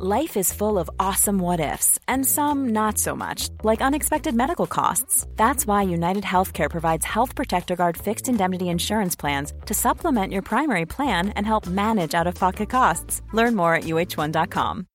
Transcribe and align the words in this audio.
Life 0.00 0.36
is 0.36 0.52
full 0.52 0.78
of 0.78 0.88
awesome 1.00 1.40
what 1.40 1.58
ifs, 1.58 1.98
and 2.06 2.24
some 2.24 2.68
not 2.68 2.98
so 2.98 3.16
much, 3.16 3.48
like 3.64 3.82
unexpected 3.82 4.32
medical 4.32 4.68
costs. 4.68 5.26
That's 5.34 5.66
why 5.66 5.82
United 5.82 6.22
Healthcare 6.22 6.70
provides 6.70 7.04
Health 7.04 7.34
Protector 7.34 7.74
Guard 7.74 7.96
fixed 7.96 8.28
indemnity 8.28 8.68
insurance 8.68 9.16
plans 9.16 9.52
to 9.66 9.74
supplement 9.74 10.32
your 10.32 10.42
primary 10.42 10.86
plan 10.86 11.30
and 11.30 11.44
help 11.44 11.66
manage 11.66 12.14
out 12.14 12.28
of 12.28 12.36
pocket 12.36 12.70
costs. 12.70 13.22
Learn 13.32 13.56
more 13.56 13.74
at 13.74 13.86
uh1.com. 13.86 14.86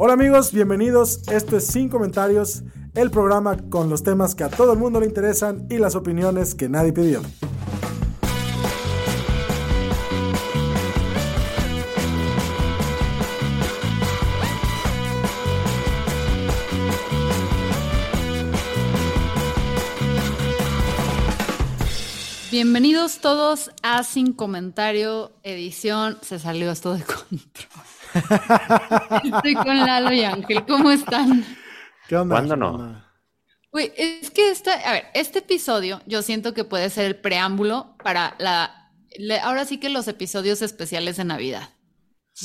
Hola 0.00 0.14
amigos, 0.14 0.50
bienvenidos. 0.50 1.28
Esto 1.28 1.58
es 1.58 1.66
Sin 1.68 1.88
Comentarios, 1.88 2.64
el 2.96 3.10
programa 3.10 3.56
con 3.70 3.88
los 3.88 4.02
temas 4.02 4.34
que 4.34 4.42
a 4.42 4.48
todo 4.48 4.72
el 4.72 4.80
mundo 4.80 4.98
le 4.98 5.06
interesan 5.06 5.68
y 5.70 5.78
las 5.78 5.94
opiniones 5.94 6.56
que 6.56 6.68
nadie 6.68 6.92
pidió. 6.92 7.22
Bienvenidos 22.50 23.18
todos 23.18 23.70
a 23.82 24.02
Sin 24.02 24.32
Comentario, 24.32 25.32
edición. 25.42 26.18
Se 26.22 26.38
salió 26.38 26.70
esto 26.72 26.94
de 26.94 27.04
control. 27.04 27.40
Estoy 29.36 29.54
con 29.54 29.78
Lalo 29.78 30.12
y 30.12 30.24
Ángel. 30.24 30.64
¿Cómo 30.66 30.90
están? 30.90 31.44
¿Qué 32.08 32.16
onda? 32.16 32.36
¿Cuándo 32.36 32.56
no? 32.56 33.04
Uy, 33.72 33.92
es 33.96 34.30
que 34.30 34.50
esta, 34.50 34.72
a 34.72 34.92
ver, 34.92 35.04
este 35.14 35.38
episodio 35.40 36.02
yo 36.06 36.22
siento 36.22 36.52
que 36.54 36.64
puede 36.64 36.90
ser 36.90 37.04
el 37.06 37.16
preámbulo 37.16 37.94
para 38.02 38.34
la, 38.38 38.90
le- 39.16 39.38
ahora 39.38 39.64
sí 39.64 39.78
que 39.78 39.88
los 39.88 40.08
episodios 40.08 40.60
especiales 40.60 41.18
de 41.18 41.24
Navidad, 41.24 41.68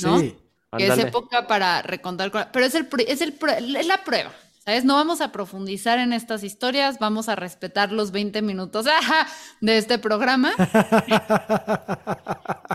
¿no? 0.02 0.20
Sí. 0.20 0.36
que 0.78 0.86
es 0.86 0.98
época 0.98 1.48
para 1.48 1.82
recontar, 1.82 2.30
pero 2.52 2.64
es 2.64 2.76
el, 2.76 2.88
es 3.08 3.20
el, 3.22 3.36
es 3.76 3.86
la 3.88 4.04
prueba, 4.04 4.32
¿sabes? 4.66 4.84
No 4.84 4.94
vamos 4.96 5.20
a 5.20 5.30
profundizar 5.32 5.98
en 6.00 6.12
estas 6.12 6.42
historias, 6.42 6.98
vamos 6.98 7.28
a 7.28 7.36
respetar 7.36 7.92
los 7.92 8.10
20 8.10 8.42
minutos 8.42 8.84
de 9.60 9.78
este 9.78 9.98
programa. 9.98 10.52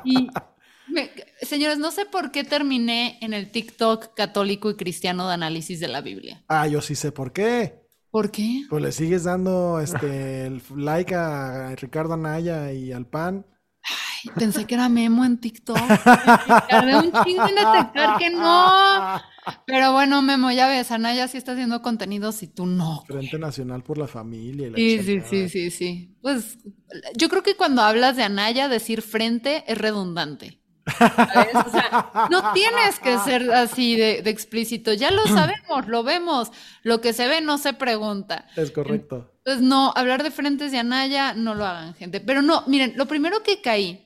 Y, 0.03 0.30
me- 0.88 1.11
señores, 1.42 1.78
no 1.78 1.92
sé 1.92 2.06
por 2.06 2.31
qué 2.31 2.44
terminé 2.44 3.17
en 3.22 3.33
el 3.33 3.52
TikTok 3.52 4.14
católico 4.16 4.70
y 4.72 4.75
cristiano 4.75 5.28
de 5.28 5.33
análisis 5.36 5.80
de 5.80 5.88
la 5.88 6.02
Biblia. 6.02 6.44
Ah, 6.48 6.66
yo 6.67 6.81
sí 6.81 6.95
sé 6.95 7.11
por 7.11 7.31
qué. 7.33 7.81
¿Por 8.09 8.31
qué? 8.31 8.64
Pues 8.70 8.81
le 8.81 8.92
sigues 8.92 9.23
dando 9.26 9.80
este 9.80 10.48
el 10.48 10.61
like 10.76 11.14
a 11.16 11.76
Ricardo 11.76 12.14
Anaya 12.16 12.72
y 12.73 12.92
al 12.92 13.05
PAN. 13.05 13.45
Ay, 13.83 14.31
pensé 14.36 14.66
que 14.66 14.73
era 14.76 14.89
Memo 14.89 15.23
en 15.23 15.38
TikTok. 15.39 15.78
Tardé 16.70 16.95
un 16.98 17.11
chingo 17.23 17.48
en 17.48 17.55
detectar 17.55 18.17
que 18.17 18.30
no. 18.31 19.22
Pero 19.66 19.94
bueno, 19.94 20.22
Memo, 20.22 20.52
ya 20.52 20.67
ves, 20.67 20.92
Anaya 20.92 21.28
sí 21.28 21.38
está 21.38 21.53
haciendo 21.53 21.81
contenidos 21.81 22.44
y 22.44 22.47
tú 22.47 22.66
no. 22.66 23.03
Frente 23.08 23.39
Nacional 23.39 23.83
por 23.83 23.98
la 23.98 24.08
Familia. 24.08 24.67
y 24.67 24.70
la 24.70 24.78
Sí, 24.78 25.00
sí, 25.03 25.22
sí, 25.22 25.50
sí, 25.50 25.72
sí. 25.72 26.17
Pues 26.22 26.58
yo 27.16 27.30
creo 27.30 27.44
que 27.44 27.56
cuando 27.56 27.81
hablas 27.81 28.16
de 28.16 28.23
Anaya, 28.23 28.67
decir 28.67 29.02
frente 29.02 29.64
es 29.67 29.78
redundante. 29.78 30.59
¿sabes? 30.98 31.56
O 31.56 31.70
sea, 31.70 32.28
no 32.30 32.53
tienes 32.53 33.00
que 33.00 33.17
ser 33.20 33.52
así 33.52 33.95
de, 33.95 34.22
de 34.22 34.30
explícito. 34.30 34.94
Ya 34.94 35.11
lo 35.11 35.23
sabemos, 35.28 35.88
lo 35.88 36.03
vemos. 36.03 36.52
Lo 36.83 37.02
que 37.02 37.14
se 37.14 37.28
ve 37.28 37.42
no 37.42 37.58
se 37.58 37.73
pregunta. 37.73 38.48
Es 38.55 38.72
correcto. 38.72 39.31
Entonces, 39.38 39.64
no, 39.64 39.94
hablar 39.95 40.23
de 40.23 40.31
frentes 40.31 40.72
de 40.72 40.80
Anaya, 40.80 41.33
no 41.33 41.55
lo 41.55 41.66
hagan, 41.66 41.95
gente. 41.95 42.20
Pero 42.20 42.42
no, 42.42 42.64
miren, 42.67 42.94
lo 42.95 43.08
primero 43.08 43.42
que 43.44 43.61
caí 43.61 44.05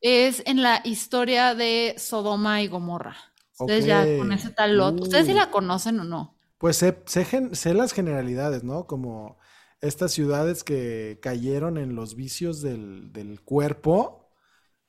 es 0.00 0.42
en 0.46 0.62
la 0.62 0.80
historia 0.84 1.54
de 1.54 1.94
Sodoma 1.98 2.62
y 2.62 2.68
Gomorra. 2.68 3.16
Ustedes 3.60 3.86
ya 3.86 4.14
Ok. 4.14 4.16
con 4.16 4.32
ese 4.32 4.50
tal 4.50 4.76
lot. 4.76 5.00
¿Ustedes 5.00 5.26
sí 5.26 5.32
Uy. 5.32 5.34
la 5.34 5.50
conocen 5.50 6.00
o 6.00 6.04
no? 6.04 6.36
Pues 6.58 6.76
sé, 6.76 7.02
sé 7.06 7.24
gen- 7.24 7.54
sé 7.54 7.74
las 7.74 7.92
generalidades, 7.92 8.64
¿no? 8.64 8.86
Como 8.86 9.38
estas 9.80 10.12
ciudades 10.12 10.62
que 10.64 11.18
cayeron 11.22 11.78
en 11.78 11.94
los 11.94 12.14
vicios 12.16 12.60
del, 12.62 13.12
del 13.12 13.40
cuerpo, 13.42 14.30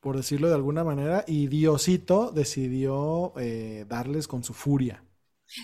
por 0.02 0.18
decirlo 0.18 0.50
de 0.50 0.56
alguna 0.56 0.84
manera, 0.86 1.26
y 1.28 1.48
Diosito 1.48 2.32
decidió 2.32 3.34
eh, 3.40 3.86
darles 3.90 4.28
con 4.28 4.44
su 4.44 4.54
furia. 4.54 5.04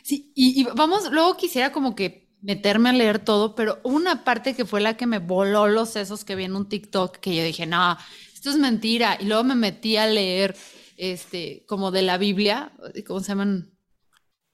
Sí, 0.03 0.31
y, 0.35 0.61
y 0.61 0.63
vamos, 0.75 1.11
luego 1.11 1.37
quisiera 1.37 1.71
como 1.71 1.95
que 1.95 2.29
meterme 2.41 2.89
a 2.89 2.93
leer 2.93 3.19
todo, 3.19 3.55
pero 3.55 3.79
una 3.83 4.23
parte 4.23 4.53
que 4.55 4.65
fue 4.65 4.81
la 4.81 4.97
que 4.97 5.07
me 5.07 5.19
voló 5.19 5.67
los 5.67 5.89
sesos 5.91 6.25
que 6.25 6.35
vi 6.35 6.43
en 6.45 6.55
un 6.55 6.67
TikTok, 6.69 7.17
que 7.17 7.35
yo 7.35 7.43
dije, 7.43 7.65
no, 7.65 7.97
esto 8.33 8.49
es 8.49 8.57
mentira. 8.57 9.17
Y 9.19 9.25
luego 9.25 9.43
me 9.43 9.55
metí 9.55 9.97
a 9.97 10.05
leer, 10.07 10.55
este, 10.97 11.63
como 11.67 11.91
de 11.91 12.01
la 12.01 12.17
Biblia, 12.17 12.73
¿cómo 13.05 13.19
se 13.21 13.29
llaman? 13.29 13.71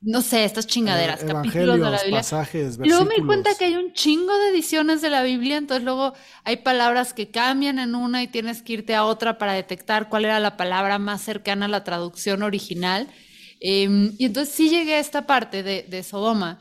No 0.01 0.21
sé, 0.21 0.43
estas 0.43 0.67
chingaderas, 0.67 1.23
Eh, 1.23 1.27
capítulos 1.27 1.77
de 1.79 1.83
la 1.89 2.03
Biblia. 2.03 2.19
pasajes, 2.19 2.77
luego 2.77 3.05
me 3.05 3.15
di 3.15 3.21
cuenta 3.21 3.55
que 3.55 3.65
hay 3.65 3.75
un 3.77 3.93
chingo 3.93 4.37
de 4.37 4.49
ediciones 4.49 5.01
de 5.01 5.09
la 5.09 5.23
Biblia, 5.23 5.55
entonces 5.57 5.85
luego 5.85 6.13
hay 6.43 6.57
palabras 6.57 7.13
que 7.13 7.31
cambian 7.31 7.79
en 7.79 7.95
una 7.95 8.21
y 8.21 8.27
tienes 8.27 8.61
que 8.61 8.73
irte 8.73 8.95
a 8.95 9.05
otra 9.05 9.37
para 9.37 9.53
detectar 9.53 10.09
cuál 10.09 10.25
era 10.25 10.39
la 10.41 10.57
palabra 10.57 10.99
más 10.99 11.21
cercana 11.21 11.65
a 11.67 11.69
la 11.69 11.85
traducción 11.85 12.43
original. 12.43 13.07
Eh, 13.61 14.11
y 14.17 14.25
entonces 14.25 14.53
sí 14.53 14.69
llegué 14.69 14.95
a 14.95 14.99
esta 14.99 15.25
parte 15.25 15.63
de, 15.63 15.83
de 15.87 16.03
Sodoma, 16.03 16.59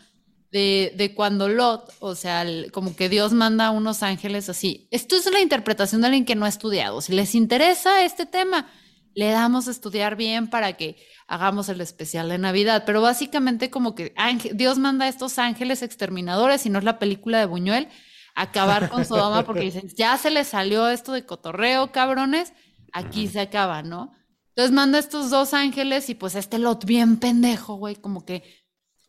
de, 0.53 0.93
de 0.97 1.15
cuando 1.15 1.49
Lot, 1.49 1.93
o 1.99 2.15
sea, 2.15 2.43
el- 2.43 2.71
como 2.71 2.95
que 2.95 3.09
Dios 3.09 3.33
manda 3.33 3.67
a 3.67 3.71
unos 3.73 4.03
ángeles 4.05 4.49
así. 4.49 4.87
Esto 4.93 5.17
es 5.17 5.29
la 5.33 5.41
interpretación 5.41 6.01
de 6.03 6.09
alguien 6.09 6.25
que 6.27 6.35
no 6.37 6.45
ha 6.45 6.49
estudiado. 6.49 7.01
Si 7.01 7.13
les 7.13 7.35
interesa 7.35 8.05
este 8.05 8.27
tema, 8.27 8.71
le 9.15 9.31
damos 9.31 9.69
a 9.69 9.71
estudiar 9.71 10.17
bien 10.17 10.49
para 10.49 10.75
que 10.75 10.97
hagamos 11.27 11.69
el 11.69 11.81
especial 11.81 12.29
de 12.29 12.39
Navidad. 12.39 12.85
Pero 12.87 13.01
básicamente 13.03 13.71
como 13.71 13.95
que 13.95 14.13
ángel- 14.17 14.57
Dios 14.57 14.79
manda 14.79 15.05
a 15.07 15.09
estos 15.09 15.39
ángeles 15.39 15.83
exterminadores, 15.83 16.67
y 16.67 16.71
no 16.71 16.79
es 16.79 16.85
la 16.85 16.99
película 16.99 17.39
de 17.39 17.47
Buñuel, 17.47 17.89
a 18.35 18.43
acabar 18.43 18.89
con 18.89 19.05
Sodoma 19.05 19.43
porque 19.47 19.61
dicen, 19.61 19.89
ya 19.97 20.17
se 20.19 20.31
les 20.31 20.49
salió 20.49 20.89
esto 20.89 21.13
de 21.13 21.27
cotorreo, 21.27 21.93
cabrones, 21.93 22.53
aquí 22.93 23.29
se 23.29 23.41
acaba, 23.41 23.83
¿no? 23.83 24.13
Entonces 24.49 24.73
manda 24.73 24.99
a 24.99 25.01
estos 25.01 25.31
dos 25.31 25.55
ángeles 25.55 26.11
y 26.11 26.15
pues 26.15 26.35
este 26.35 26.59
Lot 26.59 26.85
bien 26.85 27.19
pendejo, 27.19 27.77
güey, 27.77 27.97
como 27.97 28.25
que 28.27 28.43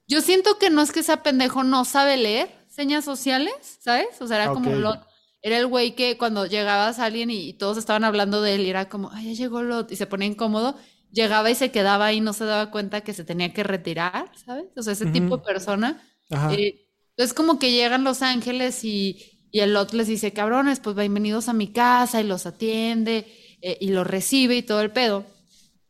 yo 0.08 0.22
siento 0.22 0.58
que 0.58 0.70
no 0.70 0.82
es 0.82 0.92
que 0.92 1.04
sea 1.04 1.24
pendejo, 1.24 1.64
no 1.64 1.86
sabe 1.86 2.18
leer 2.18 2.50
señas 2.70 3.06
sociales, 3.06 3.54
¿sabes? 3.82 4.22
O 4.22 4.28
sea, 4.28 4.38
era 4.44 4.54
como. 4.54 4.70
Lot. 4.72 5.06
Era 5.44 5.60
el 5.60 5.68
güey 5.68 5.96
que 5.96 6.18
cuando 6.18 6.48
llegabas 6.48 7.00
a 7.00 7.06
alguien 7.06 7.30
y, 7.30 7.50
y 7.50 7.54
todos 7.54 7.78
estaban 7.78 8.04
hablando 8.04 8.42
de 8.42 8.56
él 8.56 8.62
y 8.62 8.70
era 8.72 8.90
como, 8.90 9.12
ay, 9.12 9.28
ya 9.36 9.44
llegó 9.44 9.62
Lot 9.62 9.92
y 9.92 9.98
se 9.98 10.08
ponía 10.08 10.28
incómodo, 10.28 10.78
llegaba 11.12 11.52
y 11.52 11.56
se 11.56 11.72
quedaba 11.72 12.08
ahí, 12.08 12.22
no 12.22 12.34
se 12.34 12.46
daba 12.46 12.72
cuenta 12.72 13.02
que 13.02 13.14
se 13.14 13.26
tenía 13.26 13.54
que 13.54 13.64
retirar, 13.64 14.32
¿sabes? 14.36 14.66
O 14.76 14.82
sea, 14.84 14.94
ese 14.94 15.06
tipo 15.08 15.38
de 15.38 15.44
persona. 15.44 16.02
Eh, 16.48 16.88
entonces 17.12 17.34
como 17.36 17.60
que 17.60 17.72
llegan 17.72 18.04
los 18.04 18.22
ángeles 18.24 18.84
y, 18.86 19.48
y 19.52 19.60
el 19.60 19.74
Lot 19.74 19.94
les 19.94 20.08
dice, 20.08 20.34
cabrones, 20.34 20.80
pues 20.80 20.96
bienvenidos 20.96 21.50
a 21.50 21.54
mi 21.54 21.72
casa 21.72 22.22
y 22.22 22.24
los 22.26 22.46
atiende 22.48 23.28
eh, 23.62 23.78
y 23.82 23.90
los 23.90 24.08
recibe 24.08 24.56
y 24.58 24.64
todo 24.64 24.82
el 24.82 24.92
pedo. 24.92 25.26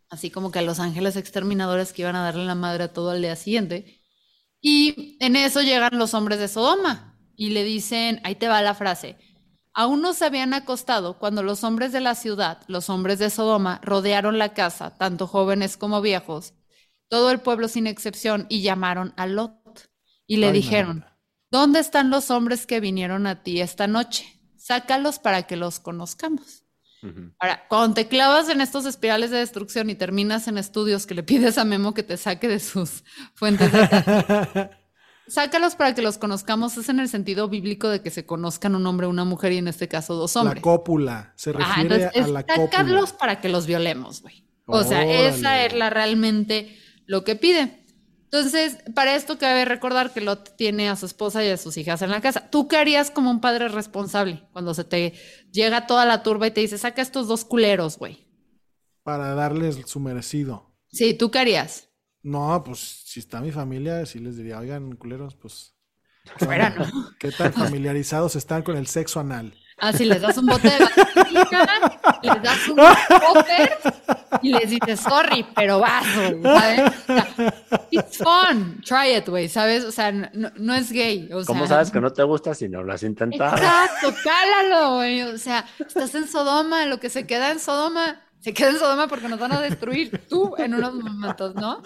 Así 0.09 0.29
como 0.31 0.51
que 0.51 0.59
a 0.59 0.63
los 0.63 0.79
ángeles 0.79 1.15
exterminadores 1.15 1.93
que 1.93 2.03
iban 2.03 2.15
a 2.15 2.23
darle 2.23 2.45
la 2.45 2.55
madre 2.55 2.83
a 2.85 2.93
todo 2.93 3.11
al 3.11 3.21
día 3.21 3.35
siguiente. 3.35 4.01
Y 4.61 5.17
en 5.19 5.35
eso 5.35 5.61
llegan 5.61 5.97
los 5.97 6.13
hombres 6.13 6.39
de 6.39 6.47
Sodoma 6.47 7.19
y 7.35 7.49
le 7.49 7.63
dicen, 7.63 8.21
ahí 8.23 8.35
te 8.35 8.47
va 8.47 8.61
la 8.61 8.75
frase, 8.75 9.17
aún 9.73 10.01
no 10.01 10.13
se 10.13 10.25
habían 10.25 10.53
acostado 10.53 11.17
cuando 11.19 11.43
los 11.43 11.63
hombres 11.63 11.91
de 11.91 11.99
la 12.01 12.15
ciudad, 12.15 12.61
los 12.67 12.89
hombres 12.89 13.19
de 13.19 13.29
Sodoma, 13.29 13.79
rodearon 13.83 14.37
la 14.37 14.53
casa, 14.53 14.97
tanto 14.97 15.27
jóvenes 15.27 15.77
como 15.77 16.01
viejos, 16.01 16.53
todo 17.09 17.31
el 17.31 17.39
pueblo 17.41 17.67
sin 17.67 17.87
excepción, 17.87 18.45
y 18.49 18.61
llamaron 18.61 19.13
a 19.17 19.27
Lot. 19.27 19.89
Y 20.27 20.37
le 20.37 20.47
Ay, 20.47 20.53
dijeron. 20.53 21.05
¿dónde 21.51 21.79
están 21.79 22.09
los 22.09 22.31
hombres 22.31 22.65
que 22.65 22.79
vinieron 22.79 23.27
a 23.27 23.43
ti 23.43 23.61
esta 23.61 23.87
noche? 23.87 24.25
Sácalos 24.57 25.19
para 25.19 25.43
que 25.43 25.55
los 25.55 25.79
conozcamos. 25.79 26.63
Ahora, 27.39 27.67
cuando 27.67 27.95
te 27.95 28.07
clavas 28.07 28.49
en 28.49 28.61
estos 28.61 28.85
espirales 28.85 29.31
de 29.31 29.37
destrucción 29.39 29.89
y 29.89 29.95
terminas 29.95 30.47
en 30.47 30.57
estudios 30.57 31.05
que 31.05 31.15
le 31.15 31.23
pides 31.23 31.57
a 31.57 31.65
Memo 31.65 31.93
que 31.93 32.03
te 32.03 32.17
saque 32.17 32.47
de 32.47 32.59
sus 32.59 33.03
fuentes 33.35 33.71
de 33.73 33.87
sácalos 35.27 35.75
para 35.75 35.95
que 35.95 36.01
los 36.01 36.17
conozcamos, 36.17 36.77
es 36.77 36.89
en 36.89 36.99
el 36.99 37.09
sentido 37.09 37.47
bíblico 37.49 37.89
de 37.89 38.01
que 38.01 38.09
se 38.11 38.25
conozcan 38.25 38.75
un 38.75 38.85
hombre, 38.85 39.07
una 39.07 39.25
mujer 39.25 39.51
y 39.53 39.57
en 39.57 39.67
este 39.67 39.87
caso 39.87 40.15
dos 40.15 40.35
La 40.35 40.41
hombres. 40.41 40.61
cópula. 40.61 41.33
Se 41.35 41.51
Ajá, 41.51 41.59
refiere 41.59 41.95
entonces, 41.95 42.23
a 42.23 42.27
la 42.27 42.43
cópula. 42.43 43.05
para 43.19 43.41
que 43.41 43.49
los 43.49 43.65
violemos, 43.65 44.21
güey. 44.21 44.45
O 44.65 44.83
sea, 44.83 45.03
esa 45.27 45.65
es 45.65 45.73
la 45.73 45.89
realmente 45.89 46.77
lo 47.05 47.23
que 47.23 47.35
pide. 47.35 47.83
Entonces, 48.25 48.77
para 48.95 49.13
esto 49.15 49.37
cabe 49.37 49.63
recordar 49.63 50.11
que 50.11 50.19
Lot 50.21 50.55
tiene 50.55 50.89
a 50.89 50.95
su 50.95 51.05
esposa 51.05 51.43
y 51.45 51.49
a 51.49 51.57
sus 51.57 51.77
hijas 51.77 52.01
en 52.01 52.09
la 52.09 52.19
casa. 52.19 52.49
¿Tú 52.49 52.67
qué 52.67 52.77
harías 52.77 53.11
como 53.11 53.29
un 53.29 53.41
padre 53.41 53.67
responsable 53.67 54.43
cuando 54.53 54.73
se 54.73 54.83
te 54.83 55.13
llega 55.51 55.85
toda 55.85 56.05
la 56.05 56.23
turba 56.23 56.47
y 56.47 56.51
te 56.51 56.61
dice, 56.61 56.79
saca 56.79 57.01
estos 57.03 57.27
dos 57.27 57.45
culeros, 57.45 57.99
güey? 57.99 58.25
Para 59.03 59.35
darles 59.35 59.77
su 59.85 59.99
merecido. 59.99 60.73
Sí, 60.91 61.13
¿tú 61.13 61.29
qué 61.29 61.39
harías? 61.39 61.89
No, 62.23 62.63
pues 62.63 62.79
si 62.79 63.19
está 63.19 63.41
mi 63.41 63.51
familia, 63.51 64.05
sí 64.05 64.19
les 64.19 64.37
diría, 64.37 64.57
oigan, 64.57 64.95
culeros, 64.95 65.35
pues. 65.35 65.75
¿qué 66.37 66.45
Fuera? 66.45 66.69
¿no? 66.69 66.85
¿Qué 67.19 67.31
tan 67.31 67.51
familiarizados 67.53 68.35
están 68.37 68.63
con 68.63 68.77
el 68.77 68.87
sexo 68.87 69.19
anal? 69.19 69.53
Así 69.77 70.05
les 70.05 70.21
das 70.21 70.37
un 70.37 70.45
bote 70.45 70.69
de 70.69 70.79
vaselina, 70.79 71.99
les 72.21 72.41
das 72.41 72.67
un 72.69 72.75
popper 72.75 73.79
y 74.41 74.53
les 74.53 74.69
dices, 74.69 74.99
sorry, 74.99 75.45
pero 75.55 75.79
vas, 75.79 76.05
güey, 76.15 76.41
¿sabes? 76.43 76.93
O 76.93 77.13
sea, 77.13 77.53
it's 77.91 78.17
fun, 78.17 78.81
try 78.85 79.17
it, 79.17 79.27
güey, 79.27 79.49
¿sabes? 79.49 79.83
O 79.83 79.91
sea, 79.91 80.11
no, 80.11 80.51
no 80.55 80.73
es 80.73 80.91
gay. 80.91 81.29
O 81.33 81.43
¿Cómo 81.43 81.67
sea, 81.67 81.75
sabes 81.75 81.91
que 81.91 81.99
no 81.99 82.13
te 82.13 82.23
gusta 82.23 82.53
si 82.53 82.69
no 82.69 82.83
lo 82.83 82.93
has 82.93 83.03
intentado? 83.03 83.57
Exacto, 83.57 84.13
cálalo, 84.23 84.95
güey. 84.95 85.23
O 85.23 85.37
sea, 85.37 85.65
estás 85.79 86.13
en 86.15 86.27
Sodoma, 86.27 86.85
lo 86.85 86.99
que 86.99 87.09
se 87.09 87.25
queda 87.25 87.51
en 87.51 87.59
Sodoma, 87.59 88.21
se 88.43 88.53
queda 88.53 88.69
en 88.71 88.77
Sodoma 88.79 89.07
porque 89.07 89.29
nos 89.29 89.39
van 89.39 89.53
a 89.53 89.61
destruir 89.61 90.25
tú 90.29 90.53
en 90.57 90.73
unos 90.75 90.93
momentos, 90.95 91.55
¿no? 91.55 91.81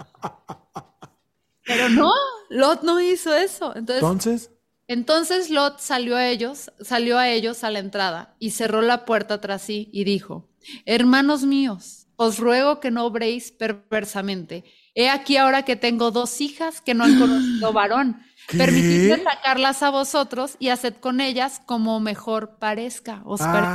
Pero 1.65 1.89
no, 1.89 2.11
Lot 2.49 2.83
no 2.83 2.99
hizo 2.99 3.33
eso. 3.35 3.75
Entonces, 3.75 4.01
Entonces, 4.01 4.51
entonces 4.87 5.49
Lot 5.49 5.79
salió 5.79 6.15
a 6.15 6.27
ellos, 6.27 6.71
salió 6.79 7.17
a 7.17 7.29
ellos 7.29 7.63
a 7.63 7.71
la 7.71 7.79
entrada 7.79 8.35
y 8.39 8.51
cerró 8.51 8.81
la 8.81 9.05
puerta 9.05 9.41
tras 9.41 9.61
sí 9.63 9.89
y 9.91 10.03
dijo: 10.05 10.49
Hermanos 10.85 11.43
míos, 11.43 12.07
os 12.15 12.39
ruego 12.39 12.79
que 12.79 12.89
no 12.91 13.05
obréis 13.05 13.51
perversamente. 13.51 14.63
He 14.95 15.09
aquí 15.09 15.37
ahora 15.37 15.63
que 15.63 15.75
tengo 15.75 16.09
dos 16.11 16.39
hijas 16.41 16.81
que 16.81 16.93
no 16.93 17.03
han 17.03 17.19
conocido 17.19 17.73
varón. 17.73 18.21
¿Qué? 18.47 18.57
Permitidme 18.57 19.21
sacarlas 19.23 19.83
a 19.83 19.89
vosotros 19.89 20.55
y 20.57 20.69
haced 20.69 20.95
con 20.95 21.19
ellas 21.19 21.61
como 21.65 21.99
mejor 21.99 22.57
parezca. 22.59 23.21
Os 23.25 23.41
pare- 23.41 23.67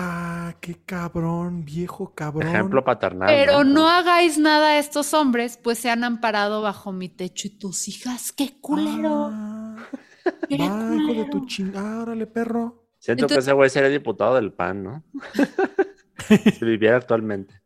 ah, 0.53 0.59
qué 0.61 0.77
cabrón, 0.85 1.65
viejo 1.65 2.15
cabrón. 2.15 2.49
Ejemplo 2.49 2.85
paternal. 2.85 3.29
Pero 3.29 3.65
no 3.65 3.89
hagáis 3.89 4.39
nada 4.39 4.71
a 4.71 4.79
estos 4.79 5.15
hombres, 5.15 5.59
pues 5.63 5.79
se 5.79 5.91
han 5.91 6.05
amparado 6.05 6.63
bajo 6.63 6.93
mi 6.93 7.09
techo. 7.09 7.49
Y 7.49 7.59
tus 7.59 7.89
hijas, 7.89 8.33
qué 8.33 8.59
culero. 8.61 9.31
Ah, 9.33 9.77
qué 10.49 10.59
va, 10.59 10.95
hijo 10.95 11.15
de 11.15 11.25
tu 11.31 11.47
chingada, 11.47 12.03
órale, 12.03 12.27
perro. 12.27 12.87
Siento 12.99 13.27
que 13.27 13.35
ese 13.35 13.53
güey 13.53 13.69
sería 13.69 13.89
diputado 13.89 14.37
del 14.37 14.53
PAN, 14.53 14.85
¿no? 14.85 15.05
si 16.29 16.65
viviera 16.65 16.97
actualmente. 16.97 17.61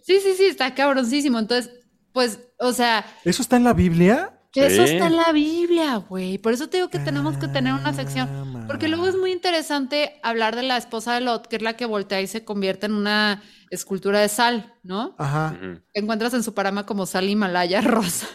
Sí, 0.00 0.18
sí, 0.20 0.34
sí, 0.36 0.46
está 0.46 0.74
cabroncísimo. 0.74 1.38
Entonces, 1.38 1.72
pues, 2.12 2.48
o 2.58 2.72
sea, 2.72 3.04
¿Eso 3.24 3.42
está 3.42 3.56
en 3.56 3.64
la 3.64 3.74
Biblia? 3.74 4.35
Eso 4.60 4.86
Sí. 4.86 4.94
está 4.94 5.06
en 5.06 5.16
la 5.16 5.32
Biblia, 5.32 5.96
güey. 5.96 6.38
Por 6.38 6.52
eso 6.52 6.68
te 6.68 6.78
digo 6.78 6.88
que 6.88 6.98
tenemos 6.98 7.36
que 7.36 7.48
tener 7.48 7.72
una 7.74 7.92
sección. 7.92 8.64
Porque 8.66 8.88
luego 8.88 9.06
es 9.06 9.16
muy 9.16 9.32
interesante 9.32 10.18
hablar 10.22 10.56
de 10.56 10.62
la 10.62 10.76
esposa 10.76 11.14
de 11.14 11.20
Lot, 11.20 11.46
que 11.46 11.56
es 11.56 11.62
la 11.62 11.76
que 11.76 11.86
voltea 11.86 12.20
y 12.20 12.26
se 12.26 12.44
convierte 12.44 12.86
en 12.86 12.92
una 12.94 13.42
escultura 13.70 14.20
de 14.20 14.28
sal, 14.28 14.74
¿no? 14.82 15.14
Ajá. 15.18 15.58
Encuentras 15.94 16.34
en 16.34 16.42
su 16.42 16.54
parama 16.54 16.86
como 16.86 17.06
sal 17.06 17.28
Himalaya 17.28 17.80
rosa. 17.82 18.26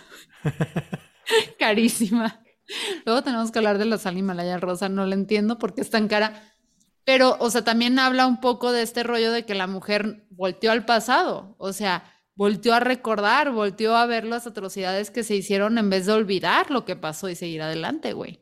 Carísima. 1.60 2.42
Luego 3.06 3.22
tenemos 3.24 3.52
que 3.52 3.60
hablar 3.60 3.78
de 3.78 3.86
la 3.86 3.98
sal 3.98 4.18
Himalaya 4.18 4.58
rosa. 4.58 4.90
No 4.90 5.06
la 5.06 5.16
entiendo 5.16 5.58
porque 5.58 5.82
es 5.82 5.90
tan 5.90 6.08
cara. 6.08 6.44
Pero, 7.04 7.36
o 7.40 7.50
sea, 7.50 7.64
también 7.64 7.98
habla 8.00 8.28
un 8.28 8.40
poco 8.40 8.72
de 8.72 8.84
este 8.84 9.04
rollo 9.04 9.32
de 9.32 9.46
que 9.46 9.56
la 9.56 9.68
mujer 9.68 10.26
volteó 10.30 10.72
al 10.72 10.86
pasado. 10.86 11.56
O 11.58 11.74
sea, 11.74 12.04
volteó 12.42 12.74
a 12.74 12.80
recordar, 12.80 13.52
volteó 13.52 13.96
a 13.96 14.08
ver 14.08 14.26
las 14.26 14.48
atrocidades 14.48 15.12
que 15.12 15.24
se 15.24 15.36
hicieron 15.36 15.78
en 15.78 15.92
vez 15.92 16.08
de 16.08 16.14
olvidar 16.14 16.72
lo 16.72 16.86
que 16.86 16.96
pasó 16.96 17.30
y 17.30 17.36
seguir 17.36 17.62
adelante, 17.62 18.14
güey. 18.14 18.42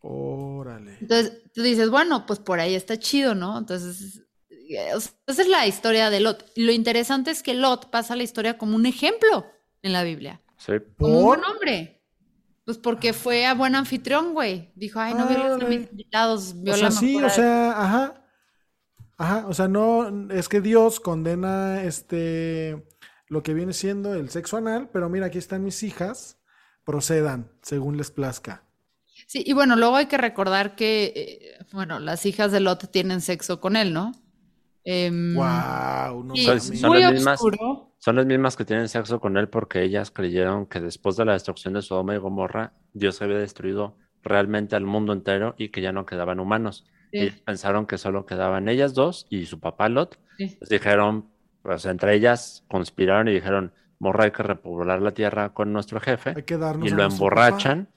Órale. 0.00 0.96
Entonces 0.98 1.42
tú 1.52 1.60
dices, 1.62 1.90
bueno, 1.90 2.24
pues 2.24 2.38
por 2.38 2.58
ahí 2.58 2.74
está 2.74 2.98
chido, 2.98 3.34
¿no? 3.34 3.58
Entonces, 3.58 4.22
eh, 4.70 4.94
o 4.94 5.00
sea, 5.00 5.12
esa 5.26 5.42
es 5.42 5.48
la 5.48 5.66
historia 5.66 6.08
de 6.08 6.20
Lot. 6.20 6.50
Y 6.54 6.64
lo 6.64 6.72
interesante 6.72 7.30
es 7.30 7.42
que 7.42 7.52
Lot 7.52 7.90
pasa 7.90 8.16
la 8.16 8.22
historia 8.22 8.56
como 8.56 8.76
un 8.76 8.86
ejemplo 8.86 9.44
en 9.82 9.92
la 9.92 10.04
Biblia, 10.04 10.40
Sí. 10.56 10.72
como 10.96 11.18
un 11.18 11.24
¿Por? 11.24 11.38
buen 11.40 11.50
hombre. 11.50 12.02
Pues 12.64 12.78
porque 12.78 13.12
fue 13.12 13.44
a 13.44 13.52
buen 13.52 13.74
anfitrión, 13.74 14.32
güey. 14.32 14.72
Dijo, 14.74 15.00
ay, 15.00 15.12
no 15.12 15.26
violes 15.26 15.52
a 15.52 15.54
Órale. 15.56 15.78
mis 15.78 15.90
invitados, 15.90 16.54
O 16.66 16.74
sea, 16.76 16.90
sí, 16.90 17.16
o 17.22 17.28
sea, 17.28 17.72
ajá. 17.72 18.24
Ajá, 19.18 19.46
o 19.48 19.52
sea, 19.52 19.68
no, 19.68 20.30
es 20.30 20.48
que 20.48 20.60
Dios 20.62 20.98
condena 21.00 21.82
este, 21.82 22.86
lo 23.28 23.42
que 23.42 23.54
viene 23.54 23.72
siendo 23.72 24.14
el 24.14 24.30
sexo 24.30 24.56
anal, 24.56 24.88
pero 24.92 25.08
mira, 25.08 25.26
aquí 25.26 25.38
están 25.38 25.62
mis 25.64 25.82
hijas, 25.82 26.38
procedan 26.84 27.50
según 27.62 27.96
les 27.96 28.10
plazca. 28.10 28.64
Sí, 29.26 29.42
y 29.44 29.52
bueno, 29.52 29.76
luego 29.76 29.96
hay 29.96 30.06
que 30.06 30.16
recordar 30.16 30.76
que, 30.76 31.12
eh, 31.14 31.64
bueno, 31.72 31.98
las 31.98 32.24
hijas 32.24 32.52
de 32.52 32.60
Lot 32.60 32.90
tienen 32.90 33.20
sexo 33.20 33.60
con 33.60 33.76
él, 33.76 33.92
¿no? 33.92 34.12
Em, 34.84 35.34
Wow, 35.34 36.24
no 36.24 36.36
Son- 36.36 36.60
son 36.60 36.90
muy 36.90 37.00
las 37.02 37.12
mismas-. 37.12 37.40
Son 37.98 38.14
las 38.16 38.26
mismas 38.26 38.56
que 38.56 38.64
tienen 38.64 38.88
sexo 38.88 39.18
con 39.20 39.36
él 39.36 39.48
porque 39.48 39.82
ellas 39.82 40.10
creyeron 40.12 40.66
que 40.66 40.80
después 40.80 41.16
de 41.16 41.24
la 41.24 41.32
destrucción 41.32 41.74
de 41.74 41.82
Sodoma 41.82 42.14
y 42.14 42.18
Gomorra, 42.18 42.72
Dios 42.92 43.20
había 43.20 43.38
destruido 43.38 43.96
realmente 44.22 44.76
al 44.76 44.84
mundo 44.84 45.12
entero 45.12 45.54
y 45.58 45.70
que 45.70 45.80
ya 45.82 45.92
no 45.92 46.06
quedaban 46.06 46.38
humanos. 46.40 46.86
Sí, 47.10 47.18
Ellas 47.18 47.40
pensaron 47.44 47.86
que 47.86 47.98
solo 47.98 48.24
quedaban 48.24 48.68
ellas 48.68 48.94
dos 48.94 49.26
y 49.30 49.46
su 49.46 49.58
papá 49.58 49.88
Lot. 49.88 50.18
sí. 50.38 50.56
Les 50.60 50.68
dijeron, 50.68 51.28
pues 51.62 51.84
entre 51.86 52.14
ellas 52.14 52.64
conspiraron 52.68 53.28
y 53.28 53.32
dijeron, 53.34 53.72
morra, 53.98 54.24
hay 54.24 54.30
que 54.30 54.42
repoblar 54.42 55.02
la 55.02 55.12
tierra 55.12 55.52
con 55.52 55.72
nuestro 55.72 56.00
jefe. 56.00 56.34
Hay 56.36 56.42
que 56.42 56.56
darnos 56.56 56.86
Y 56.86 56.90
lo 56.90 57.02
emborrachan 57.02 57.88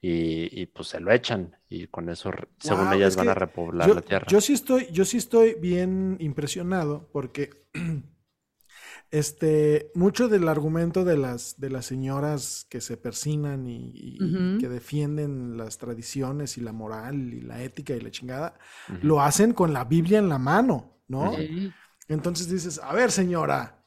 y, 0.00 0.60
y, 0.60 0.66
pues 0.66 0.88
se 0.88 1.00
lo 1.00 1.10
echan. 1.12 1.56
Y 1.68 1.86
con 1.88 2.08
eso, 2.08 2.30
según 2.58 2.92
ellas, 2.92 3.10
es 3.10 3.16
van 3.16 3.28
a 3.30 3.34
repoblar 3.34 3.88
yo, 3.88 3.94
la 3.94 4.02
tierra. 4.02 4.26
yo 4.28 4.40
sí 4.40 4.52
estoy, 4.52 4.88
yo 4.92 5.04
sí 5.04 5.16
estoy 5.16 5.54
bien 5.54 6.16
impresionado 6.20 7.08
porque 7.12 7.50
este, 9.10 9.90
mucho 9.94 10.28
del 10.28 10.48
argumento 10.48 11.04
de 11.04 11.16
las, 11.16 11.58
de 11.58 11.70
las 11.70 11.86
señoras 11.86 12.66
que 12.68 12.80
se 12.80 12.96
persinan 12.96 13.66
y, 13.66 14.18
que 14.60 14.68
defienden 14.68 15.56
las 15.56 15.78
tradiciones 15.78 16.58
y 16.58 16.60
la 16.60 16.72
moral 16.72 17.32
y 17.32 17.40
la 17.40 17.62
ética 17.62 17.94
y 17.94 18.00
la 18.00 18.10
chingada, 18.10 18.58
lo 19.02 19.22
hacen 19.22 19.52
con 19.52 19.72
la 19.72 19.84
Biblia 19.84 20.18
en 20.18 20.28
la 20.28 20.38
mano, 20.38 20.98
¿no? 21.08 21.32
Entonces 22.08 22.48
dices, 22.48 22.80
a 22.82 22.92
ver, 22.92 23.10
señora, 23.12 23.84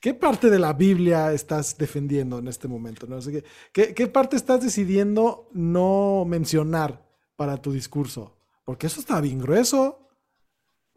¿qué 0.00 0.14
parte 0.14 0.50
de 0.50 0.58
la 0.58 0.72
Biblia 0.74 1.32
estás 1.32 1.78
defendiendo 1.78 2.38
en 2.38 2.48
este 2.48 2.68
momento? 2.68 3.06
No 3.06 3.20
sé 3.22 3.32
qué, 3.32 3.44
¿qué, 3.72 3.94
qué 3.94 4.06
parte 4.08 4.36
estás 4.36 4.62
decidiendo 4.62 5.48
no 5.54 6.24
mencionar 6.26 7.06
para 7.36 7.58
tu 7.58 7.72
discurso? 7.72 8.38
Porque 8.64 8.86
eso 8.88 9.00
está 9.00 9.20
bien 9.20 9.38
grueso. 9.40 10.08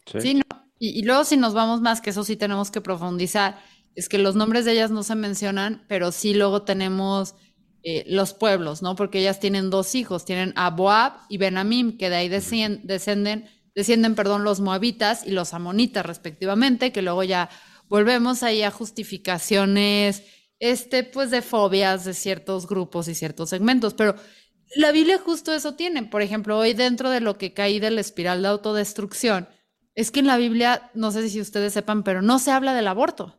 Sí. 0.05 0.19
Sí, 0.19 0.33
no. 0.35 0.41
Y, 0.79 0.99
y 0.99 1.03
luego 1.03 1.23
si 1.25 1.37
nos 1.37 1.53
vamos 1.53 1.81
más, 1.81 2.01
que 2.01 2.09
eso 2.11 2.23
sí 2.23 2.35
tenemos 2.35 2.71
que 2.71 2.81
profundizar, 2.81 3.59
es 3.95 4.09
que 4.09 4.17
los 4.17 4.35
nombres 4.35 4.65
de 4.65 4.73
ellas 4.73 4.91
no 4.91 5.03
se 5.03 5.15
mencionan, 5.15 5.85
pero 5.87 6.11
sí 6.11 6.33
luego 6.33 6.63
tenemos 6.63 7.35
eh, 7.83 8.03
los 8.07 8.33
pueblos, 8.33 8.81
¿no? 8.81 8.95
Porque 8.95 9.19
ellas 9.19 9.39
tienen 9.39 9.69
dos 9.69 9.95
hijos, 9.95 10.25
tienen 10.25 10.53
a 10.55 10.69
Boab 10.69 11.13
y 11.29 11.37
Benamim, 11.37 11.97
que 11.97 12.09
de 12.09 12.15
ahí 12.17 12.29
decien- 12.29 12.81
descienden, 13.75 14.15
perdón, 14.15 14.43
los 14.43 14.59
moabitas 14.59 15.25
y 15.25 15.31
los 15.31 15.53
amonitas 15.53 16.05
respectivamente, 16.05 16.91
que 16.91 17.01
luego 17.01 17.23
ya 17.23 17.49
volvemos 17.87 18.43
ahí 18.43 18.63
a 18.63 18.71
justificaciones, 18.71 20.23
este, 20.59 21.03
pues 21.03 21.31
de 21.31 21.41
fobias 21.41 22.05
de 22.05 22.13
ciertos 22.13 22.67
grupos 22.67 23.07
y 23.07 23.15
ciertos 23.15 23.49
segmentos, 23.49 23.93
pero 23.93 24.15
la 24.75 24.91
Biblia 24.91 25.19
justo 25.23 25.53
eso 25.53 25.75
tiene. 25.75 26.03
Por 26.03 26.21
ejemplo, 26.21 26.57
hoy 26.57 26.73
dentro 26.73 27.09
de 27.09 27.21
lo 27.21 27.37
que 27.37 27.53
caí 27.53 27.79
de 27.79 27.91
la 27.91 28.01
espiral 28.01 28.41
de 28.41 28.49
autodestrucción, 28.49 29.47
es 29.95 30.11
que 30.11 30.19
en 30.19 30.27
la 30.27 30.37
Biblia, 30.37 30.91
no 30.93 31.11
sé 31.11 31.27
si 31.29 31.41
ustedes 31.41 31.73
sepan, 31.73 32.03
pero 32.03 32.21
no 32.21 32.39
se 32.39 32.51
habla 32.51 32.73
del 32.73 32.87
aborto. 32.87 33.37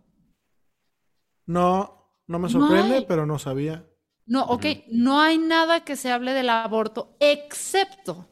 No, 1.47 2.13
no 2.27 2.39
me 2.39 2.49
sorprende, 2.49 3.03
pero 3.03 3.27
no 3.27 3.39
sabía. 3.39 3.87
No, 4.27 4.45
ok, 4.45 4.65
no 4.93 5.21
hay 5.21 5.39
nada 5.39 5.85
que 5.85 5.97
se 5.97 6.11
hable 6.13 6.33
del 6.33 6.51
aborto 6.51 7.17
excepto, 7.19 8.30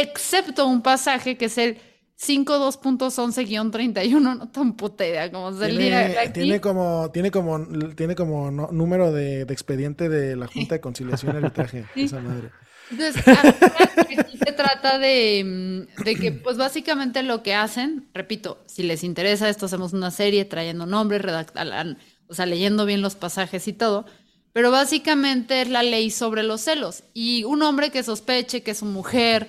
excepto 0.00 0.66
un 0.66 0.82
pasaje 0.82 1.36
que 1.36 1.46
es 1.46 1.58
el 1.58 1.78
52.11-31, 2.18 4.20
no 4.20 4.48
tan 4.48 4.74
puta 4.74 5.06
idea 5.06 5.30
como 5.30 5.52
se 5.52 5.68
Tiene, 5.68 6.30
tiene 6.32 6.60
como, 6.60 7.10
tiene 7.12 7.30
como, 7.30 7.66
tiene 7.94 8.14
como 8.14 8.50
no- 8.50 8.68
número 8.72 9.12
de, 9.12 9.44
de 9.44 9.52
expediente 9.52 10.08
de 10.08 10.36
la 10.36 10.46
Junta 10.46 10.76
de 10.76 10.80
Conciliación 10.80 11.34
y 11.34 11.36
Arbitraje, 11.38 11.84
Sí. 11.94 12.04
esa 12.04 12.20
madre. 12.20 12.50
Entonces, 12.90 13.22
se 13.24 14.52
trata 14.52 14.98
de, 14.98 15.42
mm, 15.44 16.02
de 16.04 16.14
que, 16.14 16.30
pues 16.32 16.56
básicamente 16.56 17.22
lo 17.24 17.42
que 17.42 17.54
hacen, 17.54 18.08
repito, 18.14 18.62
si 18.66 18.84
les 18.84 19.02
interesa 19.02 19.48
esto, 19.48 19.66
hacemos 19.66 19.92
una 19.92 20.10
serie 20.12 20.44
trayendo 20.44 20.86
nombres, 20.86 21.22
redacta- 21.22 21.96
o 22.28 22.34
sea, 22.34 22.46
leyendo 22.46 22.86
bien 22.86 23.02
los 23.02 23.16
pasajes 23.16 23.66
y 23.68 23.72
todo, 23.72 24.06
pero 24.52 24.70
básicamente 24.70 25.62
es 25.62 25.68
la 25.68 25.82
ley 25.82 26.10
sobre 26.10 26.42
los 26.44 26.60
celos. 26.62 27.02
Y 27.12 27.42
un 27.44 27.60
hombre 27.62 27.90
que 27.90 28.02
sospeche 28.04 28.62
que 28.62 28.74
su 28.74 28.84
mujer 28.86 29.48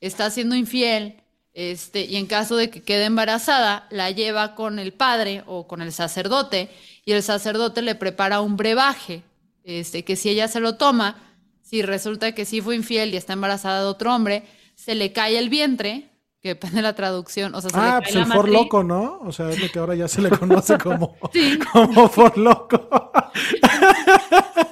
está 0.00 0.30
siendo 0.30 0.54
infiel, 0.54 1.16
este, 1.54 2.04
y 2.04 2.16
en 2.16 2.26
caso 2.26 2.56
de 2.56 2.70
que 2.70 2.82
quede 2.82 3.04
embarazada, 3.06 3.86
la 3.90 4.10
lleva 4.10 4.54
con 4.54 4.78
el 4.78 4.92
padre 4.92 5.42
o 5.46 5.66
con 5.66 5.82
el 5.82 5.92
sacerdote, 5.92 6.68
y 7.04 7.12
el 7.12 7.22
sacerdote 7.22 7.82
le 7.82 7.94
prepara 7.94 8.40
un 8.40 8.56
brebaje, 8.56 9.22
este, 9.64 10.04
que 10.04 10.16
si 10.16 10.28
ella 10.30 10.46
se 10.48 10.60
lo 10.60 10.76
toma, 10.76 11.16
si 11.62 11.82
resulta 11.82 12.32
que 12.32 12.44
sí 12.44 12.60
fue 12.60 12.76
infiel 12.76 13.12
y 13.12 13.16
está 13.16 13.32
embarazada 13.32 13.80
de 13.80 13.86
otro 13.86 14.14
hombre, 14.14 14.44
se 14.74 14.94
le 14.94 15.12
cae 15.12 15.36
el 15.38 15.48
vientre, 15.48 16.08
que 16.40 16.50
depende 16.50 16.76
de 16.76 16.82
la 16.82 16.94
traducción, 16.94 17.52
o 17.56 17.60
sea, 17.60 17.70
se 17.70 17.76
le 17.76 17.82
Ah, 17.82 17.90
cae 17.94 18.02
pues 18.02 18.14
la 18.14 18.22
el 18.22 18.32
for 18.32 18.48
loco, 18.48 18.84
¿no? 18.84 19.18
O 19.24 19.32
sea, 19.32 19.50
es 19.50 19.60
lo 19.60 19.68
que 19.68 19.78
ahora 19.80 19.96
ya 19.96 20.06
se 20.06 20.22
le 20.22 20.30
conoce 20.30 20.78
como, 20.78 21.16
Sí. 21.32 21.58
como 21.72 22.08
for 22.08 22.38
loco. 22.38 22.88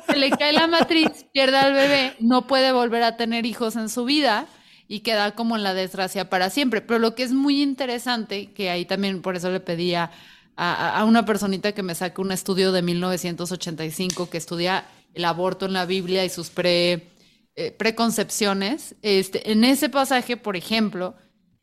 se 0.06 0.16
le 0.16 0.30
cae 0.30 0.52
la 0.52 0.68
matriz, 0.68 1.26
pierde 1.32 1.56
al 1.56 1.72
bebé, 1.72 2.14
no 2.20 2.46
puede 2.46 2.70
volver 2.72 3.02
a 3.02 3.16
tener 3.16 3.44
hijos 3.46 3.74
en 3.76 3.88
su 3.88 4.04
vida 4.04 4.46
y 4.88 5.00
queda 5.00 5.34
como 5.34 5.56
en 5.56 5.62
la 5.62 5.74
desgracia 5.74 6.30
para 6.30 6.50
siempre. 6.50 6.80
Pero 6.80 6.98
lo 6.98 7.14
que 7.14 7.22
es 7.22 7.32
muy 7.32 7.62
interesante, 7.62 8.52
que 8.52 8.70
ahí 8.70 8.84
también 8.84 9.22
por 9.22 9.36
eso 9.36 9.50
le 9.50 9.60
pedía 9.60 10.10
a, 10.56 10.98
a 10.98 11.04
una 11.04 11.24
personita 11.24 11.72
que 11.72 11.82
me 11.82 11.94
saque 11.94 12.20
un 12.20 12.32
estudio 12.32 12.72
de 12.72 12.82
1985 12.82 14.30
que 14.30 14.38
estudia 14.38 14.86
el 15.16 15.24
aborto 15.24 15.66
en 15.66 15.72
la 15.72 15.86
Biblia 15.86 16.24
y 16.24 16.28
sus 16.28 16.50
pre, 16.50 17.08
eh, 17.56 17.72
preconcepciones. 17.72 18.94
Este, 19.00 19.50
en 19.50 19.64
ese 19.64 19.88
pasaje, 19.88 20.36
por 20.36 20.56
ejemplo, 20.56 21.14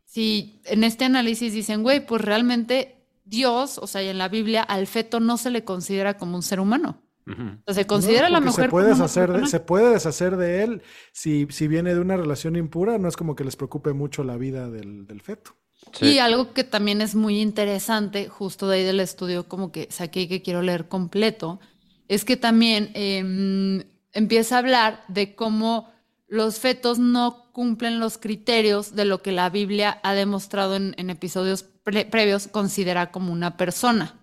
si 0.06 0.60
en 0.66 0.84
este 0.84 1.06
análisis 1.06 1.54
dicen, 1.54 1.84
güey, 1.84 2.04
pues 2.04 2.20
realmente 2.24 3.06
Dios, 3.26 3.78
o 3.78 3.86
sea, 3.86 4.02
en 4.02 4.18
la 4.18 4.28
Biblia, 4.28 4.64
al 4.64 4.88
feto 4.88 5.20
no 5.20 5.38
se 5.38 5.52
le 5.52 5.64
considera 5.64 6.18
como 6.18 6.36
un 6.36 6.42
ser 6.42 6.60
humano. 6.60 7.03
O 7.26 7.74
sea, 7.74 7.74
se 7.74 7.88
considera 7.88 8.28
No, 8.28 8.34
la 8.34 8.42
mujer 8.42 8.66
se 8.66 8.70
puede, 8.70 8.90
como 8.92 9.02
deshacer 9.04 9.28
de, 9.28 9.34
persona. 9.40 9.48
se 9.50 9.60
puede 9.60 9.94
deshacer 9.94 10.38
de 10.38 10.64
él 10.64 10.82
si, 11.12 11.48
si 11.50 11.68
viene 11.68 11.94
de 11.94 12.00
una 12.02 12.18
relación 12.18 12.56
impura, 12.56 12.98
no 12.98 13.08
es 13.08 13.16
como 13.16 13.36
que 13.36 13.44
les 13.44 13.56
preocupe 13.56 13.94
mucho 13.94 14.24
la 14.24 14.38
vida 14.38 14.70
del, 14.70 15.06
del 15.08 15.22
feto. 15.22 15.56
Sí. 15.94 16.06
Y 16.14 16.20
algo 16.20 16.54
que 16.54 16.64
también 16.64 17.02
es 17.02 17.14
muy 17.16 17.42
interesante, 17.42 18.30
justo 18.30 18.68
de 18.68 18.78
ahí 18.78 18.84
del 18.84 19.00
estudio, 19.00 19.48
como 19.48 19.72
que 19.72 19.88
saqué 19.92 20.22
y 20.22 20.28
que 20.28 20.42
quiero 20.42 20.62
leer 20.62 20.88
completo, 20.88 21.60
es 22.08 22.26
que 22.26 22.38
también 22.38 22.92
eh, 22.94 23.86
empieza 24.14 24.56
a 24.56 24.60
hablar 24.60 25.04
de 25.08 25.36
cómo 25.36 25.92
los 26.28 26.60
fetos 26.60 27.00
no 27.00 27.52
cumplen 27.52 28.00
los 28.00 28.18
criterios 28.18 28.96
de 28.96 29.06
lo 29.06 29.22
que 29.22 29.32
la 29.32 29.50
Biblia 29.50 30.00
ha 30.04 30.14
demostrado 30.14 30.76
en, 30.76 30.96
en 30.98 31.10
episodios 31.10 31.64
pre- 31.64 32.06
previos 32.06 32.48
considera 32.48 33.12
como 33.12 33.32
una 33.32 33.58
persona. 33.58 34.16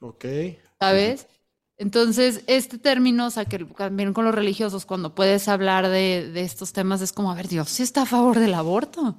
Ok. 0.00 0.24
¿sabes? 0.78 1.26
Entonces, 1.78 2.42
este 2.46 2.78
término, 2.78 3.26
o 3.26 3.30
sea, 3.30 3.44
que 3.44 3.58
también 3.64 4.14
con 4.14 4.24
los 4.24 4.34
religiosos, 4.34 4.86
cuando 4.86 5.14
puedes 5.14 5.46
hablar 5.48 5.88
de, 5.88 6.30
de 6.32 6.40
estos 6.42 6.72
temas, 6.72 7.02
es 7.02 7.12
como, 7.12 7.30
a 7.30 7.34
ver, 7.34 7.48
Dios 7.48 7.68
sí 7.68 7.82
está 7.82 8.02
a 8.02 8.06
favor 8.06 8.38
del 8.38 8.54
aborto. 8.54 9.16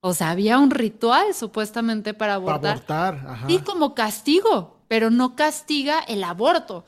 O 0.00 0.14
sea, 0.14 0.30
había 0.30 0.58
un 0.58 0.70
ritual 0.70 1.34
supuestamente 1.34 2.14
para 2.14 2.34
Para 2.44 2.56
abortar. 2.56 2.70
abortar, 2.72 3.14
ajá. 3.26 3.46
Sí, 3.48 3.58
como 3.60 3.94
castigo, 3.94 4.76
pero 4.88 5.10
no 5.10 5.36
castiga 5.36 6.00
el 6.00 6.24
aborto. 6.24 6.84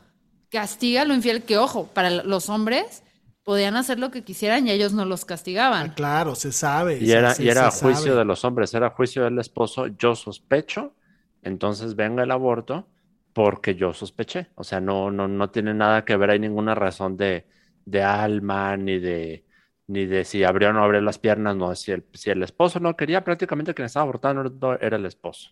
Castiga 0.51 1.05
lo 1.05 1.15
infiel, 1.15 1.43
que 1.45 1.59
ojo, 1.59 1.87
para 1.89 2.11
los 2.11 2.49
hombres 2.49 3.03
podían 3.45 3.77
hacer 3.77 3.99
lo 3.99 4.11
que 4.11 4.25
quisieran 4.25 4.67
y 4.67 4.71
ellos 4.71 4.93
no 4.93 5.05
los 5.05 5.25
castigaban. 5.25 5.89
Ah, 5.89 5.95
claro, 5.95 6.35
se 6.35 6.53
sabe. 6.53 6.99
Y 6.99 7.11
era, 7.13 7.35
se- 7.35 7.45
y 7.45 7.49
era 7.49 7.71
juicio 7.71 8.13
sabe. 8.13 8.19
de 8.19 8.25
los 8.25 8.45
hombres, 8.45 8.75
era 8.75 8.91
juicio 8.91 9.25
del 9.25 9.39
esposo, 9.39 9.87
yo 9.89 10.15
sospecho, 10.15 10.95
entonces 11.43 11.97
venga 11.97 12.23
el 12.23 12.31
aborto 12.31 12.87
porque 13.35 13.77
yo 13.77 13.93
sospeché. 13.95 14.51
O 14.57 14.65
sea, 14.65 14.81
no, 14.81 15.11
no, 15.11 15.29
no 15.29 15.51
tiene 15.51 15.75
nada 15.75 16.05
que 16.07 16.17
ver, 16.17 16.31
hay 16.31 16.41
ninguna 16.41 16.75
razón 16.75 17.17
de, 17.19 17.47
de 17.85 18.03
alma, 18.03 18.77
ni 18.79 18.99
de, 19.01 19.47
ni 19.89 20.07
de 20.07 20.25
si 20.25 20.45
abrió 20.45 20.71
o 20.71 20.73
no 20.73 20.85
abrió 20.85 21.01
las 21.03 21.19
piernas, 21.19 21.57
no, 21.57 21.75
si 21.77 21.93
el, 21.93 22.07
si 22.15 22.31
el 22.31 22.43
esposo 22.43 22.81
no 22.81 22.97
quería, 22.97 23.25
prácticamente 23.25 23.75
quien 23.75 23.87
estaba 23.87 24.05
abortando 24.05 24.79
era 24.81 24.97
el 24.97 25.07
esposo. 25.07 25.51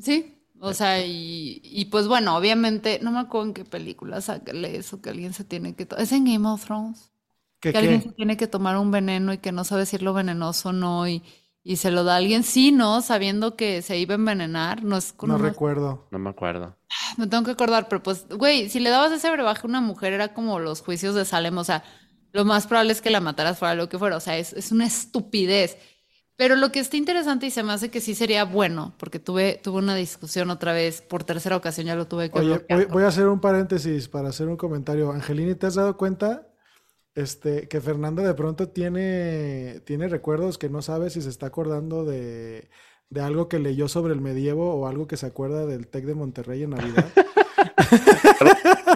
Sí, 0.00 0.42
o 0.60 0.74
sea, 0.74 1.04
y, 1.04 1.60
y 1.62 1.86
pues 1.86 2.06
bueno, 2.08 2.36
obviamente, 2.36 2.98
no 3.02 3.10
me 3.12 3.20
acuerdo 3.20 3.48
en 3.48 3.54
qué 3.54 3.64
película 3.64 4.20
sale 4.20 4.76
eso, 4.76 5.00
que 5.00 5.10
alguien 5.10 5.32
se 5.32 5.44
tiene 5.44 5.74
que... 5.74 5.88
¿Es 5.98 6.12
en 6.12 6.24
Game 6.24 6.46
of 6.48 6.64
Thrones? 6.64 7.12
¿Qué, 7.60 7.72
que 7.72 7.78
alguien 7.78 8.02
qué? 8.02 8.02
se 8.02 8.12
tiene 8.12 8.36
que 8.36 8.46
tomar 8.48 8.76
un 8.78 8.90
veneno 8.90 9.32
y 9.32 9.38
que 9.38 9.52
no 9.52 9.64
sabe 9.64 9.86
si 9.86 9.96
es 9.96 10.02
lo 10.02 10.14
venenoso 10.14 10.70
o 10.70 10.72
no 10.72 11.08
y, 11.08 11.22
y 11.68 11.78
se 11.78 11.90
lo 11.90 12.04
da 12.04 12.14
a 12.14 12.16
alguien, 12.18 12.44
sí, 12.44 12.70
¿no? 12.70 13.02
Sabiendo 13.02 13.56
que 13.56 13.82
se 13.82 13.98
iba 13.98 14.14
a 14.14 14.18
envenenar, 14.18 14.84
no 14.84 14.96
es 14.96 15.12
No 15.22 15.36
recuerdo. 15.36 16.06
No 16.12 16.18
me 16.20 16.30
acuerdo. 16.30 16.76
Me 17.16 17.26
tengo 17.26 17.42
que 17.42 17.50
acordar, 17.50 17.88
pero 17.88 18.04
pues, 18.04 18.28
güey, 18.28 18.68
si 18.68 18.78
le 18.78 18.88
dabas 18.88 19.10
ese 19.10 19.28
brebaje 19.32 19.62
a 19.64 19.68
una 19.68 19.80
mujer 19.80 20.12
era 20.12 20.32
como 20.32 20.60
los 20.60 20.80
juicios 20.80 21.16
de 21.16 21.24
Salem, 21.24 21.58
o 21.58 21.64
sea, 21.64 21.82
lo 22.30 22.44
más 22.44 22.68
probable 22.68 22.92
es 22.92 23.00
que 23.00 23.10
la 23.10 23.20
mataras 23.20 23.58
fuera 23.58 23.74
lo 23.74 23.88
que 23.88 23.98
fuera, 23.98 24.16
o 24.16 24.20
sea, 24.20 24.38
es, 24.38 24.52
es 24.52 24.70
una 24.70 24.86
estupidez. 24.86 25.76
Pero 26.36 26.54
lo 26.54 26.70
que 26.70 26.78
está 26.78 26.98
interesante 26.98 27.46
y 27.46 27.50
se 27.50 27.64
me 27.64 27.72
hace 27.72 27.90
que 27.90 28.00
sí 28.00 28.14
sería 28.14 28.44
bueno, 28.44 28.94
porque 28.96 29.18
tuve, 29.18 29.60
tuve 29.60 29.78
una 29.78 29.96
discusión 29.96 30.50
otra 30.50 30.72
vez, 30.72 31.02
por 31.02 31.24
tercera 31.24 31.56
ocasión 31.56 31.88
ya 31.88 31.96
lo 31.96 32.06
tuve 32.06 32.30
que 32.30 32.38
Oye, 32.38 32.64
voy, 32.70 32.84
voy 32.84 33.02
a 33.02 33.08
hacer 33.08 33.26
un 33.26 33.40
paréntesis 33.40 34.06
para 34.06 34.28
hacer 34.28 34.46
un 34.46 34.56
comentario. 34.56 35.10
Angelini, 35.10 35.56
¿te 35.56 35.66
has 35.66 35.74
dado 35.74 35.96
cuenta 35.96 36.45
este, 37.16 37.66
que 37.66 37.80
Fernanda 37.80 38.22
de 38.22 38.34
pronto 38.34 38.68
tiene, 38.68 39.80
tiene 39.84 40.06
recuerdos 40.08 40.58
que 40.58 40.68
no 40.68 40.82
sabe 40.82 41.10
si 41.10 41.22
se 41.22 41.30
está 41.30 41.46
acordando 41.46 42.04
de, 42.04 42.68
de 43.10 43.20
algo 43.22 43.48
que 43.48 43.58
leyó 43.58 43.88
sobre 43.88 44.14
el 44.14 44.20
medievo 44.20 44.74
o 44.74 44.86
algo 44.86 45.06
que 45.08 45.16
se 45.16 45.26
acuerda 45.26 45.66
del 45.66 45.88
TEC 45.88 46.04
de 46.04 46.14
Monterrey 46.14 46.62
en 46.62 46.70
Navidad? 46.70 47.06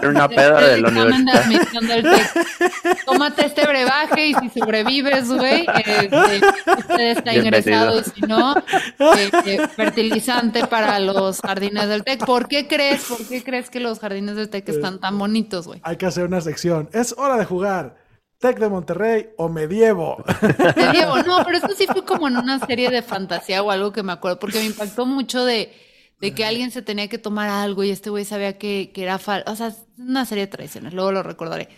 Era 0.01 0.09
una 0.09 0.27
peda 0.29 0.61
de 0.67 0.81
la 0.81 0.89
universidad. 0.89 1.35
admisión 1.43 1.87
del 1.87 2.03
TEC. 2.03 3.05
Tómate 3.05 3.45
este 3.45 3.65
brebaje 3.67 4.27
y 4.27 4.33
si 4.35 4.59
sobrevives, 4.59 5.27
güey, 5.27 5.61
eh, 5.61 6.09
eh, 6.11 6.41
usted 6.77 7.11
está 7.11 7.31
Bienvenido. 7.31 7.45
ingresado 7.45 7.99
y 7.99 8.03
si 8.03 8.21
no, 8.21 8.57
eh, 8.57 9.31
eh, 9.45 9.67
fertilizante 9.75 10.67
para 10.67 10.99
los 10.99 11.39
jardines 11.41 11.87
del 11.87 12.03
TEC. 12.03 12.25
¿Por 12.25 12.47
qué 12.47 12.67
crees, 12.67 13.03
por 13.05 13.25
qué 13.27 13.43
crees 13.43 13.69
que 13.69 13.79
los 13.79 13.99
jardines 13.99 14.35
del 14.35 14.49
TEC 14.49 14.69
están 14.69 14.99
tan 14.99 15.17
bonitos, 15.17 15.67
güey? 15.67 15.79
Hay 15.83 15.97
que 15.97 16.05
hacer 16.05 16.25
una 16.25 16.41
sección. 16.41 16.89
Es 16.93 17.15
hora 17.17 17.37
de 17.37 17.45
jugar. 17.45 18.00
TEC 18.41 18.59
de 18.59 18.69
Monterrey 18.69 19.29
o 19.37 19.47
medievo. 19.47 20.23
Te 20.75 20.91
digo, 20.91 21.17
no, 21.25 21.43
pero 21.45 21.57
esto 21.57 21.69
sí 21.77 21.85
fue 21.87 22.03
como 22.03 22.27
en 22.27 22.37
una 22.37 22.59
serie 22.65 22.89
de 22.89 23.01
fantasía 23.01 23.63
o 23.63 23.71
algo 23.71 23.91
que 23.93 24.03
me 24.03 24.11
acuerdo, 24.11 24.39
porque 24.39 24.59
me 24.59 24.65
impactó 24.65 25.05
mucho 25.05 25.45
de, 25.45 25.71
de 26.19 26.33
que 26.33 26.43
alguien 26.43 26.71
se 26.71 26.81
tenía 26.81 27.07
que 27.07 27.17
tomar 27.19 27.49
algo 27.49 27.83
y 27.83 27.91
este 27.91 28.09
güey 28.09 28.25
sabía 28.25 28.57
que, 28.57 28.91
que 28.93 29.03
era 29.03 29.19
falso. 29.19 29.51
O 29.51 29.55
sea, 29.55 29.73
una 29.97 30.25
serie 30.25 30.45
de 30.47 30.51
traiciones, 30.51 30.93
luego 30.93 31.11
lo 31.11 31.23
recordaré. 31.23 31.69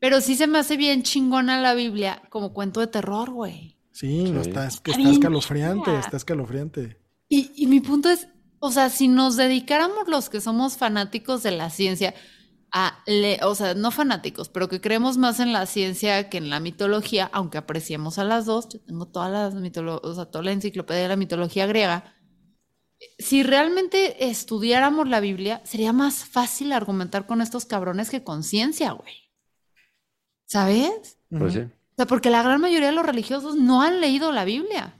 Pero 0.00 0.20
sí 0.20 0.34
se 0.34 0.46
me 0.46 0.58
hace 0.58 0.76
bien 0.76 1.02
chingona 1.02 1.60
la 1.60 1.74
Biblia 1.74 2.22
como 2.30 2.52
cuento 2.54 2.80
de 2.80 2.86
terror, 2.86 3.30
güey. 3.30 3.76
Sí, 3.92 4.24
no, 4.30 4.42
Sí. 4.44 4.50
está, 4.50 4.66
es 4.66 4.80
que 4.80 4.92
Está 4.92 5.10
escalofriante, 5.10 5.98
está 5.98 6.16
escalofriante. 6.16 6.98
Y, 7.28 7.50
y 7.56 7.66
mi 7.66 7.80
punto 7.80 8.08
es, 8.08 8.28
o 8.60 8.70
sea, 8.70 8.90
si 8.90 9.08
nos 9.08 9.36
dedicáramos 9.36 10.08
los 10.08 10.30
que 10.30 10.40
somos 10.40 10.76
fanáticos 10.76 11.42
de 11.42 11.50
la 11.50 11.68
ciencia 11.68 12.14
a, 12.72 12.98
le- 13.06 13.40
o 13.42 13.54
sea, 13.54 13.74
no 13.74 13.90
fanáticos, 13.90 14.48
pero 14.48 14.68
que 14.68 14.80
creemos 14.80 15.16
más 15.18 15.40
en 15.40 15.52
la 15.52 15.66
ciencia 15.66 16.28
que 16.30 16.38
en 16.38 16.50
la 16.50 16.60
mitología, 16.60 17.30
aunque 17.32 17.58
apreciemos 17.58 18.18
a 18.18 18.24
las 18.24 18.46
dos, 18.46 18.68
yo 18.68 18.80
tengo 18.80 19.06
toda 19.06 19.28
la, 19.28 19.50
mitolo- 19.50 20.00
o 20.02 20.14
sea, 20.14 20.26
toda 20.26 20.44
la 20.44 20.52
enciclopedia 20.52 21.02
de 21.02 21.08
la 21.08 21.16
mitología 21.16 21.66
griega. 21.66 22.14
Si 23.18 23.42
realmente 23.42 24.28
estudiáramos 24.28 25.08
la 25.08 25.20
Biblia, 25.20 25.60
sería 25.64 25.92
más 25.92 26.24
fácil 26.24 26.72
argumentar 26.72 27.26
con 27.26 27.40
estos 27.40 27.64
cabrones 27.64 28.10
que 28.10 28.24
con 28.24 28.42
ciencia, 28.42 28.92
güey. 28.92 29.14
¿Sabes? 30.46 31.18
Pues 31.30 31.52
sí. 31.54 31.60
O 31.60 31.94
sea, 31.96 32.06
porque 32.06 32.30
la 32.30 32.42
gran 32.42 32.60
mayoría 32.60 32.88
de 32.88 32.94
los 32.94 33.06
religiosos 33.06 33.56
no 33.56 33.82
han 33.82 34.00
leído 34.00 34.32
la 34.32 34.44
Biblia. 34.44 34.94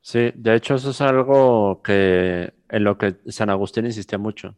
Sí, 0.00 0.32
de 0.34 0.56
hecho 0.56 0.74
eso 0.74 0.90
es 0.90 1.00
algo 1.00 1.80
que 1.82 2.52
en 2.68 2.84
lo 2.84 2.98
que 2.98 3.16
San 3.28 3.50
Agustín 3.50 3.86
insistía 3.86 4.18
mucho. 4.18 4.56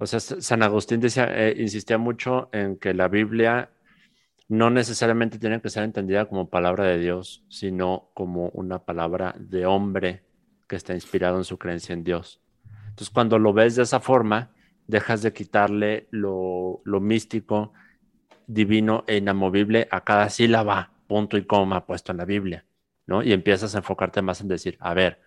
O 0.00 0.06
sea, 0.06 0.18
San 0.20 0.62
Agustín 0.62 0.98
decía, 1.00 1.28
eh, 1.30 1.54
insistía 1.58 1.98
mucho 1.98 2.48
en 2.52 2.76
que 2.78 2.94
la 2.94 3.08
Biblia 3.08 3.68
no 4.48 4.70
necesariamente 4.70 5.38
tiene 5.38 5.60
que 5.60 5.68
ser 5.68 5.84
entendida 5.84 6.24
como 6.24 6.48
palabra 6.48 6.84
de 6.84 6.98
Dios, 6.98 7.44
sino 7.48 8.10
como 8.14 8.48
una 8.48 8.78
palabra 8.84 9.34
de 9.38 9.66
hombre 9.66 10.22
que 10.66 10.76
está 10.76 10.94
inspirado 10.94 11.36
en 11.36 11.44
su 11.44 11.58
creencia 11.58 11.92
en 11.92 12.02
Dios. 12.02 12.40
Entonces, 12.88 13.10
cuando 13.10 13.38
lo 13.38 13.52
ves 13.52 13.76
de 13.76 13.82
esa 13.82 14.00
forma, 14.00 14.50
dejas 14.86 15.22
de 15.22 15.32
quitarle 15.32 16.08
lo, 16.10 16.80
lo 16.84 17.00
místico, 17.00 17.72
divino 18.46 19.04
e 19.06 19.18
inamovible 19.18 19.86
a 19.90 20.02
cada 20.02 20.30
sílaba, 20.30 20.90
punto 21.06 21.36
y 21.36 21.44
coma 21.44 21.86
puesto 21.86 22.12
en 22.12 22.18
la 22.18 22.24
Biblia. 22.24 22.64
¿no? 23.06 23.22
Y 23.22 23.32
empiezas 23.32 23.74
a 23.74 23.78
enfocarte 23.78 24.22
más 24.22 24.40
en 24.40 24.48
decir, 24.48 24.76
a 24.80 24.94
ver, 24.94 25.20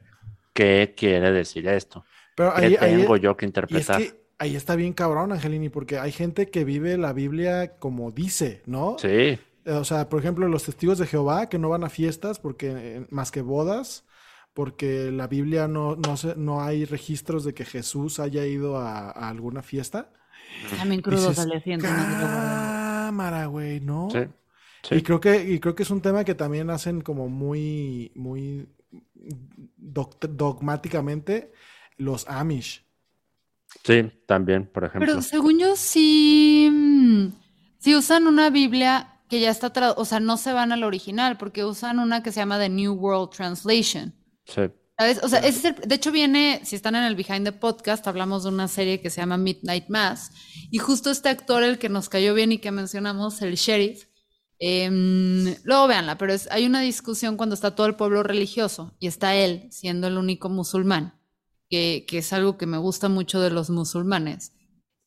¿qué 0.53 0.93
quiere 0.97 1.31
decir 1.31 1.67
esto? 1.67 2.03
Pero 2.35 2.53
¿Qué 2.55 2.65
ahí, 2.65 2.75
ahí- 2.75 2.99
tengo 3.01 3.17
yo 3.17 3.37
que 3.37 3.45
y 3.45 3.49
es 3.49 3.49
interpretar? 3.49 4.01
que 4.01 4.22
ahí 4.43 4.55
está 4.55 4.75
bien 4.75 4.93
cabrón, 4.93 5.31
Angelini, 5.31 5.69
porque 5.69 5.97
hay 5.99 6.11
gente 6.11 6.49
que 6.49 6.63
vive 6.65 6.97
la 6.97 7.13
Biblia 7.13 7.77
como 7.79 8.11
dice, 8.11 8.61
¿no? 8.65 8.97
Sí, 8.97 9.07
Eh, 9.65 9.71
O 9.73 9.83
sea, 9.85 10.09
por 10.09 10.19
ejemplo, 10.19 10.47
los 10.47 10.63
testigos 10.63 10.97
de 10.99 11.07
Jehová 11.07 11.47
que 11.49 11.57
no 11.59 11.69
van 11.69 11.83
a 11.83 11.89
fiestas 11.89 12.39
porque 12.39 12.71
eh, 12.75 13.07
más 13.09 13.31
que 13.31 13.41
bodas, 13.41 14.05
porque 14.53 15.11
la 15.11 15.27
Biblia 15.27 15.67
no, 15.67 15.95
no, 15.95 16.17
se- 16.17 16.35
no 16.35 16.61
hay 16.61 16.85
registros 16.85 17.43
de 17.43 17.53
que 17.53 17.65
Jesús 17.65 18.19
haya 18.19 18.45
ido 18.45 18.77
a, 18.77 19.09
a 19.11 19.29
alguna 19.29 19.61
fiesta. 19.63 20.11
También 20.77 21.01
asiento. 21.57 21.87
no 21.87 21.91
sé 21.93 22.09
qué. 22.09 22.15
cámara, 22.21 23.45
güey, 23.47 23.79
¿no? 23.79 24.09
sí, 24.11 24.19
sí. 24.83 24.95
Y 24.95 25.01
creo 25.01 25.19
que, 25.19 25.43
y 25.43 25.59
creo 25.59 25.75
que 25.75 25.83
es 25.83 25.91
un 25.91 26.01
tema 26.01 26.23
que 26.23 26.35
también 26.35 26.69
hacen 26.69 27.01
como 27.01 27.29
muy, 27.29 28.11
muy 28.15 28.67
doct- 29.77 30.27
dogmáticamente 30.27 31.51
los 31.97 32.27
Amish. 32.27 32.85
Sí, 33.83 34.11
también, 34.27 34.69
por 34.71 34.85
ejemplo. 34.85 35.07
Pero 35.07 35.21
según 35.21 35.59
yo, 35.59 35.75
sí, 35.75 36.69
mm, 36.71 37.27
sí 37.79 37.95
usan 37.95 38.27
una 38.27 38.49
Biblia 38.49 39.21
que 39.29 39.39
ya 39.39 39.49
está, 39.49 39.71
o 39.97 40.05
sea, 40.05 40.19
no 40.19 40.37
se 40.37 40.53
van 40.53 40.71
al 40.71 40.83
original, 40.83 41.37
porque 41.37 41.65
usan 41.65 41.99
una 41.99 42.21
que 42.23 42.31
se 42.31 42.39
llama 42.39 42.59
The 42.59 42.69
New 42.69 42.93
World 42.93 43.31
Translation. 43.31 44.13
Sí, 44.45 44.61
¿Sabes? 44.97 45.23
O 45.23 45.27
sea, 45.27 45.39
ese 45.39 45.57
es 45.57 45.65
el- 45.65 45.75
de 45.89 45.95
hecho 45.95 46.11
viene, 46.11 46.61
si 46.63 46.75
están 46.75 46.95
en 46.95 47.03
el 47.03 47.15
Behind 47.15 47.45
the 47.45 47.51
Podcast, 47.51 48.07
hablamos 48.07 48.43
de 48.43 48.49
una 48.49 48.67
serie 48.67 49.01
que 49.01 49.09
se 49.09 49.21
llama 49.21 49.37
Midnight 49.37 49.89
Mass, 49.89 50.29
y 50.69 50.77
justo 50.77 51.09
este 51.09 51.29
actor, 51.29 51.63
el 51.63 51.79
que 51.79 51.89
nos 51.89 52.09
cayó 52.09 52.35
bien 52.35 52.51
y 52.51 52.59
que 52.59 52.71
mencionamos, 52.71 53.41
el 53.41 53.55
sheriff, 53.55 54.05
Em, 54.65 55.55
luego 55.65 55.87
véanla, 55.87 56.17
pero 56.17 56.31
es, 56.31 56.47
hay 56.49 56.65
una 56.65 56.79
discusión 56.79 57.35
cuando 57.35 57.53
está 57.53 57.75
todo 57.75 57.85
el 57.85 57.95
pueblo 57.95 58.23
religioso 58.23 58.95
y 58.97 59.07
está 59.07 59.35
él 59.35 59.67
siendo 59.71 60.07
el 60.07 60.17
único 60.17 60.47
musulmán, 60.47 61.19
que, 61.73 62.05
que 62.07 62.19
es 62.19 62.33
algo 62.33 62.57
que 62.57 62.67
me 62.67 62.77
gusta 62.77 63.09
mucho 63.09 63.41
de 63.41 63.49
los 63.49 63.71
musulmanes. 63.71 64.53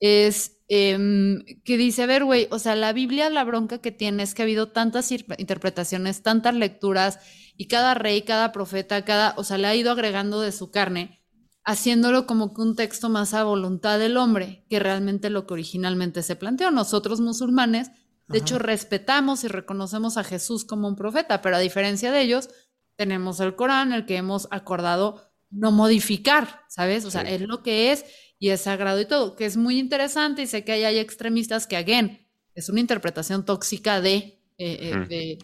Es 0.00 0.58
em, 0.68 1.44
que 1.64 1.76
dice, 1.76 2.02
a 2.02 2.06
ver, 2.06 2.24
güey, 2.24 2.48
o 2.50 2.58
sea, 2.58 2.74
la 2.74 2.92
Biblia, 2.92 3.30
la 3.30 3.44
bronca 3.44 3.78
que 3.78 3.92
tiene 3.92 4.24
es 4.24 4.34
que 4.34 4.42
ha 4.42 4.44
habido 4.44 4.72
tantas 4.72 5.12
interpretaciones, 5.12 6.22
tantas 6.22 6.54
lecturas, 6.56 7.20
y 7.56 7.68
cada 7.68 7.94
rey, 7.94 8.22
cada 8.22 8.50
profeta, 8.50 9.04
cada, 9.04 9.34
o 9.36 9.44
sea, 9.44 9.58
le 9.58 9.68
ha 9.68 9.76
ido 9.76 9.92
agregando 9.92 10.40
de 10.40 10.50
su 10.50 10.72
carne, 10.72 11.22
haciéndolo 11.64 12.26
como 12.26 12.52
que 12.52 12.62
un 12.62 12.74
texto 12.74 13.08
más 13.08 13.32
a 13.32 13.44
voluntad 13.44 13.98
del 13.98 14.16
hombre, 14.16 14.66
que 14.68 14.80
realmente 14.80 15.30
lo 15.30 15.46
que 15.46 15.54
originalmente 15.54 16.22
se 16.22 16.36
planteó. 16.36 16.72
Nosotros 16.72 17.20
musulmanes 17.20 17.90
de 18.28 18.38
hecho, 18.38 18.58
respetamos 18.58 19.44
y 19.44 19.48
reconocemos 19.48 20.16
a 20.16 20.24
Jesús 20.24 20.64
como 20.64 20.88
un 20.88 20.96
profeta, 20.96 21.42
pero 21.42 21.56
a 21.56 21.60
diferencia 21.60 22.10
de 22.10 22.22
ellos, 22.22 22.48
tenemos 22.96 23.38
el 23.38 23.54
Corán, 23.54 23.92
el 23.92 24.04
que 24.04 24.16
hemos 24.16 24.48
acordado 24.50 25.30
no 25.50 25.72
modificar, 25.72 26.62
¿sabes? 26.68 27.04
O 27.04 27.10
sea, 27.10 27.22
es 27.22 27.40
lo 27.40 27.62
que 27.62 27.92
es 27.92 28.04
y 28.38 28.50
es 28.50 28.62
sagrado 28.62 29.00
y 29.00 29.06
todo, 29.06 29.36
que 29.36 29.46
es 29.46 29.56
muy 29.56 29.78
interesante 29.78 30.42
y 30.42 30.46
sé 30.46 30.64
que 30.64 30.72
hay 30.72 30.98
extremistas 30.98 31.66
que, 31.66 31.76
again, 31.76 32.26
es 32.54 32.68
una 32.68 32.80
interpretación 32.80 33.44
tóxica 33.44 34.00
de, 34.00 34.42
eh, 34.58 35.06
eh, 35.10 35.38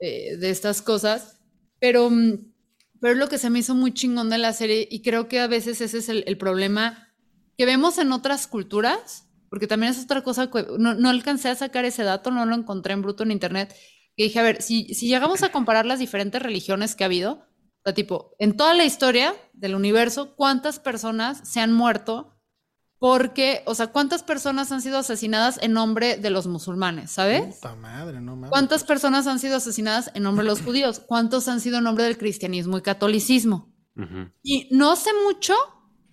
eh, 0.00 0.36
de, 0.36 0.50
estas 0.50 0.82
cosas, 0.82 1.40
pero, 1.80 2.10
mm, 2.10 2.52
pero 3.00 3.14
es 3.14 3.18
lo 3.18 3.28
que 3.28 3.38
se 3.38 3.50
me 3.50 3.58
hizo 3.58 3.74
muy 3.74 3.92
chingón 3.92 4.30
de 4.30 4.38
la 4.38 4.52
serie 4.52 4.86
y 4.90 5.02
creo 5.02 5.28
que 5.28 5.40
a 5.40 5.46
veces 5.46 5.80
ese 5.80 5.98
es 5.98 6.08
el 6.08 6.38
problema 6.38 7.08
que 7.58 7.66
vemos 7.66 7.98
en 7.98 8.12
otras 8.12 8.46
culturas, 8.46 9.28
porque 9.50 9.66
también 9.66 9.92
es 9.92 10.02
otra 10.02 10.22
cosa, 10.22 10.48
no, 10.78 10.94
no, 10.94 11.08
alcancé 11.08 11.48
a 11.48 11.54
sacar 11.56 11.84
ese 11.84 12.04
dato, 12.04 12.30
no 12.30 12.46
lo 12.46 12.54
encontré 12.54 12.92
en 12.92 13.02
bruto 13.02 13.24
en 13.24 13.32
internet, 13.32 13.74
que 14.16 14.24
dije, 14.24 14.38
a 14.38 14.42
ver, 14.42 14.62
si, 14.62 14.94
si 14.94 15.08
llegamos 15.08 15.42
a 15.42 15.50
comparar 15.50 15.84
las 15.84 15.98
diferentes 15.98 16.40
religiones 16.40 16.94
que 16.94 17.04
ha 17.04 17.06
habido, 17.06 17.47
sea, 17.88 17.94
tipo, 17.94 18.34
en 18.38 18.56
toda 18.56 18.74
la 18.74 18.84
historia 18.84 19.34
del 19.52 19.74
universo, 19.74 20.34
¿cuántas 20.36 20.78
personas 20.78 21.40
se 21.48 21.60
han 21.60 21.72
muerto? 21.72 22.34
Porque, 22.98 23.62
o 23.64 23.74
sea, 23.74 23.88
¿cuántas 23.88 24.22
personas 24.22 24.72
han 24.72 24.82
sido 24.82 24.98
asesinadas 24.98 25.58
en 25.62 25.72
nombre 25.72 26.16
de 26.16 26.30
los 26.30 26.46
musulmanes, 26.48 27.12
¿sabes? 27.12 27.56
Puta 27.56 27.76
madre, 27.76 28.20
no 28.20 28.34
mames. 28.34 28.50
¿Cuántas 28.50 28.84
personas 28.84 29.26
han 29.26 29.38
sido 29.38 29.56
asesinadas 29.56 30.10
en 30.14 30.24
nombre 30.24 30.44
de 30.44 30.50
los 30.50 30.62
judíos? 30.62 31.00
¿Cuántos 31.00 31.46
han 31.48 31.60
sido 31.60 31.78
en 31.78 31.84
nombre 31.84 32.04
del 32.04 32.18
cristianismo 32.18 32.76
y 32.76 32.82
catolicismo? 32.82 33.72
Y 34.42 34.68
no 34.70 34.94
sé 34.94 35.10
mucho, 35.24 35.54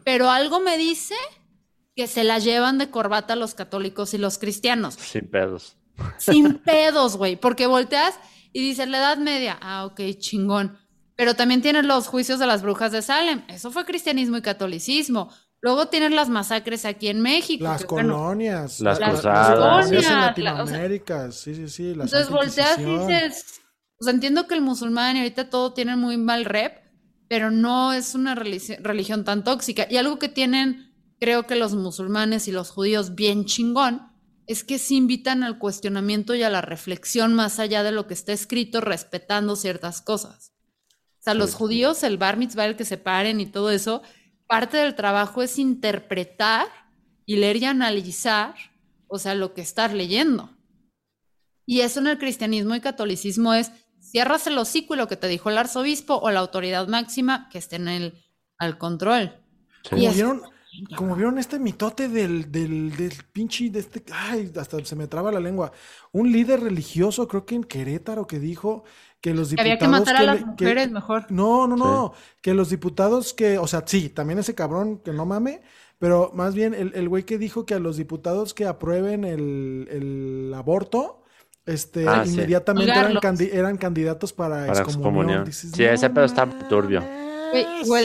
pero 0.03 0.31
algo 0.31 0.59
me 0.59 0.77
dice 0.77 1.15
que 1.95 2.07
se 2.07 2.23
la 2.23 2.39
llevan 2.39 2.77
de 2.79 2.89
corbata 2.89 3.35
los 3.35 3.53
católicos 3.53 4.13
y 4.13 4.17
los 4.17 4.39
cristianos. 4.39 4.95
Sin 4.95 5.29
pedos. 5.29 5.77
Sin 6.17 6.55
pedos, 6.59 7.15
güey, 7.15 7.35
porque 7.35 7.67
volteas 7.67 8.19
y 8.53 8.61
dices 8.61 8.87
la 8.87 8.99
Edad 8.99 9.17
Media, 9.17 9.57
ah, 9.61 9.85
ok, 9.85 9.99
chingón. 10.17 10.77
Pero 11.15 11.35
también 11.35 11.61
tienes 11.61 11.85
los 11.85 12.07
juicios 12.07 12.39
de 12.39 12.47
las 12.47 12.61
brujas 12.61 12.91
de 12.91 13.01
Salem, 13.01 13.43
eso 13.47 13.71
fue 13.71 13.85
cristianismo 13.85 14.37
y 14.37 14.41
catolicismo. 14.41 15.29
Luego 15.61 15.87
tienes 15.87 16.11
las 16.11 16.29
masacres 16.29 16.85
aquí 16.85 17.07
en 17.07 17.21
México. 17.21 17.63
Las 17.63 17.85
colonias. 17.85 18.79
las, 18.81 18.99
cruzadas. 18.99 19.91
en 19.91 20.03
Latinoamérica, 20.03 21.31
sí, 21.31 21.55
sí, 21.55 21.69
sí. 21.69 21.91
entonces 21.91 22.29
volteas 22.29 22.77
y 22.77 22.85
dices, 22.85 23.61
o 23.99 24.03
sea, 24.03 24.13
entiendo 24.13 24.47
que 24.47 24.53
el 24.55 24.61
musulmán 24.61 25.15
y 25.15 25.19
ahorita 25.19 25.49
todo 25.49 25.73
tiene 25.73 25.95
muy 25.95 26.17
mal 26.17 26.45
rep, 26.45 26.83
pero 27.27 27.49
no 27.49 27.93
es 27.93 28.13
una 28.13 28.35
religión 28.35 29.23
tan 29.23 29.43
tóxica. 29.43 29.87
Y 29.89 29.97
algo 29.97 30.19
que 30.19 30.29
tienen 30.29 30.93
creo 31.19 31.47
que 31.47 31.55
los 31.55 31.73
musulmanes 31.73 32.47
y 32.47 32.51
los 32.51 32.69
judíos 32.69 33.15
bien 33.15 33.45
chingón 33.45 34.11
es 34.47 34.63
que 34.63 34.77
se 34.77 34.93
invitan 34.93 35.43
al 35.43 35.57
cuestionamiento 35.57 36.35
y 36.35 36.43
a 36.43 36.49
la 36.49 36.61
reflexión 36.61 37.33
más 37.33 37.57
allá 37.57 37.81
de 37.81 37.91
lo 37.91 38.05
que 38.05 38.13
está 38.13 38.33
escrito, 38.33 38.81
respetando 38.81 39.55
ciertas 39.55 40.01
cosas. 40.01 40.54
O 41.25 41.31
sea, 41.31 41.33
los 41.33 41.55
judíos, 41.55 42.03
el 42.03 42.19
bar 42.19 42.37
mitzvah, 42.37 42.67
el 42.67 42.75
que 42.75 42.85
se 42.85 42.97
paren 42.97 43.41
y 43.41 43.47
todo 43.47 43.71
eso, 43.71 44.03
parte 44.45 44.77
del 44.77 44.93
trabajo 44.93 45.41
es 45.41 45.57
interpretar 45.57 46.67
y 47.25 47.37
leer 47.37 47.57
y 47.57 47.65
analizar, 47.65 48.53
o 49.07 49.17
sea, 49.17 49.33
lo 49.33 49.55
que 49.55 49.61
estás 49.61 49.91
leyendo. 49.91 50.51
Y 51.65 51.79
eso 51.81 51.99
en 51.99 52.05
el 52.05 52.19
cristianismo 52.19 52.75
y 52.75 52.79
catolicismo 52.79 53.55
es 53.55 53.71
cierras 53.99 54.45
el 54.45 54.55
hocico 54.59 54.93
y 54.93 54.97
lo 54.97 55.07
que 55.07 55.15
te 55.15 55.27
dijo 55.27 55.49
el 55.49 55.57
arzobispo 55.57 56.13
o 56.13 56.29
la 56.29 56.41
autoridad 56.41 56.87
máxima 56.87 57.49
que 57.49 57.57
esté 57.57 57.77
en 57.77 57.87
el 57.87 58.23
al 58.59 58.77
control. 58.77 59.33
Y 59.93 60.07
como 60.95 61.15
vieron 61.15 61.39
este 61.39 61.57
mitote 61.57 62.07
del, 62.07 62.51
del, 62.51 62.95
del 62.95 63.13
pinche, 63.31 63.71
de 63.71 63.79
este, 63.79 64.03
ay, 64.11 64.51
hasta 64.59 64.83
se 64.85 64.95
me 64.95 65.07
traba 65.07 65.31
la 65.31 65.39
lengua. 65.39 65.71
Un 66.11 66.31
líder 66.31 66.59
religioso, 66.59 67.27
creo 67.27 67.47
que 67.47 67.55
en 67.55 67.63
Querétaro, 67.63 68.27
que 68.27 68.39
dijo 68.39 68.83
que 69.25 69.33
los 69.33 69.49
diputados. 69.49 69.65
había 69.65 69.79
que 69.79 69.87
matar 69.87 70.15
a 70.17 70.21
las 70.21 70.45
mujeres 70.45 70.91
mejor. 70.91 71.25
No, 71.31 71.65
no, 71.65 71.75
no. 71.75 72.13
Que 72.41 72.53
los 72.53 72.69
diputados 72.69 73.33
que, 73.33 73.57
o 73.57 73.65
sea, 73.65 73.81
sí, 73.87 74.09
también 74.09 74.37
ese 74.37 74.53
cabrón 74.53 74.99
que 74.99 75.13
no 75.13 75.25
mame, 75.25 75.63
pero 75.97 76.29
más 76.35 76.53
bien 76.53 76.75
el, 76.75 76.91
el 76.93 77.09
güey 77.09 77.23
que 77.23 77.39
dijo 77.39 77.65
que 77.65 77.73
a 77.73 77.79
los 77.79 77.97
diputados 77.97 78.53
que 78.53 78.65
aprueben 78.65 79.23
el, 79.23 79.87
el 79.89 80.53
aborto, 80.53 81.23
este, 81.65 82.07
ah, 82.07 82.23
inmediatamente 82.23 82.91
eran, 82.91 83.17
eran, 83.51 83.77
candidatos 83.77 84.31
para, 84.31 84.67
para 84.67 84.81
excomunión. 84.81 85.51
sí, 85.51 85.83
ese 85.83 86.07
pedo 86.11 86.25
está 86.25 86.47
turbio. 86.69 87.03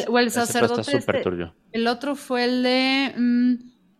O 0.08 0.18
el, 0.18 0.30
sacerdote. 0.30 0.96
Este, 0.96 1.22
el 1.72 1.86
otro 1.86 2.16
fue 2.16 2.44
el 2.44 2.62
de. 2.62 3.12
Mm, 3.14 3.54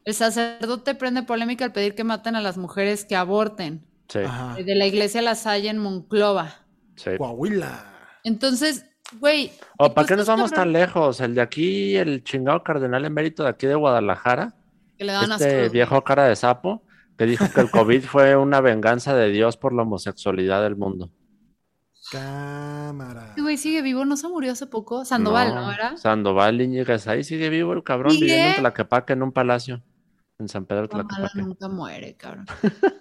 el 0.06 0.14
sacerdote 0.14 0.94
prende 0.94 1.24
polémica 1.24 1.66
al 1.66 1.72
pedir 1.72 1.94
que 1.94 2.04
maten 2.04 2.34
a 2.34 2.40
las 2.40 2.56
mujeres 2.56 3.04
que 3.04 3.14
aborten. 3.14 3.84
Sí. 4.08 4.20
De 4.64 4.74
la 4.74 4.86
iglesia 4.86 5.20
La 5.20 5.34
Salle 5.34 5.68
en 5.68 5.76
Monclova. 5.76 6.59
Sí. 7.00 7.10
Coahuila. 7.16 7.84
Entonces, 8.24 8.86
güey. 9.18 9.52
¿O 9.78 9.94
para 9.94 10.06
qué 10.06 10.16
nos 10.16 10.26
vamos 10.26 10.50
tan 10.50 10.72
lejos? 10.72 11.20
El 11.20 11.34
de 11.34 11.40
aquí, 11.40 11.96
el 11.96 12.22
chingado 12.22 12.62
cardenal 12.62 13.04
emérito 13.04 13.42
de 13.42 13.48
aquí 13.48 13.66
de 13.66 13.74
Guadalajara. 13.74 14.54
Que 14.98 15.04
le 15.04 15.12
dan 15.12 15.32
este 15.32 15.70
viejo 15.70 16.04
cara 16.04 16.24
de 16.24 16.36
sapo 16.36 16.82
que 17.20 17.26
dijo 17.26 17.44
que 17.54 17.60
el 17.60 17.70
COVID 17.70 18.02
fue 18.02 18.34
una 18.34 18.62
venganza 18.62 19.14
de 19.14 19.28
Dios 19.28 19.58
por 19.58 19.74
la 19.74 19.82
homosexualidad 19.82 20.62
del 20.62 20.76
mundo. 20.76 21.10
Cámara. 22.10 23.34
güey 23.36 23.58
sigue 23.58 23.82
vivo, 23.82 24.06
¿no 24.06 24.16
se 24.16 24.26
murió 24.26 24.52
hace 24.52 24.66
poco? 24.66 25.04
Sandoval, 25.04 25.54
¿no, 25.54 25.70
era? 25.70 25.98
Sandoval 25.98 26.62
Iñiguez, 26.62 27.06
ahí 27.08 27.22
sigue 27.22 27.50
vivo 27.50 27.74
el 27.74 27.84
cabrón 27.84 28.14
viviendo 28.14 28.48
en 28.48 28.56
Tlaquepaque 28.56 29.12
en 29.12 29.22
un 29.22 29.32
palacio. 29.32 29.82
En 30.38 30.48
San 30.48 30.64
Pedro 30.64 30.88
Tlaquepaque. 30.88 31.42
nunca 31.42 31.68
muere, 31.68 32.16
cabrón. 32.16 32.46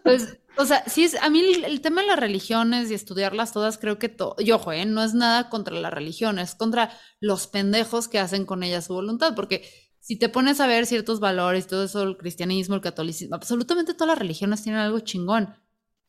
Pues, 0.04 0.38
o 0.60 0.66
sea, 0.66 0.84
sí 0.88 1.06
es, 1.06 1.16
a 1.16 1.30
mí 1.30 1.40
el, 1.40 1.80
tema 1.80 2.02
de 2.02 2.08
las 2.08 2.20
religiones 2.20 2.92
y 2.92 2.94
estudiarlas 2.94 3.54
todas, 3.54 3.78
creo 3.78 3.98
que 3.98 4.10
todo, 4.10 4.36
y 4.40 4.52
ojo, 4.52 4.74
¿eh? 4.74 4.86
no 4.86 5.02
es 5.02 5.14
nada 5.14 5.50
contra 5.50 5.74
las 5.74 5.94
religiones, 5.94 6.50
es 6.50 6.56
contra 6.56 6.92
los 7.22 7.48
pendejos 7.48 8.10
que 8.10 8.20
hacen 8.20 8.46
con 8.46 8.62
ellas 8.62 8.88
su 8.88 8.94
voluntad, 8.94 9.36
porque 9.36 9.64
si 10.02 10.18
te 10.18 10.28
pones 10.28 10.60
a 10.60 10.68
ver 10.68 10.86
ciertos 10.86 11.22
valores, 11.22 11.68
todo 11.68 11.86
eso, 11.86 12.04
el 12.04 12.18
cristianismo, 12.18 12.76
el 12.76 12.82
catolicismo, 12.82 13.36
absolutamente 13.36 13.94
todas 13.94 14.10
las 14.10 14.20
religiones 14.20 14.62
tienen 14.62 14.82
algo 14.82 15.00
chingón. 15.00 15.56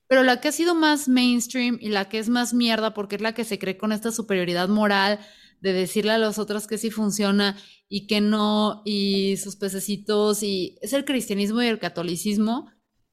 Pero 0.08 0.24
la 0.24 0.40
que 0.40 0.48
ha 0.48 0.52
sido 0.52 0.74
más 0.74 1.06
mainstream 1.06 1.78
y 1.80 1.90
la 1.90 2.08
que 2.08 2.18
es 2.18 2.28
más 2.28 2.52
mierda 2.52 2.92
porque 2.92 3.14
es 3.14 3.22
la 3.22 3.34
que 3.34 3.44
se 3.44 3.60
cree 3.60 3.78
con 3.78 3.92
esta 3.92 4.10
superioridad 4.10 4.68
moral 4.68 5.20
de 5.60 5.72
decirle 5.72 6.10
a 6.10 6.18
los 6.18 6.38
otros 6.38 6.66
que 6.66 6.78
sí 6.78 6.90
funciona 6.90 7.56
y 7.88 8.08
que 8.08 8.20
no, 8.20 8.82
y 8.84 9.36
sus 9.36 9.54
pececitos, 9.54 10.42
y 10.42 10.76
es 10.82 10.92
el 10.92 11.04
cristianismo 11.04 11.62
y 11.62 11.68
el 11.68 11.78
catolicismo. 11.78 12.68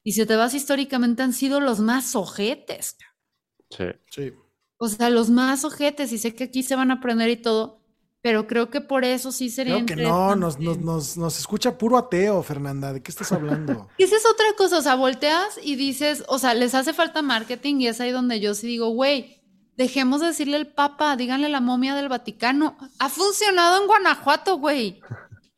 Y 0.08 0.14
si 0.14 0.26
te 0.26 0.38
vas 0.38 0.54
históricamente 0.54 1.22
han 1.22 1.34
sido 1.34 1.60
los 1.60 1.82
más 1.82 2.16
ojetes. 2.16 2.96
Sí. 3.70 3.84
Sí. 4.10 4.32
O 4.78 4.88
sea, 4.88 5.10
los 5.10 5.30
más 5.30 5.66
ojetes, 5.66 6.14
y 6.14 6.18
sé 6.18 6.34
que 6.34 6.46
aquí 6.46 6.64
se 6.64 6.78
van 6.78 6.92
a 6.92 6.94
aprender 6.94 7.30
y 7.30 7.36
todo, 7.36 7.82
pero 8.22 8.48
creo 8.48 8.70
que 8.70 8.80
por 8.80 9.04
eso 9.04 9.34
sí 9.34 9.50
sería. 9.50 9.84
Creo 9.84 9.86
que 9.86 9.96
no, 9.98 10.34
nos, 10.38 10.60
nos, 10.60 11.18
nos, 11.18 11.38
escucha 11.38 11.78
puro 11.78 11.98
ateo, 11.98 12.42
Fernanda. 12.42 12.94
¿De 12.94 13.04
qué 13.04 13.12
estás 13.12 13.34
hablando? 13.34 13.90
esa 13.98 14.16
es 14.16 14.26
otra 14.26 14.46
cosa. 14.58 14.78
O 14.78 14.82
sea, 14.82 14.96
volteas 14.96 15.60
y 15.62 15.76
dices, 15.76 16.24
o 16.30 16.40
sea, 16.40 16.54
les 16.54 16.74
hace 16.74 16.94
falta 16.94 17.22
marketing 17.22 17.82
y 17.82 17.88
es 17.88 18.00
ahí 18.00 18.12
donde 18.12 18.40
yo 18.40 18.56
sí 18.56 18.66
digo, 18.66 18.88
güey, 18.92 19.42
dejemos 19.76 20.22
de 20.22 20.28
decirle 20.28 20.56
al 20.56 20.68
Papa, 20.68 21.18
díganle 21.18 21.50
la 21.50 21.60
momia 21.60 21.96
del 21.96 22.08
Vaticano. 22.08 22.78
Ha 23.00 23.10
funcionado 23.10 23.82
en 23.82 23.88
Guanajuato, 23.88 24.58
güey. 24.58 25.02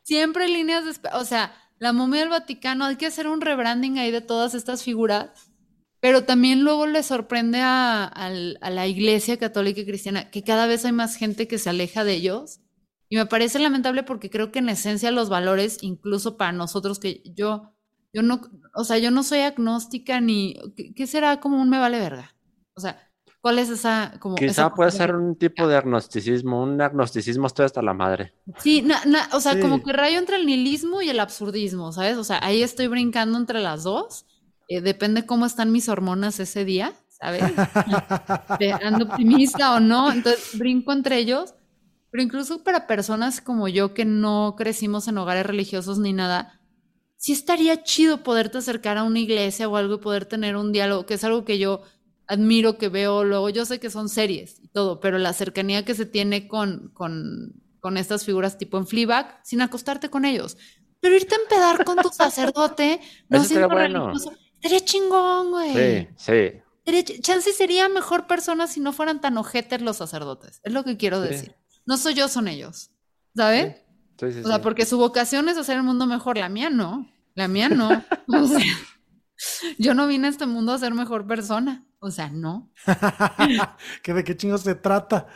Siempre 0.02 0.48
líneas 0.48 0.86
de. 0.86 1.10
O 1.14 1.24
sea, 1.24 1.54
la 1.80 1.94
momia 1.94 2.20
del 2.20 2.30
Vaticano, 2.30 2.86
hay 2.86 2.98
que 2.98 3.06
hacer 3.06 3.28
un 3.28 3.42
rebranding 3.42 3.98
ahí 3.98 4.12
de 4.12 4.22
todas 4.22 4.54
estas 4.54 4.84
figuras. 4.84 5.32
Pero 6.02 6.24
también 6.24 6.64
luego 6.64 6.86
le 6.86 7.04
sorprende 7.04 7.60
a, 7.62 8.12
la 8.32 8.88
iglesia 8.88 9.38
católica 9.38 9.82
y 9.82 9.86
cristiana 9.86 10.30
que 10.32 10.44
cada 10.44 10.66
vez 10.66 10.86
hay 10.86 10.94
más 10.94 11.16
gente 11.16 11.48
que 11.48 11.58
se 11.58 11.70
aleja 11.70 12.04
de 12.04 12.14
ellos. 12.14 12.62
Y 13.10 13.18
me 13.18 13.26
parece 13.26 13.60
lamentable 13.60 14.04
porque 14.04 14.30
creo 14.30 14.52
que 14.52 14.60
en 14.60 14.70
esencia 14.70 15.12
los 15.12 15.30
valores, 15.30 15.80
incluso 15.82 16.38
para 16.38 16.52
nosotros 16.52 17.00
que 17.00 17.22
yo, 17.36 17.74
yo 18.14 18.22
no, 18.22 18.42
o 18.76 18.84
sea, 18.84 18.98
yo 18.98 19.12
no 19.12 19.24
soy 19.24 19.40
agnóstica 19.40 20.22
ni, 20.22 20.56
¿qué, 20.96 21.08
será 21.08 21.40
como 21.40 21.62
un 21.62 21.70
me 21.70 21.80
vale 21.80 22.00
verga? 22.00 22.36
O 22.76 22.82
sea, 22.82 23.09
¿cuál 23.42 23.60
es 23.60 23.70
esa 23.70 24.14
como... 24.20 24.36
Quizá 24.36 24.74
puede 24.74 24.92
ser 24.92 25.16
un 25.16 25.36
tipo 25.36 25.68
de 25.68 25.78
agnosticismo, 25.78 26.64
un 26.64 26.82
agnosticismo 26.82 27.48
estoy 27.48 27.66
hasta 27.66 27.82
la 27.82 27.94
madre. 27.94 28.34
Sí, 28.58 28.86
o 29.34 29.40
sea, 29.40 29.60
como 29.60 29.84
que 29.84 29.94
rayo 29.94 30.20
entre 30.20 30.38
el 30.38 30.46
nihilismo 30.46 31.02
y 31.02 31.10
el 31.10 31.20
absurdismo, 31.20 31.92
¿sabes? 31.92 32.18
O 32.18 32.24
sea, 32.24 32.40
ahí 32.42 32.62
estoy 32.62 32.88
brincando 32.88 33.38
entre 33.38 33.62
las 33.62 33.84
dos. 33.84 34.26
Eh, 34.68 34.82
depende 34.82 35.26
cómo 35.26 35.46
están 35.46 35.72
mis 35.72 35.90
hormonas 35.90 36.40
ese 36.40 36.64
día, 36.64 36.94
¿sabes? 37.08 37.44
De 38.60 38.72
ando 38.84 39.06
optimista 39.06 39.74
o 39.74 39.80
no, 39.80 40.12
entonces 40.12 40.58
brinco 40.58 40.94
entre 40.94 41.18
ellos, 41.18 41.56
pero 42.12 42.24
incluso 42.24 42.64
para 42.64 42.86
personas 42.86 43.42
como 43.42 43.68
yo 43.68 43.94
que 43.94 44.06
no 44.06 44.56
crecimos 44.58 45.08
en 45.08 45.18
hogares 45.18 45.46
religiosos 45.46 45.98
ni 45.98 46.14
nada, 46.14 46.60
sí 47.18 47.34
estaría 47.34 47.84
chido 47.84 48.24
poderte 48.24 48.60
acercar 48.60 48.98
a 48.98 49.04
una 49.04 49.20
iglesia 49.20 49.68
o 49.68 49.76
algo 49.76 49.96
y 49.96 50.00
poder 50.00 50.26
tener 50.26 50.56
un 50.56 50.72
diálogo, 50.72 51.08
que 51.08 51.16
es 51.16 51.24
algo 51.24 51.46
que 51.46 51.58
yo 51.58 51.82
admiro, 52.30 52.78
que 52.78 52.88
veo 52.88 53.24
luego, 53.26 53.50
yo 53.50 53.66
sé 53.66 53.80
que 53.80 53.90
son 53.90 54.08
series 54.08 54.60
y 54.64 54.70
todo, 54.70 55.00
pero 55.02 55.18
la 55.18 55.34
cercanía 55.34 55.84
que 55.84 55.96
se 55.96 56.06
tiene 56.06 56.48
con, 56.48 56.90
con, 56.94 57.54
con 57.82 57.98
estas 57.98 58.24
figuras 58.24 58.58
tipo 58.58 58.78
en 58.78 58.88
Fleabag, 58.88 59.42
sin 59.44 59.62
acostarte 59.62 60.10
con 60.10 60.24
ellos. 60.24 60.56
Pero 61.02 61.16
irte 61.16 61.36
a 61.36 61.40
empedar 61.42 61.84
con 61.86 61.98
tu 61.98 62.10
sacerdote, 62.10 63.02
no 63.30 63.44
siendo 63.44 63.68
bueno. 63.68 64.14
estaría 64.62 64.80
chingón, 64.82 65.52
güey. 65.52 65.74
Sí, 65.74 66.08
sí. 66.18 66.62
Sería 66.86 67.02
ch- 67.04 67.22
Chance 67.22 67.52
sería 67.54 67.90
mejor 67.90 68.28
persona 68.28 68.68
si 68.68 68.80
no 68.80 68.94
fueran 68.94 69.20
tan 69.22 69.38
ojetes 69.38 69.82
los 69.82 69.98
sacerdotes. 69.98 70.60
Es 70.64 70.72
lo 70.74 70.84
que 70.84 70.98
quiero 70.98 71.22
Sí. 71.24 71.30
decir. 71.30 71.56
No 71.86 71.98
soy 71.98 72.14
yo, 72.14 72.28
son 72.28 72.48
ellos. 72.48 72.92
¿Sabes? 73.36 73.78
Sí, 74.20 74.32
sí, 74.34 74.40
O 74.44 74.48
sea, 74.48 74.62
porque 74.62 74.86
su 74.86 74.98
vocación 74.98 75.50
es 75.50 75.58
hacer 75.58 75.78
el 75.78 75.84
mundo 75.84 76.06
mejor. 76.06 76.38
La 76.38 76.50
mía 76.50 76.70
no. 76.70 77.10
La 77.36 77.48
mía 77.48 77.70
no. 77.70 77.90
O 78.28 78.48
sea, 78.48 78.60
yo 79.78 79.94
no 79.94 80.06
vine 80.08 80.28
a 80.28 80.30
este 80.32 80.46
mundo 80.46 80.74
a 80.74 80.78
ser 80.78 80.94
mejor 80.94 81.26
persona. 81.26 81.86
O 82.00 82.12
sea, 82.12 82.30
no. 82.30 82.72
¿Que 84.04 84.14
¿De 84.14 84.24
qué 84.24 84.36
chingos 84.38 84.62
se 84.62 84.76
trata? 84.76 85.28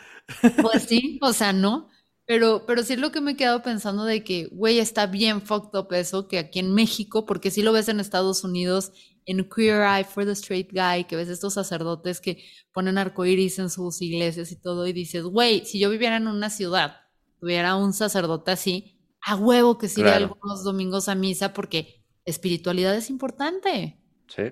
Pues 0.60 0.84
sí, 0.84 1.18
o 1.22 1.32
sea, 1.32 1.52
no. 1.52 1.88
Pero, 2.26 2.64
pero 2.66 2.82
sí 2.82 2.94
es 2.94 2.98
lo 2.98 3.12
que 3.12 3.20
me 3.20 3.32
he 3.32 3.36
quedado 3.36 3.62
pensando 3.62 4.04
de 4.04 4.24
que, 4.24 4.46
güey, 4.46 4.78
está 4.78 5.06
bien 5.06 5.42
fucked 5.42 5.78
up 5.78 5.92
eso, 5.92 6.26
que 6.26 6.38
aquí 6.38 6.58
en 6.58 6.72
México, 6.72 7.26
porque 7.26 7.50
sí 7.50 7.62
lo 7.62 7.72
ves 7.72 7.88
en 7.88 8.00
Estados 8.00 8.44
Unidos, 8.44 8.92
en 9.26 9.46
Queer 9.48 9.82
Eye 9.82 10.04
for 10.04 10.24
the 10.24 10.32
Straight 10.32 10.70
Guy, 10.72 11.04
que 11.04 11.16
ves 11.16 11.28
estos 11.28 11.52
sacerdotes 11.54 12.20
que 12.22 12.42
ponen 12.72 12.96
arcoíris 12.96 13.58
en 13.58 13.68
sus 13.68 14.00
iglesias 14.00 14.50
y 14.52 14.56
todo, 14.56 14.86
y 14.86 14.94
dices, 14.94 15.24
güey, 15.24 15.66
si 15.66 15.78
yo 15.78 15.90
viviera 15.90 16.16
en 16.16 16.26
una 16.26 16.48
ciudad, 16.48 16.96
tuviera 17.40 17.76
un 17.76 17.92
sacerdote 17.92 18.52
así, 18.52 18.98
a 19.20 19.36
huevo 19.36 19.76
que 19.76 19.88
sí 19.88 20.00
iría 20.00 20.16
Claro. 20.16 20.26
algunos 20.34 20.64
domingos 20.64 21.08
a 21.10 21.14
misa, 21.14 21.52
porque 21.52 22.02
espiritualidad 22.24 22.94
es 22.96 23.10
importante. 23.10 24.00
Sí. 24.28 24.42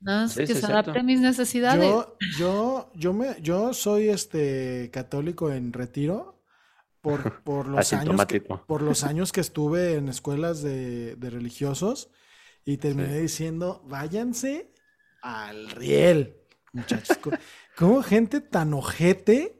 ¿No? 0.00 0.28
Sí, 0.28 0.40
que 0.40 0.46
sí, 0.48 0.52
se 0.54 0.58
es 0.60 0.64
adapte 0.64 0.98
a 0.98 1.02
mis 1.02 1.20
necesidades. 1.20 1.88
Yo, 1.88 2.16
yo, 2.38 2.90
yo 2.94 3.12
me, 3.12 3.36
yo 3.40 3.72
soy 3.74 4.08
este 4.08 4.90
católico 4.92 5.50
en 5.50 5.72
retiro 5.72 6.42
por, 7.00 7.42
por 7.44 7.66
los 7.68 7.92
años 7.92 8.26
que, 8.26 8.40
por 8.40 8.82
los 8.82 9.04
años 9.04 9.32
que 9.32 9.40
estuve 9.40 9.94
en 9.94 10.08
escuelas 10.08 10.62
de, 10.62 11.16
de 11.16 11.30
religiosos 11.30 12.10
y 12.64 12.76
terminé 12.78 13.14
Sí. 13.16 13.22
diciendo, 13.22 13.82
váyanse 13.86 14.72
al 15.22 15.70
riel, 15.70 16.36
muchachos. 16.72 17.18
¿Cómo 17.76 18.02
gente 18.02 18.40
tan 18.40 18.72
ojete 18.74 19.56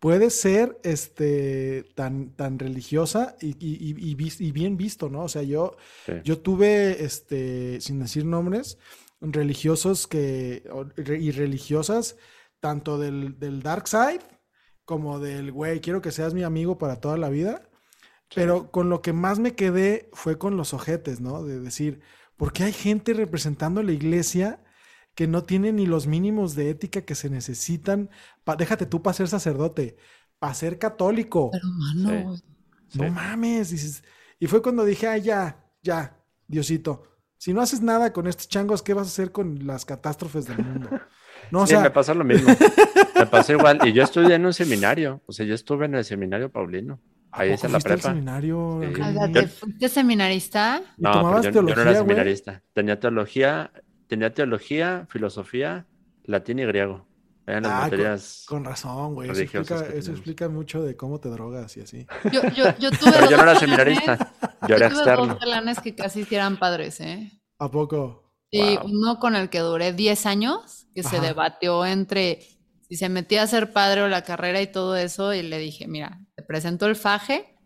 puede 0.00 0.30
ser 0.30 0.78
este 0.82 1.84
tan, 1.94 2.30
tan 2.34 2.58
religiosa 2.58 3.36
y, 3.40 3.48
y- 3.48 3.76
y- 3.90 4.10
y 4.10 4.14
vis- 4.14 4.40
y 4.40 4.50
bien 4.50 4.76
visto, 4.78 5.10
¿no? 5.10 5.24
O 5.24 5.28
sea, 5.28 5.42
yo, 5.42 5.76
Sí. 6.06 6.12
yo 6.24 6.38
tuve, 6.38 7.04
este, 7.04 7.80
sin 7.82 7.98
decir 8.00 8.24
nombres, 8.24 8.78
religiosos 9.20 10.06
que, 10.06 10.62
y 10.96 11.30
religiosas, 11.32 12.16
tanto 12.60 12.98
del, 12.98 13.38
del 13.38 13.62
dark 13.62 13.88
side 13.88 14.20
como 14.84 15.18
del, 15.20 15.52
güey, 15.52 15.80
quiero 15.80 16.00
que 16.02 16.10
seas 16.10 16.34
mi 16.34 16.42
amigo 16.42 16.76
para 16.78 16.96
toda 17.00 17.16
la 17.16 17.28
vida. 17.28 17.62
Pero 18.34 18.70
con 18.70 18.88
lo 18.90 19.02
que 19.02 19.12
más 19.12 19.38
me 19.40 19.54
quedé 19.56 20.08
fue 20.12 20.38
con 20.38 20.56
los 20.56 20.72
ojetes, 20.72 21.20
¿no? 21.20 21.42
De 21.42 21.58
decir, 21.58 22.00
¿por 22.36 22.52
qué 22.52 22.64
hay 22.64 22.72
gente 22.72 23.12
representando 23.12 23.82
la 23.82 23.90
iglesia 23.92 24.62
que 25.16 25.26
no 25.26 25.42
tiene 25.44 25.72
ni 25.72 25.84
los 25.86 26.06
mínimos 26.06 26.54
de 26.54 26.70
ética 26.70 27.02
que 27.02 27.16
se 27.16 27.28
necesitan? 27.28 28.08
pa- 28.44 28.54
déjate 28.56 28.86
tú 28.86 29.02
para 29.02 29.14
ser 29.14 29.26
sacerdote, 29.28 29.96
para 30.38 30.54
ser 30.54 30.78
católico. 30.78 31.50
Pero, 31.50 31.66
mano, 31.68 32.08
Sí. 32.08 32.22
güey. 32.24 32.36
Sí. 32.88 32.98
No 33.00 33.10
mames. 33.10 34.02
Y 34.38 34.46
fue 34.46 34.62
cuando 34.62 34.84
dije, 34.84 35.08
ay, 35.08 35.22
ya, 35.22 35.64
ya, 35.82 36.16
Diosito. 36.46 37.09
Si 37.40 37.54
no 37.54 37.62
haces 37.62 37.80
nada 37.80 38.12
con 38.12 38.26
estos 38.26 38.48
changos, 38.48 38.82
¿qué 38.82 38.92
vas 38.92 39.06
a 39.06 39.08
hacer 39.10 39.32
con 39.32 39.66
las 39.66 39.86
catástrofes 39.86 40.44
del 40.44 40.58
mundo? 40.58 40.90
No, 41.50 41.62
o 41.62 41.66
Sí, 41.66 41.70
sea, 41.72 41.80
me 41.80 41.90
pasó 41.90 42.12
lo 42.14 42.22
mismo. 42.22 42.54
Me 43.18 43.26
pasó 43.26 43.54
igual. 43.54 43.80
Y 43.88 43.94
yo 43.94 44.02
estudié 44.02 44.34
en 44.34 44.44
un 44.44 44.52
seminario. 44.52 45.22
O 45.24 45.32
sea, 45.32 45.46
yo 45.46 45.54
estuve 45.54 45.86
en 45.86 45.94
el 45.94 46.04
seminario 46.04 46.52
Paulino. 46.52 47.00
¿a 47.32 47.40
Ahí 47.40 47.52
hice 47.54 47.66
la 47.68 47.80
prepa. 47.80 48.10
seminario? 48.10 48.80
Fuiste 49.58 49.88
seminarista? 49.88 50.82
¿Y 50.98 51.02
No, 51.02 51.12
tomabas 51.12 51.46
yo, 51.46 51.50
yo 51.50 51.62
no 51.62 51.66
teología, 51.68 51.90
era 51.90 51.98
seminarista. 52.00 52.62
Tenía 52.74 53.00
teología, 53.00 53.72
tenía 54.06 54.34
teología, 54.34 55.06
filosofía, 55.08 55.86
latín 56.24 56.58
y 56.58 56.66
griego. 56.66 57.08
Eran 57.46 57.62
las 57.64 57.72
Ah, 57.72 57.74
con- 57.80 57.90
materias. 57.90 58.44
Con 58.46 58.64
razón, 58.64 59.14
güey. 59.14 59.30
Eso, 59.30 59.40
explica, 59.40 59.86
eso 59.86 60.12
mucho 60.48 60.82
de 60.82 60.96
cómo 60.96 61.18
te 61.20 61.28
drogas 61.30 61.76
y 61.76 61.80
así. 61.80 62.06
Yo, 62.32 62.42
yo, 62.54 62.64
yo 62.78 62.90
tuve 63.00 63.12
Pero 63.12 63.30
yo 63.30 63.36
no 63.36 63.42
era 63.42 63.52
dos 63.52 63.60
seminarista. 63.60 64.32
Yo 64.68 64.76
era 64.76 64.88
tuve 64.88 64.98
externo. 65.00 65.26
dos 65.26 65.38
galanes 65.40 65.80
que 65.80 65.94
casi 65.94 66.26
eran 66.30 66.58
padres, 66.58 67.00
¿eh? 67.00 67.30
¿A 67.58 67.70
poco? 67.70 68.32
Sí, 68.52 68.76
Wow. 68.76 68.86
uno 68.90 69.18
con 69.18 69.36
el 69.36 69.48
que 69.48 69.60
duré 69.60 69.92
10 69.92 70.26
años, 70.26 70.86
que 70.94 71.02
se 71.02 71.20
debatió 71.20 71.84
entre 71.86 72.40
si 72.88 72.96
se 72.96 73.08
metía 73.08 73.42
a 73.44 73.46
ser 73.46 73.72
padre 73.72 74.02
o 74.02 74.08
la 74.08 74.22
carrera 74.24 74.60
y 74.60 74.66
todo 74.66 74.96
eso, 74.96 75.32
y 75.34 75.42
le 75.42 75.58
dije, 75.58 75.86
mira, 75.86 76.20
te 76.34 76.42
presento 76.42 76.86
el 76.86 76.96
faje. 76.96 77.56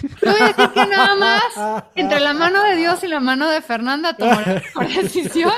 Yo 0.00 0.30
voy 0.32 0.40
a 0.40 0.46
decir 0.48 0.68
que 0.72 0.86
nada 0.86 1.14
más, 1.16 1.84
entre 1.94 2.20
la 2.20 2.32
mano 2.32 2.62
de 2.62 2.76
Dios 2.76 3.04
y 3.04 3.08
la 3.08 3.20
mano 3.20 3.50
de 3.50 3.60
Fernanda 3.60 4.16
tomó 4.16 4.32
la 4.40 4.54
mejor 4.54 4.88
decisión. 5.02 5.52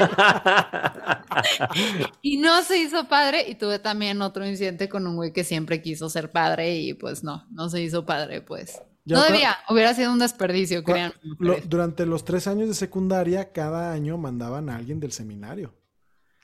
Y 2.22 2.38
no 2.38 2.62
se 2.62 2.78
hizo 2.78 3.08
padre, 3.08 3.48
y 3.48 3.54
tuve 3.54 3.78
también 3.78 4.22
otro 4.22 4.46
incidente 4.46 4.88
con 4.88 5.06
un 5.06 5.16
güey 5.16 5.32
que 5.32 5.44
siempre 5.44 5.82
quiso 5.82 6.08
ser 6.08 6.30
padre, 6.32 6.76
y 6.76 6.94
pues 6.94 7.22
no, 7.22 7.46
no 7.50 7.68
se 7.68 7.80
hizo 7.82 8.04
padre, 8.04 8.40
pues. 8.42 8.82
Ya 9.04 9.22
debía, 9.22 9.56
hubiera 9.68 9.94
sido 9.94 10.12
un 10.12 10.18
desperdicio, 10.18 10.82
crean. 10.82 11.12
lo- 11.38 11.58
durante 11.64 12.04
los 12.06 12.24
tres 12.24 12.48
años 12.48 12.66
de 12.68 12.74
secundaria, 12.74 13.52
cada 13.52 13.92
año 13.92 14.18
mandaban 14.18 14.68
a 14.68 14.76
alguien 14.76 14.98
del 14.98 15.12
seminario. 15.12 15.72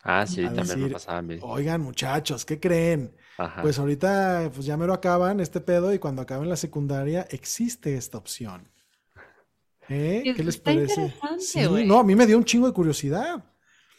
Ah, 0.05 0.27
sí, 0.27 0.43
A 0.45 0.53
también 0.53 0.67
me 0.69 0.75
decir, 0.75 0.93
pasaba 0.93 1.19
a 1.19 1.23
mí. 1.23 1.39
Oigan, 1.43 1.81
muchachos, 1.81 2.45
¿qué 2.45 2.61
creen? 2.61 3.17
Ajá. 3.39 3.63
Pues 3.63 3.79
ahorita, 3.79 4.51
pues 4.55 4.67
ya 4.67 4.77
me 4.77 4.87
lo 4.87 4.93
acaban 4.93 5.41
este 5.41 5.61
pedo 5.61 5.93
y 5.93 5.99
cuando 5.99 6.23
acaben 6.23 6.49
la 6.49 6.57
secundaria 6.57 7.27
existe 7.31 7.97
esta 7.97 8.19
opción. 8.19 8.69
¿Eh? 9.89 10.33
¿Qué 10.37 10.45
les 10.45 10.59
parece? 10.59 11.15
Sí, 11.39 11.61
no, 11.85 11.99
a 11.99 12.05
mí 12.05 12.15
me 12.15 12.27
dio 12.27 12.39
un 12.39 12.45
chingo 12.45 12.67
de 12.67 12.73
curiosidad 12.73 13.45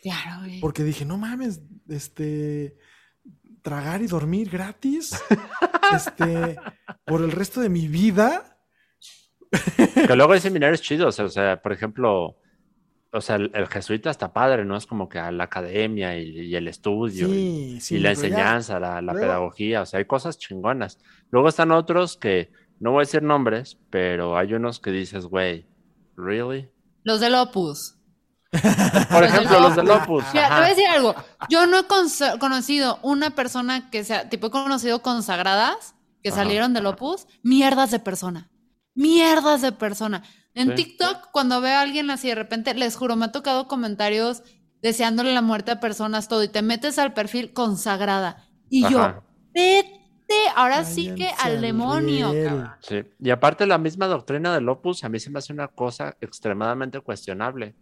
Claro, 0.01 0.39
güey. 0.39 0.59
porque 0.59 0.83
dije, 0.83 1.05
no 1.05 1.17
mames, 1.17 1.61
este, 1.89 2.77
tragar 3.61 4.01
y 4.01 4.07
dormir 4.07 4.49
gratis, 4.49 5.11
este, 5.95 6.57
por 7.05 7.21
el 7.21 7.31
resto 7.31 7.61
de 7.61 7.69
mi 7.69 7.87
vida. 7.87 8.57
Que 10.07 10.15
luego 10.15 10.33
hay 10.33 10.39
seminarios 10.39 10.81
chidos, 10.81 11.19
o 11.19 11.29
sea, 11.29 11.61
por 11.61 11.73
ejemplo, 11.73 12.37
o 13.13 13.21
sea, 13.21 13.35
el, 13.37 13.51
el 13.53 13.67
jesuita 13.67 14.09
está 14.09 14.33
padre, 14.33 14.65
¿no? 14.65 14.75
Es 14.75 14.85
como 14.87 15.07
que 15.07 15.19
a 15.19 15.31
la 15.31 15.45
academia 15.45 16.17
y, 16.17 16.29
y 16.47 16.55
el 16.55 16.67
estudio 16.67 17.27
y, 17.29 17.31
Sí, 17.31 17.81
sí, 17.81 17.95
y 17.95 17.99
la 17.99 18.13
ya- 18.13 18.19
enseñanza, 18.25 18.79
la, 18.79 18.95
la 18.95 19.13
luego- 19.13 19.19
pedagogía, 19.19 19.81
o 19.83 19.85
sea, 19.85 19.99
hay 19.99 20.05
cosas 20.05 20.37
chingonas. 20.37 20.97
Luego 21.29 21.47
están 21.49 21.71
otros 21.71 22.17
que, 22.17 22.51
no 22.79 22.91
voy 22.91 23.01
a 23.01 23.05
decir 23.05 23.21
nombres, 23.23 23.77
pero 23.89 24.37
hay 24.37 24.53
unos 24.55 24.79
que 24.79 24.91
dices, 24.91 25.25
güey, 25.27 25.65
¿really? 26.17 26.69
Los 27.03 27.19
del 27.19 27.35
Opus. 27.35 27.97
Por 29.11 29.23
ejemplo, 29.23 29.59
los 29.59 29.75
del 29.75 29.89
Opus. 29.89 30.23
Mira, 30.33 30.47
te 30.49 30.55
voy 30.55 30.65
a 30.65 30.69
decir 30.69 30.87
algo. 30.87 31.15
Yo 31.49 31.65
no 31.65 31.79
he 31.79 32.37
conocido 32.39 32.99
una 33.01 33.31
persona 33.31 33.89
que 33.89 34.03
sea, 34.03 34.29
tipo, 34.29 34.47
he 34.47 34.51
conocido 34.51 35.01
consagradas 35.01 35.95
que 36.21 36.29
Ajá. 36.29 36.37
salieron 36.43 36.73
del 36.73 36.85
Opus, 36.85 37.27
mierdas 37.41 37.89
de 37.91 37.99
persona. 37.99 38.49
Mierdas 38.95 39.61
de 39.61 39.71
persona. 39.71 40.23
En 40.55 40.69
Sí. 40.69 40.75
TikTok, 40.75 41.31
cuando 41.31 41.61
veo 41.61 41.75
a 41.77 41.81
alguien 41.81 42.09
así 42.11 42.27
de 42.29 42.35
repente, 42.35 42.73
les 42.73 42.95
juro, 42.95 43.15
me 43.15 43.25
ha 43.25 43.31
tocado 43.31 43.67
comentarios 43.67 44.43
deseándole 44.81 45.33
la 45.33 45.41
muerte 45.41 45.71
a 45.71 45.79
personas, 45.79 46.27
todo, 46.27 46.43
y 46.43 46.47
te 46.49 46.61
metes 46.61 46.99
al 46.99 47.13
perfil 47.13 47.53
consagrada. 47.53 48.47
Y 48.69 48.81
yo, 48.89 49.23
vete, 49.53 50.35
ahora 50.55 50.83
sí 50.83 51.13
que 51.15 51.29
al 51.41 51.61
demonio. 51.61 52.31
riel. 52.31 52.45
cabrón. 52.47 52.71
Sí, 52.81 53.03
y 53.19 53.29
aparte 53.29 53.65
la 53.65 53.77
misma 53.77 54.07
doctrina 54.07 54.53
del 54.53 54.67
Opus 54.69 55.03
a 55.03 55.09
mí 55.09 55.19
se 55.19 55.29
me 55.29 55.39
hace 55.39 55.53
una 55.53 55.67
cosa 55.69 56.17
extremadamente 56.21 56.99
cuestionable. 56.99 57.75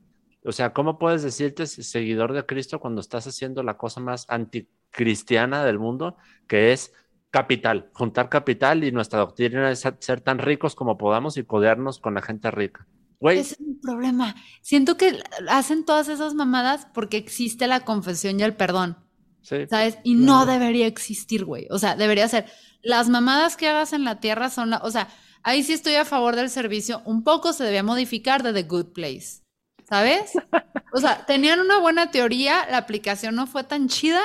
O 0.44 0.52
sea, 0.52 0.74
¿cómo 0.74 0.98
puedes 1.00 1.22
decirte 1.24 1.66
se- 1.68 1.84
seguidor 1.84 2.34
de 2.34 2.46
Cristo 2.46 2.80
cuando 2.80 3.02
estás 3.02 3.28
haciendo 3.28 3.64
la 3.64 3.78
cosa 3.78 4.00
más 4.00 4.26
anticristiana 4.28 5.64
del 5.66 5.80
mundo, 5.80 6.18
que 6.48 6.72
es 6.74 6.94
capital, 7.32 7.90
juntar 7.94 8.30
capital 8.30 8.84
y 8.84 8.92
nuestra 8.92 9.20
doctrina 9.20 9.72
es 9.72 9.84
ser 10.00 10.22
tan 10.22 10.38
ricos 10.40 10.76
como 10.76 10.98
podamos 10.98 11.38
y 11.38 11.44
codearnos 11.44 12.00
con 12.00 12.14
la 12.14 12.22
gente 12.22 12.52
rica? 12.52 12.88
Güey, 13.20 13.40
Ese 13.40 13.54
es 13.56 13.60
mi 13.62 13.76
problema. 13.76 14.36
Siento 14.62 14.98
que 14.98 15.20
hacen 15.50 15.86
todas 15.86 16.08
esas 16.10 16.34
mamadas 16.34 16.88
porque 16.94 17.18
existe 17.18 17.68
la 17.68 17.82
confesión 17.82 18.40
y 18.40 18.44
el 18.44 18.56
perdón. 18.56 18.98
sí, 19.42 19.66
¿Sabes? 19.70 19.98
Y 20.04 20.16
no 20.16 20.44
Claro. 20.44 20.60
debería 20.60 20.88
existir, 20.88 21.46
güey. 21.46 21.68
O 21.72 21.80
sea, 21.80 21.96
debería 21.96 22.28
ser. 22.28 22.46
Las 22.82 23.10
mamadas 23.10 23.58
que 23.58 23.68
hagas 23.68 23.94
en 23.94 24.04
la 24.04 24.20
tierra 24.20 24.50
son 24.50 24.72
la. 24.72 24.78
O 24.80 24.90
sea, 24.92 25.08
ahí 25.44 25.62
sí 25.64 25.74
estoy 25.74 25.96
a 25.96 26.06
favor 26.06 26.36
del 26.36 26.50
servicio. 26.50 27.02
Un 27.06 27.24
poco 27.24 27.54
se 27.54 27.64
debía 27.64 27.84
modificar 27.84 28.42
de 28.44 28.54
The 28.54 28.64
Good 28.64 28.94
Place. 28.94 29.42
¿sabes? 29.88 30.32
O 30.94 31.00
sea, 31.00 31.26
tenían 31.26 31.60
una 31.62 31.80
buena 31.80 32.12
teoría, 32.12 32.68
la 32.70 32.76
aplicación 32.78 33.34
no 33.36 33.48
fue 33.48 33.64
tan 33.64 33.88
chida, 33.88 34.20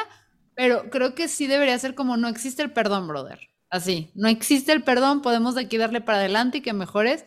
pero 0.56 0.90
creo 0.90 1.14
que 1.14 1.28
sí 1.28 1.46
debería 1.46 1.78
ser 1.78 1.94
como 1.94 2.16
no 2.16 2.28
existe 2.28 2.62
el 2.62 2.72
perdón, 2.72 3.08
brother. 3.08 3.38
Así, 3.70 4.10
no 4.14 4.28
existe 4.28 4.72
el 4.72 4.82
perdón, 4.82 5.22
podemos 5.22 5.54
de 5.54 5.62
aquí 5.62 5.76
darle 5.76 6.00
para 6.00 6.18
adelante 6.18 6.58
y 6.58 6.62
que 6.62 6.72
mejores, 6.72 7.24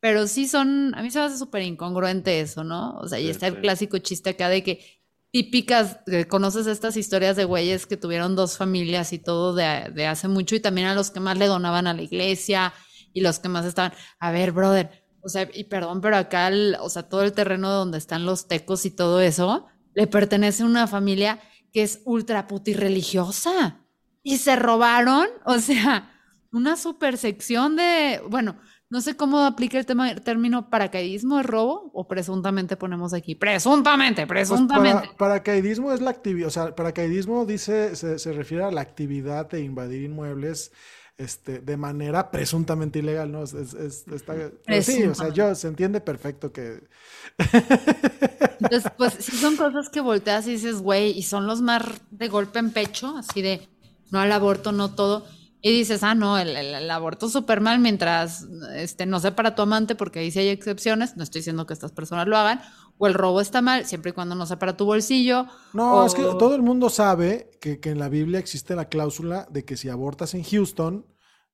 pero 0.00 0.26
sí 0.26 0.48
son, 0.48 0.94
a 0.96 1.02
mí 1.02 1.10
se 1.10 1.18
me 1.18 1.26
hace 1.26 1.38
súper 1.38 1.62
incongruente 1.62 2.40
eso, 2.40 2.64
¿no? 2.64 2.96
O 2.98 3.08
sea, 3.08 3.20
y 3.20 3.24
Sí, 3.24 3.30
está 3.30 3.48
el 3.48 3.60
clásico 3.60 3.98
chiste 3.98 4.30
acá 4.30 4.48
de 4.48 4.64
que 4.64 5.00
típicas, 5.32 5.98
que 6.06 6.26
conoces 6.26 6.66
estas 6.66 6.96
historias 6.96 7.36
de 7.36 7.44
güeyes 7.44 7.86
que 7.86 7.96
tuvieron 7.96 8.34
dos 8.34 8.56
familias 8.56 9.12
y 9.12 9.18
todo 9.18 9.54
de, 9.54 9.90
de 9.94 10.06
hace 10.06 10.26
mucho 10.28 10.56
y 10.56 10.60
también 10.60 10.88
a 10.88 10.94
los 10.94 11.10
que 11.10 11.20
más 11.20 11.38
le 11.38 11.46
donaban 11.46 11.86
a 11.86 11.94
la 11.94 12.02
iglesia 12.02 12.72
y 13.12 13.20
los 13.20 13.38
que 13.38 13.48
más 13.48 13.64
estaban, 13.66 13.92
a 14.18 14.30
ver, 14.32 14.52
brother, 14.52 15.04
o 15.22 15.28
sea, 15.28 15.48
y 15.52 15.64
perdón, 15.64 16.00
pero 16.00 16.16
acá, 16.16 16.48
el- 16.48 16.76
o 16.80 16.88
sea, 16.88 17.04
todo 17.08 17.22
el 17.22 17.32
terreno 17.32 17.70
donde 17.70 17.98
están 17.98 18.24
los 18.26 18.48
tecos 18.48 18.86
y 18.86 18.90
todo 18.90 19.20
eso, 19.20 19.66
le 19.94 20.06
pertenece 20.06 20.62
a 20.62 20.66
una 20.66 20.86
familia 20.86 21.40
que 21.72 21.82
es 21.82 22.00
ultra 22.04 22.46
puti 22.46 22.74
religiosa 22.74 23.80
y 24.22 24.38
se 24.38 24.56
robaron, 24.56 25.26
o 25.44 25.58
sea, 25.58 26.12
una 26.52 26.76
super 26.76 27.16
sección 27.16 27.76
de, 27.76 28.20
bueno, 28.28 28.56
no 28.90 29.00
sé 29.00 29.16
cómo 29.16 29.38
aplica 29.44 29.78
el 29.78 29.86
tema, 29.86 30.10
el 30.10 30.20
término 30.20 30.68
paracaidismo, 30.68 31.38
¿es 31.38 31.46
robo? 31.46 31.90
O 31.94 32.08
presuntamente 32.08 32.76
ponemos 32.76 33.14
aquí, 33.14 33.36
presuntamente, 33.36 34.26
Pues 34.26 34.48
presuntamente. 34.48 35.02
para- 35.06 35.16
paracaidismo 35.16 35.92
es 35.92 36.00
la 36.00 36.10
actividad, 36.10 36.48
o 36.48 36.50
sea, 36.50 36.74
paracaidismo 36.74 37.46
dice, 37.46 37.94
se, 37.94 38.18
se 38.18 38.32
refiere 38.32 38.64
a 38.64 38.70
la 38.72 38.80
actividad 38.80 39.48
de 39.48 39.60
invadir 39.62 40.02
inmuebles 40.02 40.72
este, 41.20 41.58
de 41.60 41.76
manera 41.76 42.30
presuntamente 42.30 42.98
ilegal, 43.00 43.30
¿no? 43.32 43.42
Es, 43.44 43.52
es- 43.54 43.74
es- 43.74 44.08
está- 44.08 44.34
pero 44.66 44.82
sí, 44.82 45.06
o 45.06 45.14
sea, 45.14 45.28
yo 45.30 45.54
se 45.54 45.68
entiende 45.68 46.00
perfecto 46.00 46.52
que 46.52 46.80
Entonces, 48.60 48.90
pues 48.96 49.14
sí 49.20 49.36
son 49.36 49.56
cosas 49.56 49.88
que 49.90 50.00
volteas 50.00 50.46
y 50.46 50.52
dices, 50.52 50.76
güey, 50.80 51.10
y 51.18 51.22
son 51.22 51.46
los 51.46 51.60
más 51.62 51.82
de 52.10 52.28
golpe 52.28 52.58
en 52.58 52.70
pecho, 52.72 53.16
así 53.16 53.42
de 53.42 53.68
no 54.10 54.20
al 54.20 54.32
aborto, 54.32 54.72
no 54.72 54.94
todo. 54.94 55.26
Y 55.62 55.70
dices, 55.72 56.02
ah, 56.02 56.14
no, 56.14 56.38
el, 56.38 56.56
el- 56.56 56.74
el 56.74 56.90
aborto 56.90 57.28
súper 57.28 57.60
mal 57.60 57.78
mientras 57.80 58.46
este, 58.74 59.04
no 59.06 59.20
sea 59.20 59.36
para 59.36 59.54
tu 59.54 59.62
amante, 59.62 59.94
porque 59.94 60.20
ahí 60.20 60.30
sí 60.30 60.38
hay 60.38 60.48
excepciones, 60.48 61.16
no 61.16 61.22
estoy 61.22 61.40
diciendo 61.40 61.66
que 61.66 61.74
estas 61.74 61.92
personas 61.92 62.26
lo 62.26 62.36
hagan, 62.38 62.62
o 62.98 63.06
el 63.06 63.14
robo 63.14 63.40
está 63.40 63.60
mal, 63.60 63.84
siempre 63.86 64.10
y 64.10 64.14
cuando 64.14 64.34
no 64.34 64.46
sea 64.46 64.58
para 64.58 64.76
tu 64.76 64.84
bolsillo. 64.86 65.46
No, 65.74 65.92
o- 65.96 66.06
es 66.06 66.14
que 66.14 66.22
todo 66.22 66.54
el 66.54 66.62
mundo 66.62 66.88
sabe 66.88 67.50
que, 67.60 67.78
que 67.80 67.90
en 67.90 67.98
la 67.98 68.08
Biblia 68.08 68.38
existe 68.38 68.74
la 68.74 68.86
cláusula 68.88 69.46
de 69.50 69.64
que 69.64 69.76
si 69.76 69.88
abortas 69.90 70.32
en 70.34 70.44
Houston, 70.44 71.06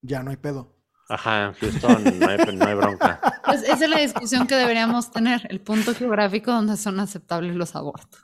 ya 0.03 0.23
no 0.23 0.31
hay 0.31 0.37
pedo. 0.37 0.77
Ajá, 1.09 1.47
en 1.47 1.53
Houston 1.55 2.05
no 2.19 2.29
hay, 2.29 2.39
no 2.57 2.67
hay 2.67 2.75
bronca. 2.75 3.21
Pues 3.47 3.63
esa 3.63 3.85
es 3.85 3.89
la 3.91 3.99
discusión 4.01 4.49
que 4.49 4.57
deberíamos 4.57 5.13
tener, 5.13 5.47
el 5.51 5.61
punto 5.61 5.95
geográfico 5.95 6.51
donde 6.51 6.77
son 6.77 6.99
aceptables 6.99 7.55
los 7.55 7.77
abortos. 7.77 8.21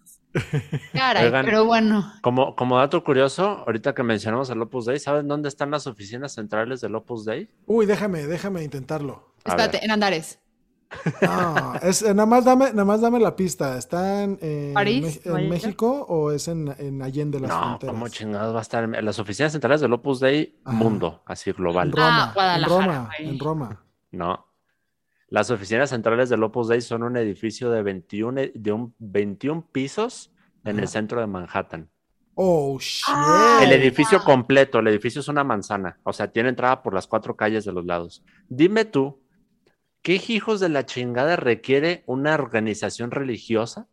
Caray, 0.92 1.26
Oigan. 1.26 1.44
pero 1.44 1.64
bueno, 1.64 2.12
Como, 2.22 2.56
como 2.56 2.78
dato 2.78 3.02
curioso, 3.04 3.64
ahorita 3.66 3.94
que 3.94 4.02
mencionamos 4.02 4.48
el 4.50 4.62
Opus 4.62 4.86
Dei, 4.86 4.98
¿saben 4.98 5.28
dónde 5.28 5.48
están 5.48 5.70
las 5.70 5.86
oficinas 5.86 6.32
centrales 6.34 6.80
del 6.80 6.94
Opus 6.94 7.24
Dei? 7.24 7.48
Uy, 7.66 7.86
déjame, 7.86 8.26
déjame 8.26 8.62
intentarlo. 8.62 9.34
Espérate, 9.44 9.84
en 9.84 9.90
Andares. 9.90 10.38
No, 11.22 11.74
es, 11.82 12.02
eh, 12.02 12.12
nada, 12.12 12.26
más 12.26 12.44
dame, 12.44 12.66
nada 12.70 12.84
más 12.84 13.00
dame 13.00 13.18
la 13.18 13.34
pista. 13.34 13.78
¿Está 13.78 14.22
en, 14.24 14.38
en 14.42 14.74
París, 14.74 15.20
Me- 15.24 15.40
en. 15.42 15.48
México 15.48 16.04
o 16.06 16.30
es 16.32 16.48
en, 16.48 16.74
en 16.78 17.00
Allende 17.00 17.40
las 17.40 17.48
No, 17.50 17.58
fronteras? 17.60 17.94
¿cómo 17.94 18.08
chingados 18.08 18.54
va 18.54 18.58
a 18.58 18.62
estar? 18.62 18.84
en 18.84 19.04
las 19.04 19.18
oficinas 19.18 19.52
centrales 19.52 19.80
del 19.80 19.92
Opus 19.94 20.20
Dei 20.20 20.58
Ajá. 20.64 20.76
mundo, 20.76 21.22
así 21.24 21.48
En 21.50 21.56
global. 21.56 21.92
Roma, 21.92 22.34
en 22.56 22.64
Roma, 22.64 23.10
güey. 23.16 23.28
en 23.30 23.38
Roma. 23.38 23.82
No. 24.10 24.46
Las 25.32 25.50
oficinas 25.50 25.88
centrales 25.88 26.28
del 26.28 26.42
Opus 26.42 26.68
Dei 26.68 26.82
son 26.82 27.02
un 27.02 27.16
edificio 27.16 27.70
de 27.70 27.82
21, 27.82 28.38
e- 28.38 28.52
de 28.54 28.70
un 28.70 28.94
21 28.98 29.66
pisos 29.72 30.30
en 30.62 30.78
el 30.78 30.88
centro 30.88 31.20
de 31.20 31.26
Manhattan. 31.26 31.88
Oh, 32.34 32.78
shit. 32.78 33.02
Ah, 33.08 33.60
El 33.62 33.70
Ay, 33.70 33.80
edificio 33.80 34.22
completo, 34.22 34.78
el 34.78 34.88
edificio 34.88 35.22
es 35.22 35.28
una 35.28 35.42
manzana, 35.42 35.98
o 36.02 36.12
sea, 36.12 36.30
tiene 36.30 36.50
entrada 36.50 36.82
por 36.82 36.92
las 36.92 37.06
cuatro 37.06 37.34
calles 37.34 37.64
de 37.64 37.72
los 37.72 37.86
lados. 37.86 38.22
Dime 38.50 38.84
tú, 38.84 39.22
¿qué 40.02 40.22
hijos 40.28 40.60
de 40.60 40.68
la 40.68 40.84
chingada 40.84 41.36
requiere 41.36 42.04
una 42.06 42.34
organización 42.34 43.10
religiosa 43.10 43.88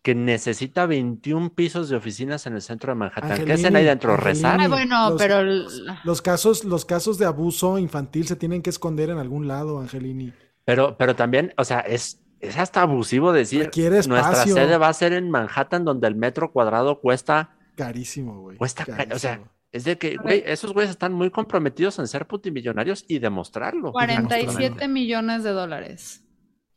que 0.00 0.14
necesita 0.14 0.86
21 0.86 1.50
pisos 1.54 1.90
de 1.90 1.96
oficinas 1.96 2.46
en 2.46 2.54
el 2.54 2.62
centro 2.62 2.92
de 2.92 2.96
Manhattan? 2.96 3.44
¿Qué 3.44 3.52
hacen 3.52 3.76
ahí 3.76 3.82
Angelini, 3.82 3.84
dentro? 3.88 4.16
¿Rezar? 4.16 4.58
Ay, 4.58 4.64
Angelini. 4.66 4.88
bueno, 4.88 5.10
Los- 5.10 5.20
pero 5.22 5.40
el- 5.40 5.66
Los 6.04 6.22
casos, 6.22 6.64
los 6.64 6.86
casos 6.86 7.18
de 7.18 7.26
abuso 7.26 7.76
infantil 7.78 8.26
se 8.26 8.36
tienen 8.36 8.62
que 8.62 8.70
esconder 8.70 9.10
en 9.10 9.18
algún 9.18 9.46
lado, 9.48 9.80
Angelini. 9.80 10.32
Pero, 10.66 10.96
pero 10.98 11.16
también, 11.16 11.54
o 11.56 11.64
sea, 11.64 11.80
es, 11.80 12.20
es 12.40 12.58
hasta 12.58 12.82
abusivo 12.82 13.32
decir, 13.32 13.70
nuestra 14.08 14.34
sede 14.44 14.76
va 14.76 14.88
a 14.88 14.92
ser 14.92 15.14
en 15.14 15.30
Manhattan, 15.30 15.84
donde 15.86 16.06
el 16.08 16.16
metro 16.16 16.52
cuadrado 16.52 17.00
cuesta, 17.00 17.56
Carísimo, 17.76 18.40
güey. 18.42 18.58
cuesta, 18.58 18.84
ca- 18.84 19.06
o 19.14 19.18
sea, 19.18 19.30
carísimo. 19.36 19.52
es 19.72 19.84
de 19.84 19.96
que, 19.96 20.16
güey, 20.16 20.42
esos 20.44 20.72
güeyes 20.74 20.90
están 20.90 21.12
muy 21.14 21.30
comprometidos 21.30 21.98
en 22.00 22.08
ser 22.08 22.26
putimillonarios 22.26 23.04
y 23.08 23.20
demostrarlo. 23.20 23.92
47 23.92 24.88
millones 24.88 25.44
de 25.44 25.50
dólares. 25.50 26.22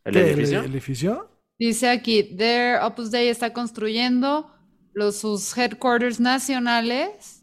¿El 0.06 0.14
¿Qué, 0.14 0.22
edificio? 0.32 0.60
¿El 0.62 0.72
edificio? 0.72 1.30
Dice 1.58 1.90
aquí, 1.90 2.24
Their 2.38 2.82
Opus 2.84 3.12
Dei 3.12 3.28
está 3.28 3.52
construyendo 3.52 4.50
los, 4.94 5.18
sus 5.18 5.58
headquarters 5.58 6.20
nacionales 6.20 7.39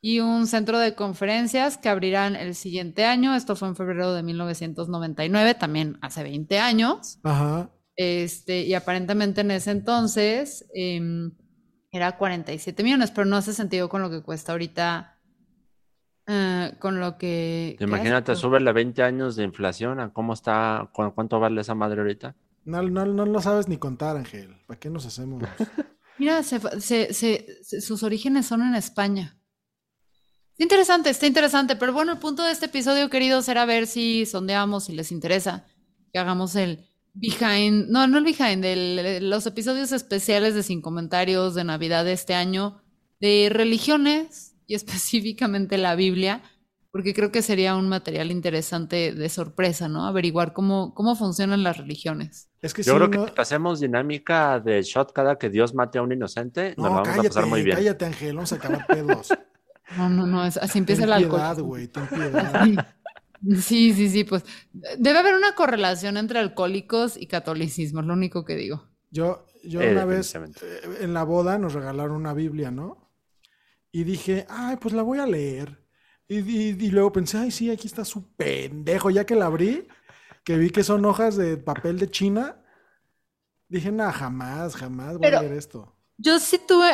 y 0.00 0.20
un 0.20 0.46
centro 0.46 0.78
de 0.78 0.94
conferencias 0.94 1.76
que 1.78 1.88
abrirán 1.88 2.36
el 2.36 2.54
siguiente 2.54 3.04
año. 3.04 3.34
Esto 3.34 3.56
fue 3.56 3.68
en 3.68 3.76
febrero 3.76 4.12
de 4.14 4.22
1999, 4.22 5.54
también 5.54 5.98
hace 6.02 6.22
20 6.22 6.58
años. 6.58 7.18
Ajá. 7.24 7.70
Este, 7.96 8.62
y 8.62 8.74
aparentemente 8.74 9.40
en 9.40 9.50
ese 9.50 9.72
entonces 9.72 10.66
em, 10.72 11.32
era 11.90 12.16
47 12.16 12.82
millones, 12.84 13.10
pero 13.10 13.24
no 13.24 13.36
hace 13.36 13.52
sentido 13.52 13.88
con 13.88 14.02
lo 14.02 14.10
que 14.10 14.22
cuesta 14.22 14.52
ahorita. 14.52 15.18
eh, 16.26 16.74
con 16.78 17.00
lo 17.00 17.16
que. 17.18 17.74
¿qué 17.78 17.84
Imagínate, 17.84 18.32
es? 18.32 18.38
súbele 18.38 18.72
20 18.72 19.02
años 19.02 19.34
de 19.34 19.44
inflación 19.44 19.98
a 19.98 20.12
cómo 20.12 20.32
está, 20.34 20.90
cu- 20.92 21.12
cuánto 21.14 21.40
vale 21.40 21.60
esa 21.62 21.74
madre 21.74 22.00
ahorita. 22.02 22.36
No, 22.64 22.82
no, 22.82 23.06
no 23.06 23.24
lo 23.24 23.40
sabes 23.40 23.66
ni 23.66 23.78
contar, 23.78 24.16
Ángel. 24.16 24.54
¿Para 24.66 24.78
qué 24.78 24.90
nos 24.90 25.06
hacemos? 25.06 25.42
Mira, 26.18 26.42
se 26.42 26.60
fa- 26.60 26.78
se- 26.80 27.12
se- 27.14 27.46
se- 27.62 27.80
sus 27.80 28.02
orígenes 28.02 28.46
son 28.46 28.62
en 28.62 28.74
España. 28.74 29.37
Está 30.58 30.64
interesante, 30.64 31.10
está 31.10 31.26
interesante, 31.28 31.76
pero 31.76 31.92
bueno, 31.92 32.12
el 32.12 32.18
punto 32.18 32.42
de 32.42 32.50
este 32.50 32.66
episodio, 32.66 33.08
queridos, 33.10 33.48
era 33.48 33.64
ver 33.64 33.86
si 33.86 34.26
sondeamos, 34.26 34.84
si 34.86 34.92
les 34.92 35.12
interesa, 35.12 35.64
que 36.12 36.18
hagamos 36.18 36.56
el 36.56 36.84
behind, 37.14 37.88
no, 37.90 38.08
no 38.08 38.18
el 38.18 38.24
behind, 38.24 38.64
el- 38.64 39.30
los 39.30 39.46
episodios 39.46 39.92
especiales 39.92 40.54
de 40.54 40.64
Sin 40.64 40.82
Comentarios 40.82 41.54
de 41.54 41.62
Navidad 41.62 42.04
de 42.04 42.12
este 42.12 42.34
año, 42.34 42.82
de 43.20 43.48
religiones 43.52 44.56
y 44.66 44.74
específicamente 44.74 45.78
la 45.78 45.94
Biblia, 45.94 46.42
porque 46.90 47.14
creo 47.14 47.30
que 47.30 47.42
sería 47.42 47.76
un 47.76 47.88
material 47.88 48.32
interesante 48.32 49.12
de 49.14 49.28
sorpresa, 49.28 49.88
¿no? 49.88 50.06
Averiguar 50.06 50.54
cómo, 50.54 50.92
cómo 50.94 51.14
funcionan 51.14 51.62
las 51.62 51.76
religiones. 51.76 52.48
Es 52.62 52.74
que 52.74 52.82
Yo 52.82 52.96
creo 52.96 53.10
que 53.10 53.18
si 53.18 53.40
hacemos 53.40 53.78
dinámica 53.78 54.58
de 54.58 54.82
shot 54.82 55.12
cada 55.12 55.38
que 55.38 55.50
Dios 55.50 55.72
mate 55.74 55.98
a 55.98 56.02
un 56.02 56.10
inocente, 56.12 56.74
nos 56.76 56.90
No, 56.90 56.90
vamos 56.96 57.08
cállate, 57.10 57.26
a 57.28 57.30
pasar 57.30 57.46
muy 57.46 57.62
bien. 57.62 57.76
cállate, 57.76 58.04
Ángel. 58.06 58.34
Vamos 58.34 58.52
a 58.52 58.56
acabar 58.56 58.86
pedos. 58.86 59.28
No, 59.96 60.08
no, 60.10 60.26
no, 60.26 60.44
es- 60.44 60.56
así 60.58 60.78
empieza 60.78 61.00
ten 61.02 61.08
el 61.08 61.12
alcohol. 61.14 61.40
piedad, 61.40 61.58
güey. 61.60 61.88
Ten 61.88 62.06
piedad. 62.08 62.64
Sí, 63.62 63.92
sí, 63.94 64.08
sí, 64.10 64.24
pues 64.24 64.44
debe 64.98 65.16
haber 65.20 65.34
una 65.34 65.54
correlación 65.54 66.16
entre 66.16 66.40
alcohólicos 66.40 67.16
y 67.16 67.28
catolicismo, 67.28 68.00
es 68.00 68.06
lo 68.06 68.14
único 68.14 68.44
que 68.44 68.56
digo. 68.56 68.88
Yo, 69.12 69.46
yo 69.62 69.80
Eh, 69.80 69.92
una 69.92 70.04
vez 70.04 70.34
eh, 70.34 70.40
en 71.02 71.14
la 71.14 71.22
boda 71.22 71.56
nos 71.56 71.72
regalaron 71.72 72.16
una 72.16 72.34
Biblia, 72.34 72.72
¿no? 72.72 73.12
Y 73.92 74.02
dije, 74.02 74.44
ay, 74.48 74.74
pues 74.78 74.92
la 74.92 75.02
voy 75.02 75.20
a 75.20 75.26
leer. 75.26 75.86
Y, 76.26 76.38
y- 76.40 76.76
y 76.84 76.90
luego 76.90 77.12
pensé, 77.12 77.38
ay, 77.38 77.52
sí, 77.52 77.70
aquí 77.70 77.86
está 77.86 78.04
su 78.04 78.34
pendejo. 78.34 79.08
Ya 79.08 79.24
que 79.24 79.36
la 79.36 79.46
abrí, 79.46 79.86
que 80.42 80.58
vi 80.58 80.70
que 80.70 80.82
son 80.82 81.04
hojas 81.04 81.36
de 81.36 81.58
papel 81.58 82.00
de 82.00 82.10
China, 82.10 82.56
dije, 83.68 83.92
nada, 83.92 84.12
jamás, 84.12 84.74
jamás 84.74 85.12
voy 85.12 85.20
Pero- 85.22 85.38
a 85.38 85.42
leer 85.42 85.52
esto. 85.54 85.94
Yo 86.16 86.40
sí 86.40 86.58
tuve... 86.66 86.90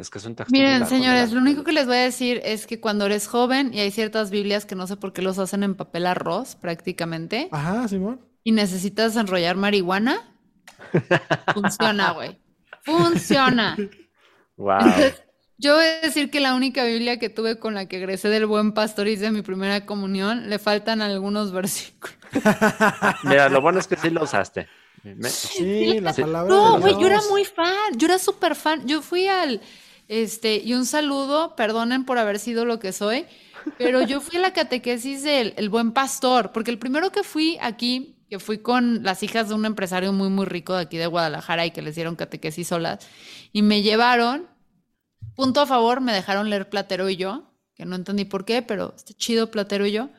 Es 0.00 0.08
que 0.10 0.18
es 0.18 0.24
un 0.24 0.34
texto. 0.34 0.50
Miren, 0.52 0.70
muy 0.70 0.80
largo, 0.80 0.96
señores, 0.96 1.26
muy 1.28 1.34
lo 1.36 1.40
único 1.42 1.62
que 1.64 1.72
les 1.72 1.86
voy 1.86 1.96
a 1.96 2.00
decir 2.00 2.40
es 2.44 2.66
que 2.66 2.80
cuando 2.80 3.04
eres 3.06 3.26
joven 3.28 3.74
y 3.74 3.80
hay 3.80 3.90
ciertas 3.90 4.30
Biblias 4.30 4.64
que 4.64 4.74
no 4.74 4.86
sé 4.86 4.96
por 4.96 5.12
qué 5.12 5.20
los 5.20 5.38
hacen 5.38 5.62
en 5.62 5.74
papel 5.74 6.06
arroz 6.06 6.56
prácticamente 6.56 7.48
Ajá, 7.52 7.86
Simón. 7.86 8.20
y 8.42 8.52
necesitas 8.52 9.14
enrollar 9.16 9.56
marihuana, 9.56 10.34
funciona, 11.54 12.12
güey. 12.12 12.40
Funciona. 12.82 13.76
Wow. 14.56 14.78
Entonces, 14.80 15.22
yo 15.58 15.74
voy 15.74 15.84
a 15.84 16.00
decir 16.00 16.30
que 16.30 16.40
la 16.40 16.54
única 16.54 16.84
Biblia 16.84 17.18
que 17.18 17.28
tuve 17.28 17.58
con 17.58 17.74
la 17.74 17.86
que 17.86 17.98
egresé 17.98 18.28
del 18.30 18.46
buen 18.46 18.72
pastor 18.72 19.06
y 19.08 19.12
hice 19.12 19.30
mi 19.30 19.42
primera 19.42 19.84
comunión, 19.84 20.48
le 20.48 20.58
faltan 20.58 21.02
algunos 21.02 21.52
versículos. 21.52 22.16
Mira, 23.24 23.48
lo 23.50 23.60
bueno 23.60 23.78
es 23.78 23.86
que 23.86 23.96
sí 23.96 24.08
lo 24.10 24.22
usaste. 24.24 24.66
Me- 25.02 25.28
Sí, 25.28 26.00
la 26.00 26.12
Sí. 26.12 26.22
palabra 26.22 26.54
No, 26.54 26.74
de 26.74 26.80
güey, 26.80 26.94
yo 27.00 27.06
era 27.06 27.20
muy 27.30 27.44
fan, 27.44 27.96
yo 27.96 28.06
era 28.06 28.18
súper 28.18 28.54
fan. 28.54 28.86
Yo 28.86 29.02
fui 29.02 29.26
al, 29.28 29.60
este, 30.10 30.56
y 30.56 30.74
un 30.74 30.86
saludo, 30.86 31.54
perdonen 31.54 32.04
por 32.04 32.18
haber 32.18 32.40
sido 32.40 32.64
lo 32.64 32.80
que 32.80 32.90
soy, 32.90 33.26
pero 33.78 34.02
yo 34.02 34.20
fui 34.20 34.38
a 34.38 34.40
la 34.40 34.52
catequesis 34.52 35.22
del 35.22 35.54
el 35.56 35.68
buen 35.68 35.92
pastor, 35.92 36.50
porque 36.50 36.72
el 36.72 36.80
primero 36.80 37.12
que 37.12 37.22
fui 37.22 37.56
aquí 37.60 38.16
que 38.28 38.40
fui 38.40 38.58
con 38.58 39.04
las 39.04 39.22
hijas 39.22 39.48
de 39.48 39.54
un 39.54 39.64
empresario 39.66 40.12
muy, 40.12 40.28
muy 40.28 40.46
rico 40.46 40.74
de 40.74 40.82
aquí 40.82 40.96
de 40.96 41.06
Guadalajara 41.06 41.64
y 41.64 41.70
que 41.70 41.80
les 41.80 41.94
dieron 41.94 42.16
catequesis 42.16 42.66
solas. 42.66 43.06
Y 43.52 43.62
me 43.62 43.82
llevaron, 43.82 44.48
punto 45.36 45.60
a 45.60 45.66
favor, 45.66 46.00
me 46.00 46.12
dejaron 46.12 46.50
leer 46.50 46.68
Platero 46.68 47.08
y 47.08 47.16
yo, 47.16 47.52
que 47.74 47.84
no 47.84 47.94
entendí 47.94 48.24
por 48.24 48.44
qué, 48.44 48.62
pero 48.62 48.94
está 48.96 49.14
chido 49.14 49.52
Platero 49.52 49.86
y 49.86 49.92
yo. 49.92 50.10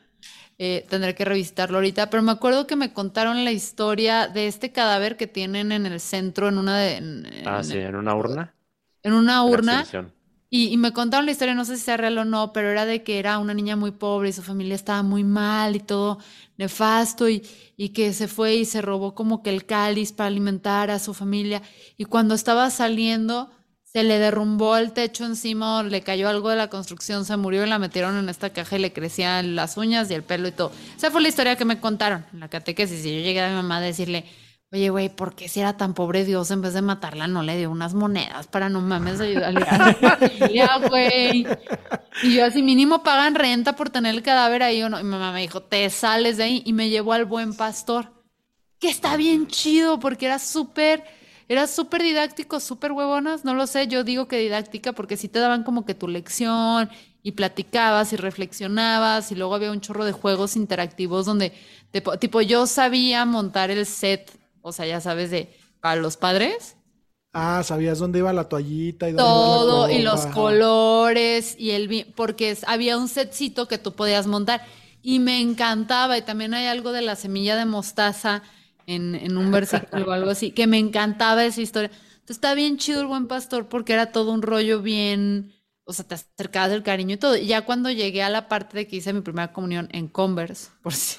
Eh, 0.56 0.86
tendré 0.88 1.14
que 1.14 1.26
revisitarlo 1.26 1.76
ahorita, 1.76 2.08
pero 2.08 2.22
me 2.22 2.32
acuerdo 2.32 2.66
que 2.66 2.76
me 2.76 2.94
contaron 2.94 3.44
la 3.44 3.52
historia 3.52 4.26
de 4.26 4.46
este 4.46 4.72
cadáver 4.72 5.18
que 5.18 5.26
tienen 5.26 5.70
en 5.70 5.84
el 5.84 6.00
centro, 6.00 6.48
en 6.48 6.56
una 6.56 6.78
de... 6.78 7.42
Ah, 7.44 7.62
sí, 7.62 7.76
en 7.76 7.96
una 7.96 8.14
urna. 8.14 8.54
En 9.02 9.12
una 9.12 9.44
urna. 9.44 9.84
Y, 10.54 10.68
y 10.68 10.76
me 10.76 10.92
contaron 10.92 11.24
la 11.24 11.32
historia, 11.32 11.54
no 11.54 11.64
sé 11.64 11.78
si 11.78 11.84
sea 11.84 11.96
real 11.96 12.18
o 12.18 12.26
no, 12.26 12.52
pero 12.52 12.68
era 12.68 12.84
de 12.84 13.02
que 13.02 13.18
era 13.18 13.38
una 13.38 13.54
niña 13.54 13.74
muy 13.74 13.90
pobre 13.90 14.28
y 14.28 14.32
su 14.34 14.42
familia 14.42 14.74
estaba 14.74 15.02
muy 15.02 15.24
mal 15.24 15.76
y 15.76 15.80
todo 15.80 16.18
nefasto 16.58 17.26
y, 17.26 17.42
y 17.78 17.88
que 17.90 18.12
se 18.12 18.28
fue 18.28 18.56
y 18.56 18.66
se 18.66 18.82
robó 18.82 19.14
como 19.14 19.42
que 19.42 19.48
el 19.48 19.64
cáliz 19.64 20.12
para 20.12 20.26
alimentar 20.26 20.90
a 20.90 20.98
su 20.98 21.14
familia. 21.14 21.62
Y 21.96 22.04
cuando 22.04 22.34
estaba 22.34 22.68
saliendo, 22.68 23.50
se 23.84 24.04
le 24.04 24.18
derrumbó 24.18 24.76
el 24.76 24.92
techo 24.92 25.24
encima, 25.24 25.78
o 25.78 25.82
le 25.82 26.00
cayó 26.02 26.28
algo 26.28 26.48
de 26.48 26.56
la 26.56 26.68
construcción, 26.68 27.24
se 27.24 27.36
murió 27.36 27.64
y 27.64 27.68
la 27.68 27.78
metieron 27.78 28.16
en 28.16 28.28
esta 28.28 28.50
caja 28.50 28.76
y 28.76 28.80
le 28.80 28.92
crecían 28.92 29.54
las 29.54 29.76
uñas 29.76 30.10
y 30.10 30.14
el 30.14 30.22
pelo 30.22 30.48
y 30.48 30.52
todo. 30.52 30.72
Esa 30.96 31.10
fue 31.10 31.20
la 31.20 31.28
historia 31.28 31.56
que 31.56 31.64
me 31.64 31.78
contaron 31.78 32.24
en 32.32 32.40
la 32.40 32.48
catequesis. 32.48 33.04
Y 33.04 33.16
yo 33.16 33.20
llegué 33.22 33.40
a 33.42 33.48
mi 33.48 33.54
mamá 33.54 33.78
a 33.78 33.80
decirle, 33.80 34.24
Oye, 34.74 34.88
güey, 34.88 35.10
¿por 35.10 35.34
qué 35.34 35.50
si 35.50 35.60
era 35.60 35.76
tan 35.76 35.92
pobre 35.92 36.24
Dios 36.24 36.50
en 36.50 36.62
vez 36.62 36.72
de 36.72 36.80
matarla 36.80 37.26
no 37.26 37.42
le 37.42 37.58
dio 37.58 37.70
unas 37.70 37.92
monedas 37.92 38.46
para 38.46 38.70
no 38.70 38.80
mames 38.80 39.20
ayudarle 39.20 39.66
a 39.68 40.78
güey? 40.88 41.46
Y 42.22 42.36
yo 42.36 42.46
así 42.46 42.62
mínimo 42.62 43.02
pagan 43.02 43.34
renta 43.34 43.76
por 43.76 43.90
tener 43.90 44.14
el 44.14 44.22
cadáver 44.22 44.62
ahí 44.62 44.82
o 44.82 44.88
no. 44.88 44.98
Y 44.98 45.04
mamá 45.04 45.30
me 45.30 45.42
dijo, 45.42 45.60
te 45.60 45.90
sales 45.90 46.38
de 46.38 46.44
ahí 46.44 46.62
y 46.64 46.72
me 46.72 46.88
llevó 46.88 47.12
al 47.12 47.26
buen 47.26 47.52
pastor, 47.54 48.14
que 48.78 48.88
está 48.88 49.16
bien 49.18 49.46
chido 49.46 50.00
porque 50.00 50.24
era 50.24 50.38
súper, 50.38 51.04
era 51.48 51.66
súper 51.66 52.02
didáctico, 52.02 52.58
súper 52.58 52.92
huevonas, 52.92 53.44
no 53.44 53.52
lo 53.52 53.66
sé, 53.66 53.88
yo 53.88 54.04
digo 54.04 54.26
que 54.26 54.38
didáctica 54.38 54.94
porque 54.94 55.18
sí 55.18 55.28
te 55.28 55.38
daban 55.38 55.64
como 55.64 55.84
que 55.84 55.94
tu 55.94 56.08
lección 56.08 56.88
y 57.22 57.32
platicabas 57.32 58.14
y 58.14 58.16
reflexionabas 58.16 59.32
y 59.32 59.34
luego 59.34 59.54
había 59.54 59.70
un 59.70 59.82
chorro 59.82 60.06
de 60.06 60.12
juegos 60.12 60.56
interactivos 60.56 61.26
donde, 61.26 61.52
tipo, 61.90 62.18
tipo 62.18 62.40
yo 62.40 62.66
sabía 62.66 63.26
montar 63.26 63.70
el 63.70 63.84
set, 63.84 64.41
o 64.62 64.72
sea, 64.72 64.86
ya 64.86 65.00
sabes, 65.00 65.30
de 65.30 65.54
para 65.80 66.00
los 66.00 66.16
padres, 66.16 66.76
Ah, 67.34 67.62
sabías 67.64 67.98
dónde 67.98 68.18
iba 68.18 68.32
la 68.32 68.48
toallita 68.48 69.08
y 69.08 69.12
dónde 69.12 69.30
iba 69.32 69.46
la 69.46 69.54
todo 69.56 69.90
y 69.90 69.98
los 70.00 70.26
colores 70.26 71.54
y 71.58 71.70
el 71.72 72.06
porque 72.14 72.56
había 72.66 72.96
un 72.98 73.08
setcito 73.08 73.68
que 73.68 73.78
tú 73.78 73.92
podías 73.94 74.26
montar 74.26 74.62
y 75.02 75.18
me 75.18 75.40
encantaba 75.40 76.16
y 76.16 76.22
también 76.22 76.54
hay 76.54 76.66
algo 76.66 76.92
de 76.92 77.02
la 77.02 77.16
semilla 77.16 77.56
de 77.56 77.66
mostaza 77.66 78.42
en, 78.86 79.14
en 79.14 79.36
un 79.36 79.50
versículo 79.50 80.06
o 80.08 80.12
algo 80.12 80.30
así 80.30 80.52
que 80.52 80.66
me 80.66 80.78
encantaba 80.78 81.44
esa 81.44 81.60
historia. 81.60 81.90
Entonces 81.90 82.36
está 82.36 82.54
bien 82.54 82.78
chido 82.78 83.00
el 83.00 83.06
buen 83.08 83.26
pastor 83.28 83.68
porque 83.68 83.92
era 83.92 84.12
todo 84.12 84.32
un 84.32 84.42
rollo 84.42 84.80
bien, 84.80 85.52
o 85.84 85.92
sea, 85.92 86.06
te 86.06 86.14
acercabas 86.14 86.70
del 86.70 86.82
cariño 86.82 87.14
y 87.14 87.18
todo. 87.18 87.36
Y 87.36 87.46
ya 87.46 87.62
cuando 87.64 87.90
llegué 87.90 88.22
a 88.22 88.30
la 88.30 88.48
parte 88.48 88.76
de 88.78 88.86
que 88.86 88.96
hice 88.96 89.12
mi 89.12 89.20
primera 89.22 89.52
comunión 89.52 89.88
en 89.92 90.08
Converse, 90.08 90.70
por 90.82 90.94
si 90.94 91.18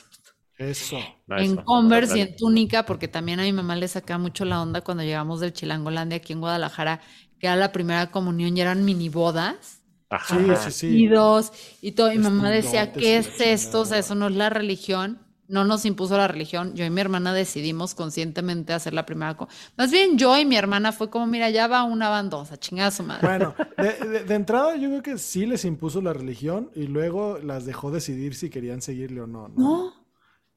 Eso. 0.58 0.98
No, 1.28 1.38
en 1.38 1.44
eso, 1.54 1.63
Converse 1.63 2.20
y 2.20 2.22
en 2.22 2.36
túnica, 2.36 2.86
porque 2.86 3.08
también 3.08 3.39
a 3.39 3.44
mi 3.44 3.54
mamá 3.54 3.76
le 3.76 3.88
sacaba 3.88 4.18
mucho 4.20 4.46
la 4.46 4.62
onda 4.62 4.82
cuando 4.82 5.04
llegamos 5.04 5.39
del 5.39 5.54
Chilangolandia 5.54 6.18
aquí 6.18 6.34
en 6.34 6.42
Guadalajara, 6.42 7.02
que 7.39 7.48
era 7.48 7.56
la 7.56 7.72
primera 7.72 8.12
comunión 8.12 8.56
y 8.58 8.62
eran 8.62 8.86
mini 8.86 9.10
bodas. 9.10 9.82
Ajá. 10.10 10.56
sí, 10.56 10.72
sí. 10.72 10.88
Y 10.88 11.08
dos, 11.08 11.52
y 11.82 11.94
todo. 11.94 12.12
Y 12.12 12.18
mi 12.18 12.26
mamá 12.26 12.50
decía, 12.52 12.96
¿qué 12.96 13.18
es 13.18 13.39
esto? 13.42 13.82
O 13.82 13.86
sea, 13.86 13.98
chingada. 13.98 14.00
eso 14.00 14.16
no 14.16 14.28
es 14.28 14.36
la 14.36 14.50
religión. 14.50 15.20
No 15.48 15.66
nos 15.66 15.86
impuso 15.86 16.18
la 16.18 16.28
religión. 16.28 16.74
Yo 16.76 16.86
y 16.86 16.89
mi 16.89 17.02
hermana 17.02 17.34
decidimos 17.34 17.96
conscientemente 17.96 18.74
hacer 18.74 18.94
la 18.94 19.06
primera. 19.06 19.38
Más 19.78 19.92
bien 19.92 20.18
yo 20.18 20.38
y 20.38 20.46
mi 20.46 20.56
hermana 20.56 20.92
fue 20.92 21.10
como, 21.10 21.28
mira, 21.28 21.50
ya 21.50 21.68
va 21.68 21.84
una, 21.84 22.10
van 22.10 22.30
dos, 22.30 22.52
a 22.52 22.58
chingar 22.58 22.88
a 22.88 22.92
su 22.92 23.04
madre. 23.04 23.28
Bueno, 23.28 23.56
de, 23.78 23.94
de- 23.94 24.24
de 24.26 24.36
entrada 24.36 24.76
yo 24.76 24.89
creo 24.89 25.02
que 25.04 25.18
sí 25.18 25.46
les 25.46 25.66
impuso 25.66 26.02
la 26.02 26.13
religión 26.13 26.70
y 26.76 26.88
luego 26.88 27.39
las 27.39 27.66
dejó 27.66 27.92
decidir 27.92 28.36
si 28.36 28.50
querían 28.50 28.82
seguirle 28.82 29.22
o 29.22 29.28
no. 29.28 29.48
¿no? 29.48 29.56
No. 29.56 30.03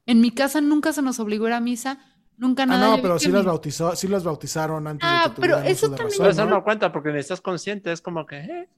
En 0.06 0.20
mi 0.20 0.30
casa 0.30 0.60
nunca 0.60 0.92
se 0.92 1.02
nos 1.02 1.18
obligó 1.20 1.46
a 1.46 1.48
ir 1.48 1.54
a 1.54 1.60
misa. 1.60 1.98
Nunca 2.38 2.64
Ah, 2.64 2.66
nada. 2.66 2.88
no, 2.90 2.96
Yo 2.96 3.02
pero 3.02 3.18
sí 3.18 3.30
las 3.30 3.44
bautizó, 3.44 3.96
sí 3.96 4.08
las 4.08 4.22
bautizaron 4.24 4.86
antes 4.86 5.08
Ah, 5.10 5.28
de 5.28 5.34
que 5.34 5.40
pero 5.40 5.58
eso 5.58 5.86
también- 5.88 6.08
razón, 6.08 6.18
Pero 6.18 6.30
eso 6.30 6.44
¿no? 6.44 6.50
no 6.56 6.64
cuenta 6.64 6.92
porque 6.92 7.10
ni 7.10 7.18
estás 7.18 7.40
consciente, 7.40 7.90
es 7.92 8.00
como 8.02 8.26
que, 8.26 8.36
eh, 8.38 8.68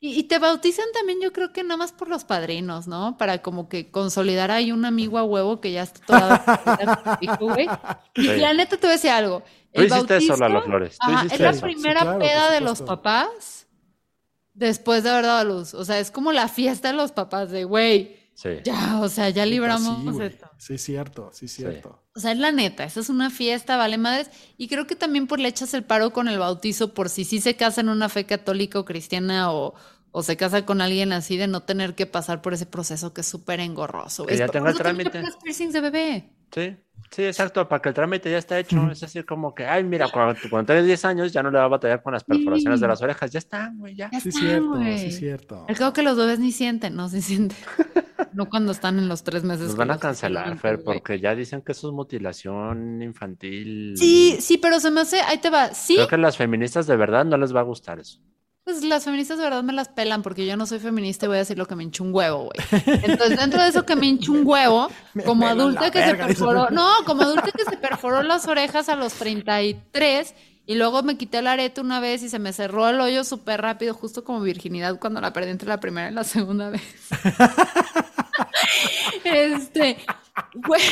Y, 0.00 0.18
y 0.18 0.22
te 0.24 0.38
bautizan 0.38 0.84
también, 0.94 1.20
yo 1.20 1.32
creo 1.32 1.52
que 1.52 1.64
nada 1.64 1.76
más 1.76 1.90
por 1.92 2.08
los 2.08 2.22
padrinos, 2.24 2.86
¿no? 2.86 3.16
Para 3.16 3.38
como 3.42 3.68
que 3.68 3.90
consolidar 3.90 4.50
ahí 4.52 4.70
un 4.70 4.84
amigo 4.84 5.18
a 5.18 5.24
huevo 5.24 5.60
que 5.60 5.72
ya 5.72 5.82
está 5.82 6.00
toda 6.06 6.38
güey. 7.40 7.68
Y 8.14 8.22
Sí. 8.22 8.36
la 8.36 8.52
neta 8.52 8.76
te 8.76 8.82
voy 8.86 8.90
a 8.90 8.92
decir 8.92 9.10
algo. 9.10 9.42
Tú 9.72 9.82
hiciste 9.82 10.16
eso, 10.18 10.36
Lalo 10.36 10.62
Flores, 10.62 10.98
tú 10.98 11.10
ajá, 11.10 11.26
es 11.32 11.40
la 11.40 11.50
eso. 11.50 11.60
primera 11.62 12.00
Sí, 12.00 12.04
claro, 12.04 12.18
por 12.20 12.28
peda 12.28 12.50
de 12.52 12.60
los 12.60 12.82
papás 12.82 13.66
después 14.54 15.02
de 15.02 15.10
haber 15.10 15.24
dado 15.24 15.38
a 15.38 15.44
luz. 15.44 15.74
O 15.74 15.84
sea, 15.84 15.98
es 15.98 16.10
como 16.10 16.32
la 16.32 16.46
fiesta 16.48 16.88
de 16.88 16.94
los 16.94 17.12
papás 17.12 17.50
de, 17.50 17.64
güey, 17.64 18.17
sí. 18.38 18.50
ya, 18.62 19.00
o 19.00 19.08
sea, 19.08 19.30
ya 19.30 19.44
libramos 19.44 20.16
sí, 20.16 20.22
esto. 20.22 20.50
Sí, 20.58 20.78
cierto, 20.78 21.30
sí, 21.32 21.48
cierto. 21.48 22.00
O 22.14 22.20
sea, 22.20 22.30
es 22.30 22.38
la 22.38 22.52
neta, 22.52 22.84
esa 22.84 23.00
es 23.00 23.08
una 23.08 23.30
fiesta, 23.30 23.76
vale 23.76 23.98
madres. 23.98 24.30
Y 24.56 24.68
creo 24.68 24.86
que 24.86 24.94
también 24.94 25.26
por 25.26 25.40
le 25.40 25.48
echas 25.48 25.74
el 25.74 25.82
paro 25.82 26.12
con 26.12 26.28
el 26.28 26.38
bautizo, 26.38 26.94
por 26.94 27.08
si 27.08 27.24
sí 27.24 27.40
se 27.40 27.56
casa 27.56 27.80
en 27.80 27.88
una 27.88 28.08
fe 28.08 28.26
católica 28.26 28.78
o 28.78 28.84
cristiana 28.84 29.52
o, 29.52 29.74
o 30.12 30.22
se 30.22 30.36
casa 30.36 30.64
con 30.64 30.80
alguien 30.80 31.12
así, 31.12 31.36
de 31.36 31.48
no 31.48 31.64
tener 31.64 31.96
que 31.96 32.06
pasar 32.06 32.40
por 32.40 32.54
ese 32.54 32.66
proceso 32.66 33.12
que 33.12 33.22
es 33.22 33.26
súper 33.26 33.60
engorroso. 33.60 34.24
Que 34.24 34.36
ya 34.36 34.46
por 34.46 34.68
el 34.68 34.76
trámite. 34.76 35.22
piercings 35.42 35.72
de 35.72 35.80
bebé. 35.80 36.37
Sí, 36.52 36.76
sí, 37.10 37.24
exacto, 37.24 37.68
para 37.68 37.80
que 37.82 37.88
el 37.90 37.94
trámite 37.94 38.30
ya 38.30 38.38
está 38.38 38.58
hecho. 38.58 38.90
Es 38.90 39.02
así 39.02 39.22
como 39.22 39.54
que, 39.54 39.64
ay, 39.66 39.84
mira, 39.84 40.08
cuando, 40.08 40.38
cuando 40.50 40.66
tengas 40.66 40.86
10 40.86 41.04
años 41.04 41.32
ya 41.32 41.42
no 41.42 41.50
le 41.50 41.58
va 41.58 41.64
a 41.64 41.68
batallar 41.68 42.02
con 42.02 42.12
las 42.12 42.24
perforaciones 42.24 42.78
Sí. 42.78 42.82
de 42.82 42.88
las 42.88 43.02
orejas. 43.02 43.30
Ya 43.30 43.38
está, 43.38 43.72
güey, 43.76 43.94
ya. 43.94 44.10
Ya 44.12 44.20
Sí, 44.20 44.28
está, 44.30 44.40
cierto, 44.40 44.68
güey. 44.70 44.98
sí, 44.98 45.12
cierto. 45.12 45.66
Al 45.68 45.76
cabo 45.76 45.92
que 45.92 46.02
los 46.02 46.16
bebés 46.16 46.38
ni 46.38 46.52
sienten, 46.52 46.96
no, 46.96 47.08
sí 47.08 47.20
sienten. 47.22 47.56
no 48.32 48.48
cuando 48.48 48.72
están 48.72 48.98
en 48.98 49.08
los 49.08 49.22
tres 49.24 49.44
meses. 49.44 49.66
Nos 49.68 49.76
van 49.76 49.90
a 49.90 49.98
cancelar, 49.98 50.58
Fer, 50.58 50.76
güey. 50.78 50.84
porque 50.84 51.20
ya 51.20 51.34
dicen 51.34 51.62
que 51.62 51.72
eso 51.72 51.88
es 51.88 51.94
mutilación 51.94 53.02
infantil. 53.02 53.94
Sí, 53.96 54.36
sí, 54.40 54.58
pero 54.58 54.80
se 54.80 54.90
me 54.90 55.00
hace, 55.02 55.20
ahí 55.20 55.38
te 55.38 55.50
va. 55.50 55.74
Sí, 55.74 55.94
Creo 55.96 56.08
que 56.08 56.14
a 56.14 56.18
las 56.18 56.36
feministas 56.36 56.86
de 56.86 56.96
verdad 56.96 57.24
no 57.24 57.36
les 57.36 57.54
va 57.54 57.60
a 57.60 57.64
gustar 57.64 57.98
eso. 58.00 58.20
Pues 58.68 58.84
las 58.84 59.04
feministas 59.04 59.38
de 59.38 59.44
verdad 59.44 59.62
me 59.62 59.72
las 59.72 59.88
pelan 59.88 60.22
porque 60.22 60.44
yo 60.44 60.54
no 60.54 60.66
soy 60.66 60.78
feminista 60.78 61.24
y 61.24 61.28
voy 61.28 61.36
a 61.36 61.38
decir 61.38 61.56
lo 61.56 61.64
que 61.64 61.74
me 61.74 61.84
hincha 61.84 62.04
un 62.04 62.14
huevo, 62.14 62.50
güey. 62.50 62.84
Entonces, 63.02 63.38
dentro 63.38 63.62
de 63.62 63.70
eso 63.70 63.86
que 63.86 63.96
me 63.96 64.04
hincha 64.04 64.30
un 64.30 64.46
huevo, 64.46 64.90
como 65.24 65.46
adulta 65.46 65.90
que 65.90 66.04
se 66.04 66.14
perforó, 66.14 66.68
no, 66.68 66.86
como 67.06 67.22
adulta 67.22 67.50
que 67.50 67.64
se 67.64 67.78
perforó 67.78 68.22
las 68.22 68.46
orejas 68.46 68.90
a 68.90 68.96
los 68.96 69.14
33 69.14 70.34
y 70.66 70.74
luego 70.74 71.02
me 71.02 71.16
quité 71.16 71.38
el 71.38 71.46
arete 71.46 71.80
una 71.80 71.98
vez 71.98 72.22
y 72.22 72.28
se 72.28 72.38
me 72.38 72.52
cerró 72.52 72.86
el 72.90 73.00
hoyo 73.00 73.24
súper 73.24 73.62
rápido, 73.62 73.94
justo 73.94 74.22
como 74.22 74.42
virginidad 74.42 74.98
cuando 75.00 75.22
la 75.22 75.32
perdí 75.32 75.48
entre 75.48 75.66
la 75.66 75.80
primera 75.80 76.10
y 76.10 76.12
la 76.12 76.24
segunda 76.24 76.68
vez. 76.68 76.82
este, 79.24 79.96
güey. 80.56 80.82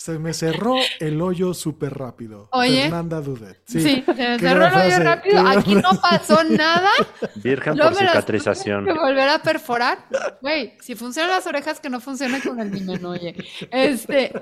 Se 0.00 0.18
me 0.18 0.32
cerró 0.32 0.76
el 0.98 1.20
hoyo 1.20 1.52
súper 1.52 1.92
rápido. 1.92 2.48
Oye. 2.52 2.84
Fernanda 2.84 3.20
Dudet. 3.20 3.60
Sí, 3.66 3.82
se 3.82 4.14
me 4.14 4.38
cerró 4.38 4.66
el 4.66 4.74
hoyo 4.74 4.98
rápido. 4.98 5.46
Aquí 5.46 5.74
no 5.74 5.90
pasó 6.00 6.42
nada. 6.42 6.88
Virgen 7.34 7.76
Luego 7.76 7.90
por 7.90 7.98
me 8.00 8.04
las 8.06 8.14
cicatrización. 8.14 8.84
tuve 8.86 8.94
que 8.94 8.98
volver 8.98 9.28
a 9.28 9.42
perforar. 9.42 10.06
Güey, 10.40 10.72
si 10.80 10.94
funcionan 10.94 11.32
las 11.32 11.46
orejas, 11.46 11.80
que 11.80 11.90
no 11.90 12.00
funcione 12.00 12.40
con 12.40 12.58
el 12.60 12.70
nimen, 12.70 13.04
oye. 13.04 13.36
Este, 13.70 14.32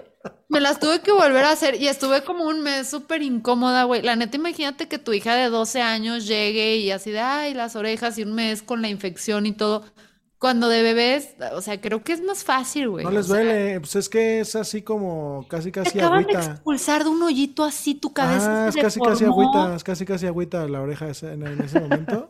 me 0.49 0.61
las 0.61 0.79
tuve 0.79 1.01
que 1.01 1.11
volver 1.11 1.45
a 1.45 1.51
hacer 1.51 1.75
y 1.75 1.89
estuve 1.89 2.23
como 2.23 2.45
un 2.45 2.63
mes 2.63 2.89
súper 2.89 3.23
incómoda, 3.23 3.83
güey. 3.83 4.03
La 4.03 4.15
neta, 4.15 4.37
imagínate 4.37 4.87
que 4.87 4.99
tu 4.99 5.13
hija 5.13 5.35
de 5.35 5.49
12 5.49 5.83
años 5.83 6.29
llegue 6.29 6.77
y 6.77 6.93
así 6.93 7.11
de, 7.11 7.19
ay, 7.19 7.53
las 7.53 7.75
orejas 7.75 8.17
y 8.17 8.23
un 8.23 8.33
mes 8.33 8.63
con 8.63 8.81
la 8.81 8.91
infección 8.91 9.45
y 9.45 9.51
todo. 9.51 9.85
Cuando 10.39 10.69
de 10.69 10.83
bebés, 10.83 11.35
o 11.55 11.61
sea, 11.61 11.81
creo 11.81 12.05
que 12.05 12.13
es 12.13 12.23
más 12.23 12.45
fácil, 12.45 12.89
güey. 12.91 13.05
No 13.05 13.11
les 13.11 13.29
O 13.29 13.35
sea, 13.35 13.43
duele, 13.43 13.81
pues 13.81 13.97
es 13.97 14.09
que 14.09 14.39
es 14.41 14.55
así 14.55 14.83
como 14.83 15.45
casi 15.49 15.73
Te 15.73 15.83
casi 15.83 15.99
acaban 15.99 16.25
de 16.27 16.33
agüita. 16.35 16.53
expulsar 16.53 17.03
de 17.03 17.11
un 17.11 17.21
hoyito 17.23 17.65
así 17.65 17.95
tu 17.97 18.13
cabeza. 18.13 18.67
Ah, 18.67 18.69
es 18.69 18.77
casi 18.77 19.01
casi 19.01 19.25
agüita, 19.25 19.75
es 19.75 19.83
casi 19.83 20.05
casi 20.07 20.27
agüita 20.27 20.69
la 20.69 20.81
oreja 20.81 21.09
ese- 21.09 21.33
en, 21.33 21.45
en 21.45 21.61
ese 21.61 21.81
momento. 21.81 22.29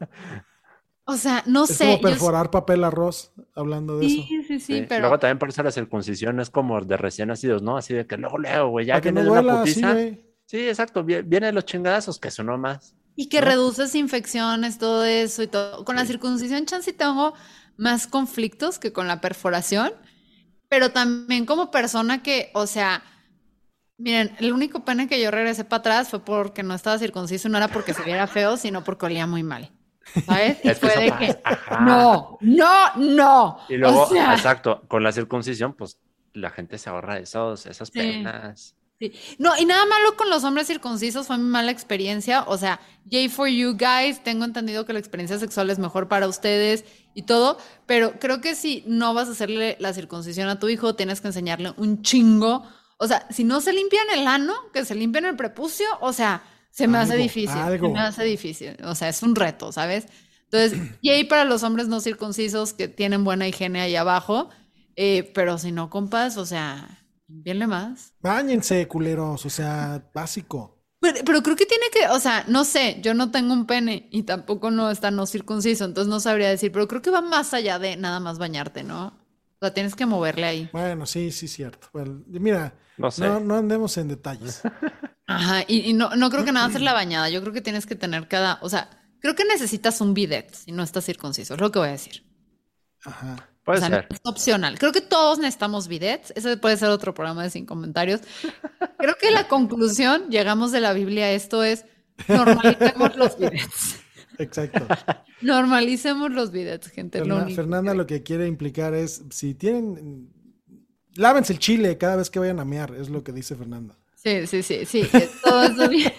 O 1.04 1.16
sea, 1.16 1.42
no 1.46 1.64
es 1.64 1.70
sé. 1.70 1.84
como 1.84 1.96
yo- 1.96 2.02
perforar 2.02 2.50
papel 2.50 2.84
arroz, 2.84 3.32
hablando 3.54 3.98
de 3.98 4.06
eso. 4.06 4.16
Sí, 4.28 4.42
sí, 4.46 4.60
sí, 4.60 4.84
pero. 4.88 5.00
Luego 5.02 5.18
también 5.18 5.38
por 5.38 5.48
eso 5.48 5.62
la 5.62 5.70
circuncisión 5.72 6.38
es 6.40 6.50
como 6.50 6.80
de 6.82 6.96
recién 6.98 7.28
nacidos, 7.28 7.62
¿no? 7.62 7.76
Así 7.78 7.94
de 7.94 8.06
que 8.06 8.16
luego 8.18 8.38
leo, 8.38 8.68
güey, 8.68 8.86
ya 8.86 9.00
que 9.00 9.10
no 9.12 9.22
de 9.22 9.30
una 9.30 9.42
duela, 9.42 9.64
sí, 9.66 9.70
putiza. 9.74 9.92
güey. 9.92 10.24
Sí, 10.46 10.68
exacto, 10.68 11.04
vi- 11.04 11.22
viene 11.22 11.46
de 11.46 11.52
los 11.52 11.64
chingadazos, 11.66 12.18
que 12.18 12.30
sonó 12.30 12.56
más. 12.58 12.94
Y 13.16 13.28
que 13.28 13.40
¿no? 13.40 13.46
reduces 13.48 13.94
infecciones, 13.94 14.78
todo 14.78 15.04
eso 15.04 15.42
y 15.42 15.46
todo. 15.46 15.84
Con 15.84 15.96
la 15.96 16.04
circuncisión, 16.06 16.64
chance 16.66 16.92
tengo 16.92 17.34
más 17.78 18.06
conflictos 18.06 18.78
que 18.78 18.92
con 18.92 19.08
la 19.08 19.20
perforación, 19.22 19.92
pero 20.68 20.90
también 20.92 21.46
como 21.46 21.70
persona 21.70 22.22
que, 22.22 22.50
o 22.52 22.66
sea, 22.66 23.02
miren, 23.96 24.34
el 24.38 24.52
único 24.52 24.84
pene 24.84 25.08
que 25.08 25.20
yo 25.20 25.30
regresé 25.30 25.64
para 25.64 25.80
atrás 25.80 26.08
fue 26.10 26.20
porque 26.24 26.62
no 26.62 26.74
estaba 26.74 26.98
circunciso, 26.98 27.48
no 27.48 27.56
era 27.56 27.68
porque 27.68 27.94
se 27.94 28.02
viera 28.02 28.26
feo, 28.26 28.56
sino 28.56 28.84
porque 28.84 29.06
olía 29.06 29.26
muy 29.26 29.42
mal. 29.42 29.72
¿Sabes? 30.26 30.58
Y 30.62 30.68
Es 30.68 30.78
que 30.78 30.86
fue 30.88 30.90
eso 30.90 31.00
de 31.00 31.18
que, 31.26 31.38
ajá. 31.44 31.80
no, 31.80 32.38
no, 32.40 32.96
no. 32.96 33.58
Y 33.68 33.76
luego, 33.76 34.02
o 34.02 34.08
sea, 34.08 34.34
exacto, 34.34 34.82
con 34.88 35.02
la 35.02 35.12
circuncisión, 35.12 35.72
pues 35.74 35.98
la 36.34 36.50
gente 36.50 36.78
se 36.78 36.90
ahorra 36.90 37.18
esos, 37.18 37.66
esas 37.66 37.88
Sí. 37.88 37.98
penas. 37.98 38.74
Sí. 39.00 39.12
No, 39.38 39.56
y 39.56 39.64
nada 39.64 39.86
malo 39.86 40.16
con 40.16 40.28
los 40.28 40.42
hombres 40.42 40.66
circuncisos, 40.66 41.28
fue 41.28 41.38
mi 41.38 41.44
mala 41.44 41.70
experiencia. 41.70 42.42
O 42.48 42.58
sea, 42.58 42.80
yay 43.04 43.28
for 43.28 43.46
you 43.48 43.76
guys, 43.76 44.22
tengo 44.24 44.44
entendido 44.44 44.84
que 44.86 44.92
la 44.92 44.98
experiencia 44.98 45.38
sexual 45.38 45.70
es 45.70 45.78
mejor 45.78 46.08
para 46.08 46.26
ustedes 46.26 46.84
y 47.18 47.22
todo, 47.22 47.58
pero 47.84 48.12
creo 48.20 48.40
que 48.40 48.54
si 48.54 48.84
no 48.86 49.12
vas 49.12 49.26
a 49.26 49.32
hacerle 49.32 49.76
la 49.80 49.92
circuncisión 49.92 50.48
a 50.48 50.60
tu 50.60 50.68
hijo, 50.68 50.94
tienes 50.94 51.20
que 51.20 51.26
enseñarle 51.26 51.74
un 51.76 52.02
chingo. 52.02 52.62
O 52.96 53.08
sea, 53.08 53.26
si 53.28 53.42
no 53.42 53.60
se 53.60 53.72
limpian 53.72 54.06
el 54.14 54.28
ano, 54.28 54.54
que 54.72 54.84
se 54.84 54.94
limpien 54.94 55.24
el 55.24 55.34
prepucio, 55.34 55.84
o 56.00 56.12
sea, 56.12 56.44
se 56.70 56.86
me 56.86 56.96
hace 56.96 57.16
difícil. 57.16 57.58
algo. 57.58 57.88
Se 57.88 57.92
me 57.92 57.98
hace 57.98 58.22
difícil. 58.22 58.76
O 58.84 58.94
sea, 58.94 59.08
es 59.08 59.24
un 59.24 59.34
reto, 59.34 59.72
¿sabes? 59.72 60.06
Entonces, 60.44 60.78
yay 61.02 61.24
para 61.24 61.44
los 61.44 61.64
hombres 61.64 61.88
no 61.88 61.98
circuncisos 61.98 62.72
que 62.72 62.86
tienen 62.86 63.24
buena 63.24 63.48
higiene 63.48 63.80
ahí 63.80 63.96
abajo, 63.96 64.50
eh, 64.94 65.32
pero 65.34 65.58
si 65.58 65.72
no, 65.72 65.90
compas, 65.90 66.36
o 66.36 66.46
sea, 66.46 67.04
limpienle 67.26 67.66
más. 67.66 68.12
Báñense, 68.20 68.86
culeros, 68.86 69.44
o 69.44 69.50
sea, 69.50 70.08
básico. 70.14 70.77
Pero, 71.00 71.18
pero 71.24 71.42
creo 71.42 71.56
que 71.56 71.66
tiene 71.66 71.86
que, 71.92 72.08
o 72.08 72.18
sea, 72.20 72.44
no 72.48 72.64
sé, 72.64 72.98
yo 73.02 73.14
no 73.14 73.30
tengo 73.30 73.52
un 73.52 73.66
pene 73.66 74.08
y 74.10 74.24
tampoco 74.24 74.70
no 74.70 74.90
está 74.90 75.10
no 75.10 75.26
circunciso, 75.26 75.84
entonces 75.84 76.10
no 76.10 76.18
sabría 76.20 76.48
decir, 76.50 76.72
pero 76.72 76.88
creo 76.88 77.02
que 77.02 77.10
va 77.10 77.20
más 77.20 77.54
allá 77.54 77.78
de 77.78 77.96
nada 77.96 78.18
más 78.20 78.38
bañarte, 78.38 78.82
¿no? 78.82 79.06
O 79.08 79.58
sea, 79.60 79.72
tienes 79.74 79.94
que 79.94 80.06
moverle 80.06 80.46
ahí. 80.46 80.70
Bueno, 80.72 81.06
sí, 81.06 81.32
sí, 81.32 81.48
cierto. 81.48 81.88
Bueno, 81.92 82.22
mira, 82.26 82.74
No 82.96 83.10
sé. 83.10 83.28
no, 83.28 83.40
no 83.40 83.56
andemos 83.56 83.96
en 83.98 84.08
detalles. 84.08 84.62
Ajá, 85.26 85.62
y, 85.68 85.80
y 85.90 85.92
no, 85.92 86.16
no 86.16 86.30
creo 86.30 86.44
que 86.44 86.52
nada 86.52 86.66
hacer 86.66 86.80
la 86.80 86.92
bañada, 86.94 87.28
yo 87.30 87.40
creo 87.42 87.52
que 87.52 87.60
tienes 87.60 87.86
que 87.86 87.94
tener 87.94 88.28
cada, 88.28 88.58
o 88.62 88.68
sea, 88.68 88.90
creo 89.20 89.34
que 89.34 89.44
necesitas 89.44 90.00
un 90.00 90.14
bidet 90.14 90.52
si 90.54 90.72
no 90.72 90.82
estás 90.82 91.04
circunciso, 91.04 91.54
es 91.54 91.60
lo 91.60 91.70
que 91.70 91.78
voy 91.78 91.88
a 91.88 91.92
decir. 91.92 92.24
Ajá. 93.04 93.36
Puede 93.68 93.78
o 93.78 93.80
sea, 93.82 93.90
ser. 93.90 94.06
no 94.08 94.14
es 94.16 94.20
opcional. 94.24 94.78
Creo 94.78 94.92
que 94.92 95.00
todos 95.02 95.38
necesitamos 95.38 95.88
bidets. 95.88 96.32
Ese 96.34 96.56
puede 96.56 96.76
ser 96.78 96.88
otro 96.88 97.12
programa 97.12 97.42
de 97.42 97.50
sin 97.50 97.66
comentarios. 97.66 98.22
Creo 98.98 99.14
que 99.20 99.30
la 99.30 99.46
conclusión, 99.46 100.30
llegamos 100.30 100.72
de 100.72 100.80
la 100.80 100.94
Biblia 100.94 101.26
a 101.26 101.30
esto 101.32 101.62
es 101.62 101.84
normalicemos 102.28 103.14
los 103.16 103.38
bidets. 103.38 103.96
Exacto. 104.38 104.86
Normalicemos 105.42 106.30
los 106.30 106.50
bidets, 106.50 106.88
gente. 106.88 107.18
Ferna- 107.22 107.48
Fernanda 107.54 107.92
que- 107.92 107.98
lo 107.98 108.06
que 108.06 108.22
quiere 108.22 108.46
implicar 108.46 108.94
es, 108.94 109.22
si 109.30 109.54
tienen, 109.54 110.30
lávense 111.14 111.52
el 111.52 111.58
chile 111.58 111.98
cada 111.98 112.16
vez 112.16 112.30
que 112.30 112.38
vayan 112.38 112.60
a 112.60 112.64
mear, 112.64 112.94
es 112.94 113.08
lo 113.10 113.22
que 113.22 113.32
dice 113.32 113.54
Fernanda. 113.54 113.98
Sí, 114.20 114.48
sí, 114.48 114.64
sí, 114.64 114.84
sí. 114.84 115.08
Todo 115.44 115.62
eso 115.62 115.88
bien. 115.88 116.12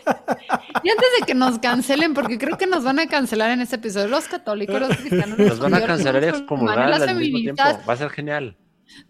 Y 0.84 0.90
antes 0.90 1.10
de 1.20 1.26
que 1.28 1.34
nos 1.34 1.60
cancelen, 1.60 2.14
porque 2.14 2.38
creo 2.38 2.58
que 2.58 2.66
nos 2.66 2.86
van 2.86 2.98
a 2.98 3.08
cancelar 3.08 3.52
en 3.52 3.60
este 3.60 3.76
episodio, 3.76 4.08
los 4.08 4.26
católicos, 4.30 4.80
los 4.80 4.96
cristianos, 4.96 5.38
los 5.38 5.50
Nos 5.50 5.60
van 5.60 5.74
a 5.74 5.86
cancelar 5.86 6.24
y 6.24 6.28
excomulgar 6.28 6.94
al 6.94 7.16
mismo 7.18 7.40
tiempo. 7.40 7.64
Va 7.88 7.94
a 7.94 7.98
ser 7.98 8.10
genial. 8.10 8.58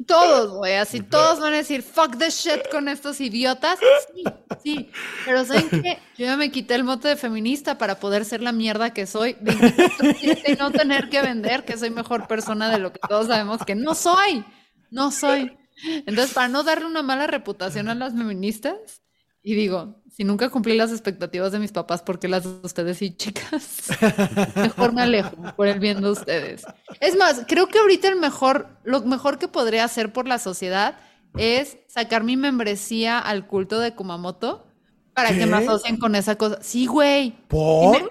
Todos, 0.05 0.57
güey, 0.57 0.75
así 0.75 1.01
todos 1.01 1.39
van 1.39 1.53
a 1.53 1.57
decir 1.57 1.81
fuck 1.83 2.17
the 2.17 2.29
shit 2.29 2.67
con 2.69 2.89
estos 2.89 3.21
idiotas. 3.21 3.79
Sí, 4.13 4.23
sí. 4.63 4.89
Pero 5.23 5.45
¿saben 5.45 5.69
qué? 5.69 5.99
Yo 6.17 6.25
ya 6.25 6.35
me 6.35 6.51
quité 6.51 6.75
el 6.75 6.83
mote 6.83 7.07
de 7.07 7.15
feminista 7.15 7.77
para 7.77 7.99
poder 7.99 8.25
ser 8.25 8.41
la 8.41 8.51
mierda 8.51 8.93
que 8.93 9.05
soy 9.05 9.35
24/7 9.35 10.43
y 10.47 10.55
no 10.57 10.71
tener 10.71 11.09
que 11.09 11.21
vender 11.21 11.63
que 11.63 11.77
soy 11.77 11.91
mejor 11.91 12.27
persona 12.27 12.69
de 12.69 12.79
lo 12.79 12.91
que 12.91 12.99
todos 13.07 13.27
sabemos 13.27 13.63
que 13.63 13.75
no 13.75 13.95
soy. 13.95 14.43
No 14.91 15.11
soy. 15.11 15.59
Entonces, 16.05 16.34
para 16.34 16.47
no 16.47 16.63
darle 16.63 16.86
una 16.86 17.01
mala 17.03 17.27
reputación 17.27 17.89
a 17.89 17.95
las 17.95 18.13
feministas, 18.13 19.01
y 19.41 19.55
digo, 19.55 20.01
si 20.11 20.25
nunca 20.25 20.49
cumplí 20.49 20.75
las 20.75 20.91
expectativas 20.91 21.51
de 21.53 21.59
mis 21.59 21.71
papás, 21.71 22.01
¿por 22.01 22.19
qué 22.19 22.27
las 22.27 22.43
de 22.43 22.49
ustedes 22.63 22.97
sí, 22.97 23.15
chicas? 23.15 23.88
Mejor 24.55 24.91
me 24.93 25.01
alejo 25.03 25.32
por 25.55 25.67
el 25.67 25.80
bien 25.80 26.01
de 26.01 26.09
ustedes. 26.09 26.63
Es 26.99 27.15
más, 27.17 27.43
creo 27.47 27.67
que 27.67 27.80
ahorita 27.80 28.09
el 28.09 28.17
mejor, 28.17 28.67
lo 28.84 29.01
mejor 29.03 29.39
que 29.39 29.47
podría 29.47 29.86
hacer 29.86 30.11
por 30.11 30.27
la 30.27 30.39
sociedad 30.39 30.97
es 31.38 31.77
sacar 31.88 32.23
mi 32.23 32.36
membresía 32.36 33.17
al 33.19 33.47
culto 33.47 33.80
de 33.80 33.93
Kumamoto 33.95 34.67
para 35.13 35.30
que 35.30 35.45
me 35.45 35.57
asocien 35.57 35.97
con 35.97 36.15
esa 36.15 36.36
cosa. 36.38 36.59
Sí, 36.61 36.86
güey. 36.86 37.27
Y 37.27 37.36
¿Por? 37.47 38.03
me- 38.03 38.09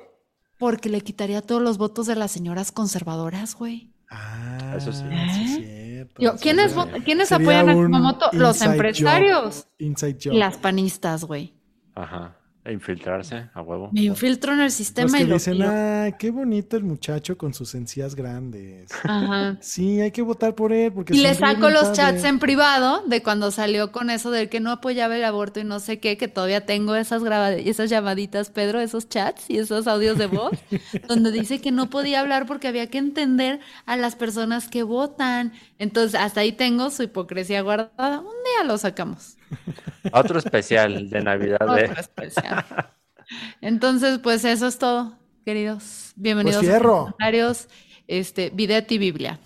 Porque 0.58 0.88
le 0.88 1.02
quitaría 1.02 1.42
todos 1.42 1.60
los 1.60 1.76
votos 1.78 2.06
de 2.06 2.16
las 2.16 2.30
señoras 2.32 2.72
conservadoras, 2.72 3.54
güey. 3.54 3.92
Ah, 4.10 4.74
Eso 4.76 4.92
sí. 4.92 5.00
sí 5.34 5.42
es 5.44 5.54
cierto. 5.56 5.87
Yo, 6.18 6.36
¿quiénes, 6.36 6.72
Sería- 6.72 6.92
vot- 6.94 7.04
¿quiénes 7.04 7.28
sería 7.28 7.60
apoyan 7.60 7.68
a 7.70 7.74
Kumamoto? 7.74 8.28
Los 8.32 8.60
empresarios 8.62 9.56
job, 9.56 9.72
Inside 9.78 10.18
job. 10.22 10.32
y 10.34 10.38
las 10.38 10.56
panistas, 10.56 11.24
güey. 11.24 11.54
Ajá. 11.94 12.36
E 12.68 12.72
infiltrarse 12.74 13.48
a 13.54 13.62
huevo. 13.62 13.90
Me 13.90 14.02
infiltro 14.02 14.52
en 14.52 14.60
el 14.60 14.70
Los 14.96 15.12
sistema 15.12 15.16
que 15.16 15.22
y 15.22 15.26
lo 15.26 15.38
dicen, 15.38 15.62
ah, 15.62 16.10
qué 16.18 16.30
bonito 16.30 16.76
el 16.76 16.84
muchacho 16.84 17.38
con 17.38 17.54
sus 17.54 17.74
encías 17.74 18.14
grandes. 18.14 19.00
Ajá. 19.04 19.56
Sí, 19.60 20.00
hay 20.02 20.12
que 20.12 20.22
votar 20.22 20.54
por 20.54 20.72
él 20.72 20.92
porque 20.92 21.14
Y 21.14 21.18
le 21.18 21.34
saco 21.34 21.70
los 21.70 21.90
padre. 21.90 21.92
chats 21.92 22.24
en 22.24 22.38
privado 22.38 23.02
de 23.06 23.22
cuando 23.22 23.50
salió 23.50 23.90
con 23.90 24.10
eso 24.10 24.30
del 24.30 24.50
que 24.50 24.60
no 24.60 24.70
apoyaba 24.70 25.16
el 25.16 25.24
aborto 25.24 25.60
y 25.60 25.64
no 25.64 25.80
sé 25.80 25.98
qué, 25.98 26.18
que 26.18 26.28
todavía 26.28 26.66
tengo 26.66 26.94
esas 26.94 27.22
esas 27.58 27.88
llamaditas, 27.90 28.50
Pedro, 28.50 28.80
esos 28.80 29.08
chats 29.08 29.48
y 29.48 29.58
esos 29.58 29.86
audios 29.86 30.18
de 30.18 30.26
voz, 30.26 30.52
donde 31.08 31.32
dice 31.32 31.60
que 31.62 31.72
no 31.72 31.88
podía 31.90 32.20
hablar 32.20 32.46
porque 32.46 32.68
había 32.68 32.90
que 32.90 32.98
entender 32.98 33.60
a 33.86 33.96
las 33.96 34.14
personas 34.16 34.68
que 34.68 34.82
votan. 34.82 35.52
Entonces, 35.78 36.20
hasta 36.20 36.40
ahí 36.42 36.52
tengo 36.52 36.90
su 36.90 37.04
hipocresía 37.04 37.62
guardada. 37.62 38.20
Un 38.20 38.26
día 38.26 38.64
lo 38.64 38.76
sacamos. 38.78 39.37
Otro 40.12 40.38
especial 40.38 41.08
de 41.10 41.20
Navidad. 41.22 41.58
Otro 41.62 42.00
especial. 42.00 42.64
Entonces, 43.60 44.18
pues 44.18 44.44
eso 44.44 44.66
es 44.66 44.78
todo, 44.78 45.16
queridos. 45.44 46.12
Bienvenidos 46.16 46.62
Pues 46.64 46.74
a 46.74 46.78
los 46.78 46.86
comentarios. 47.04 47.68
Este, 48.06 48.50
Bidet 48.50 48.90
y 48.92 48.98
Biblia. 48.98 49.38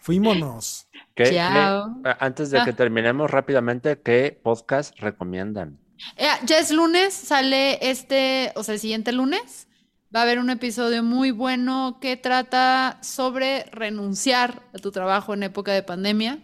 Fuímonos. 0.00 0.88
¿Qué- 1.14 1.32
Chao. 1.34 1.96
qué- 2.04 2.14
antes 2.20 2.50
de 2.50 2.62
que 2.64 2.70
Ah. 2.70 2.76
terminemos 2.76 3.30
rápidamente, 3.30 4.00
¿qué 4.02 4.38
podcast 4.42 4.98
recomiendan? 4.98 5.78
Eh, 6.16 6.26
ya 6.44 6.58
es 6.58 6.70
lunes, 6.70 7.14
sale 7.14 7.78
este, 7.88 8.52
o 8.54 8.62
sea, 8.62 8.74
el 8.74 8.80
siguiente 8.80 9.12
lunes. 9.12 9.68
Va 10.14 10.20
a 10.20 10.22
haber 10.22 10.38
un 10.38 10.50
episodio 10.50 11.02
muy 11.02 11.30
bueno 11.30 11.98
que 12.00 12.16
trata 12.16 12.98
sobre 13.02 13.64
renunciar 13.72 14.62
a 14.74 14.78
tu 14.78 14.92
trabajo 14.92 15.34
en 15.34 15.42
época 15.42 15.72
de 15.72 15.82
pandemia. 15.82 16.38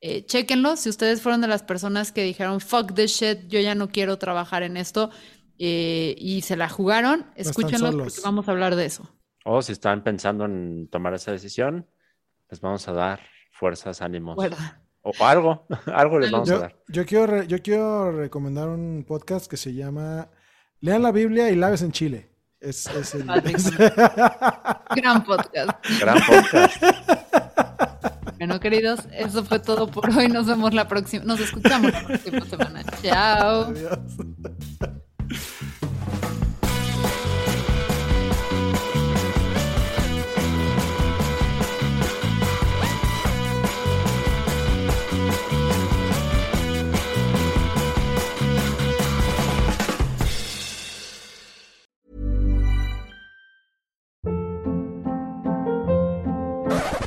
Eh, 0.00 0.24
chéquenlo, 0.26 0.76
si 0.76 0.88
ustedes 0.88 1.20
fueron 1.22 1.40
de 1.40 1.48
las 1.48 1.62
personas 1.62 2.12
que 2.12 2.22
dijeron, 2.22 2.60
fuck 2.60 2.94
this 2.94 3.10
shit, 3.12 3.48
yo 3.48 3.58
ya 3.60 3.74
no 3.74 3.88
quiero 3.88 4.16
trabajar 4.18 4.62
en 4.62 4.76
esto, 4.76 5.10
eh, 5.58 6.14
y 6.18 6.42
se 6.42 6.56
la 6.56 6.68
jugaron, 6.68 7.26
escúchenlo 7.34 7.90
porque 7.90 8.20
vamos 8.22 8.46
a 8.48 8.52
hablar 8.52 8.76
de 8.76 8.84
eso. 8.86 9.12
O 9.44 9.60
si 9.62 9.72
están 9.72 10.04
pensando 10.04 10.44
en 10.44 10.88
tomar 10.88 11.14
esa 11.14 11.32
decisión, 11.32 11.86
les 12.50 12.60
vamos 12.60 12.86
a 12.86 12.92
dar 12.92 13.20
fuerzas, 13.50 14.00
ánimos. 14.02 14.36
O 15.02 15.12
algo, 15.24 15.66
algo 15.92 16.18
les 16.20 16.30
vamos 16.30 16.48
a 16.50 16.54
Yo, 16.54 16.60
dar. 16.60 16.76
yo 16.88 17.06
quiero 17.06 17.26
re- 17.26 17.46
yo 17.48 17.62
quiero 17.62 18.12
recomendar 18.12 18.68
un 18.68 19.04
podcast 19.08 19.50
que 19.50 19.56
se 19.56 19.74
llama 19.74 20.28
Lean 20.80 21.02
la 21.02 21.10
Biblia 21.12 21.50
y 21.50 21.56
laves 21.56 21.82
en 21.82 21.90
Chile. 21.92 22.30
Es, 22.60 22.86
es 22.88 23.14
el- 23.14 23.28
es- 23.46 23.70
Gran 24.96 25.24
podcast. 25.24 25.70
Gran 26.00 26.18
podcast. 26.26 26.82
Bueno, 28.38 28.60
queridos, 28.60 29.00
eso 29.12 29.44
fue 29.44 29.58
todo 29.58 29.90
por 29.90 30.10
hoy. 30.16 30.28
Nos 30.28 30.46
vemos 30.46 30.72
la 30.72 30.86
próxima, 30.86 31.24
nos 31.24 31.40
escuchamos 31.40 31.92
la 31.92 32.04
próxima 32.06 32.44
semana. 32.46 32.84
Chao. 33.02 33.62
Adiós. 33.64 33.98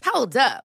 Hold 0.03 0.37
up. 0.37 0.70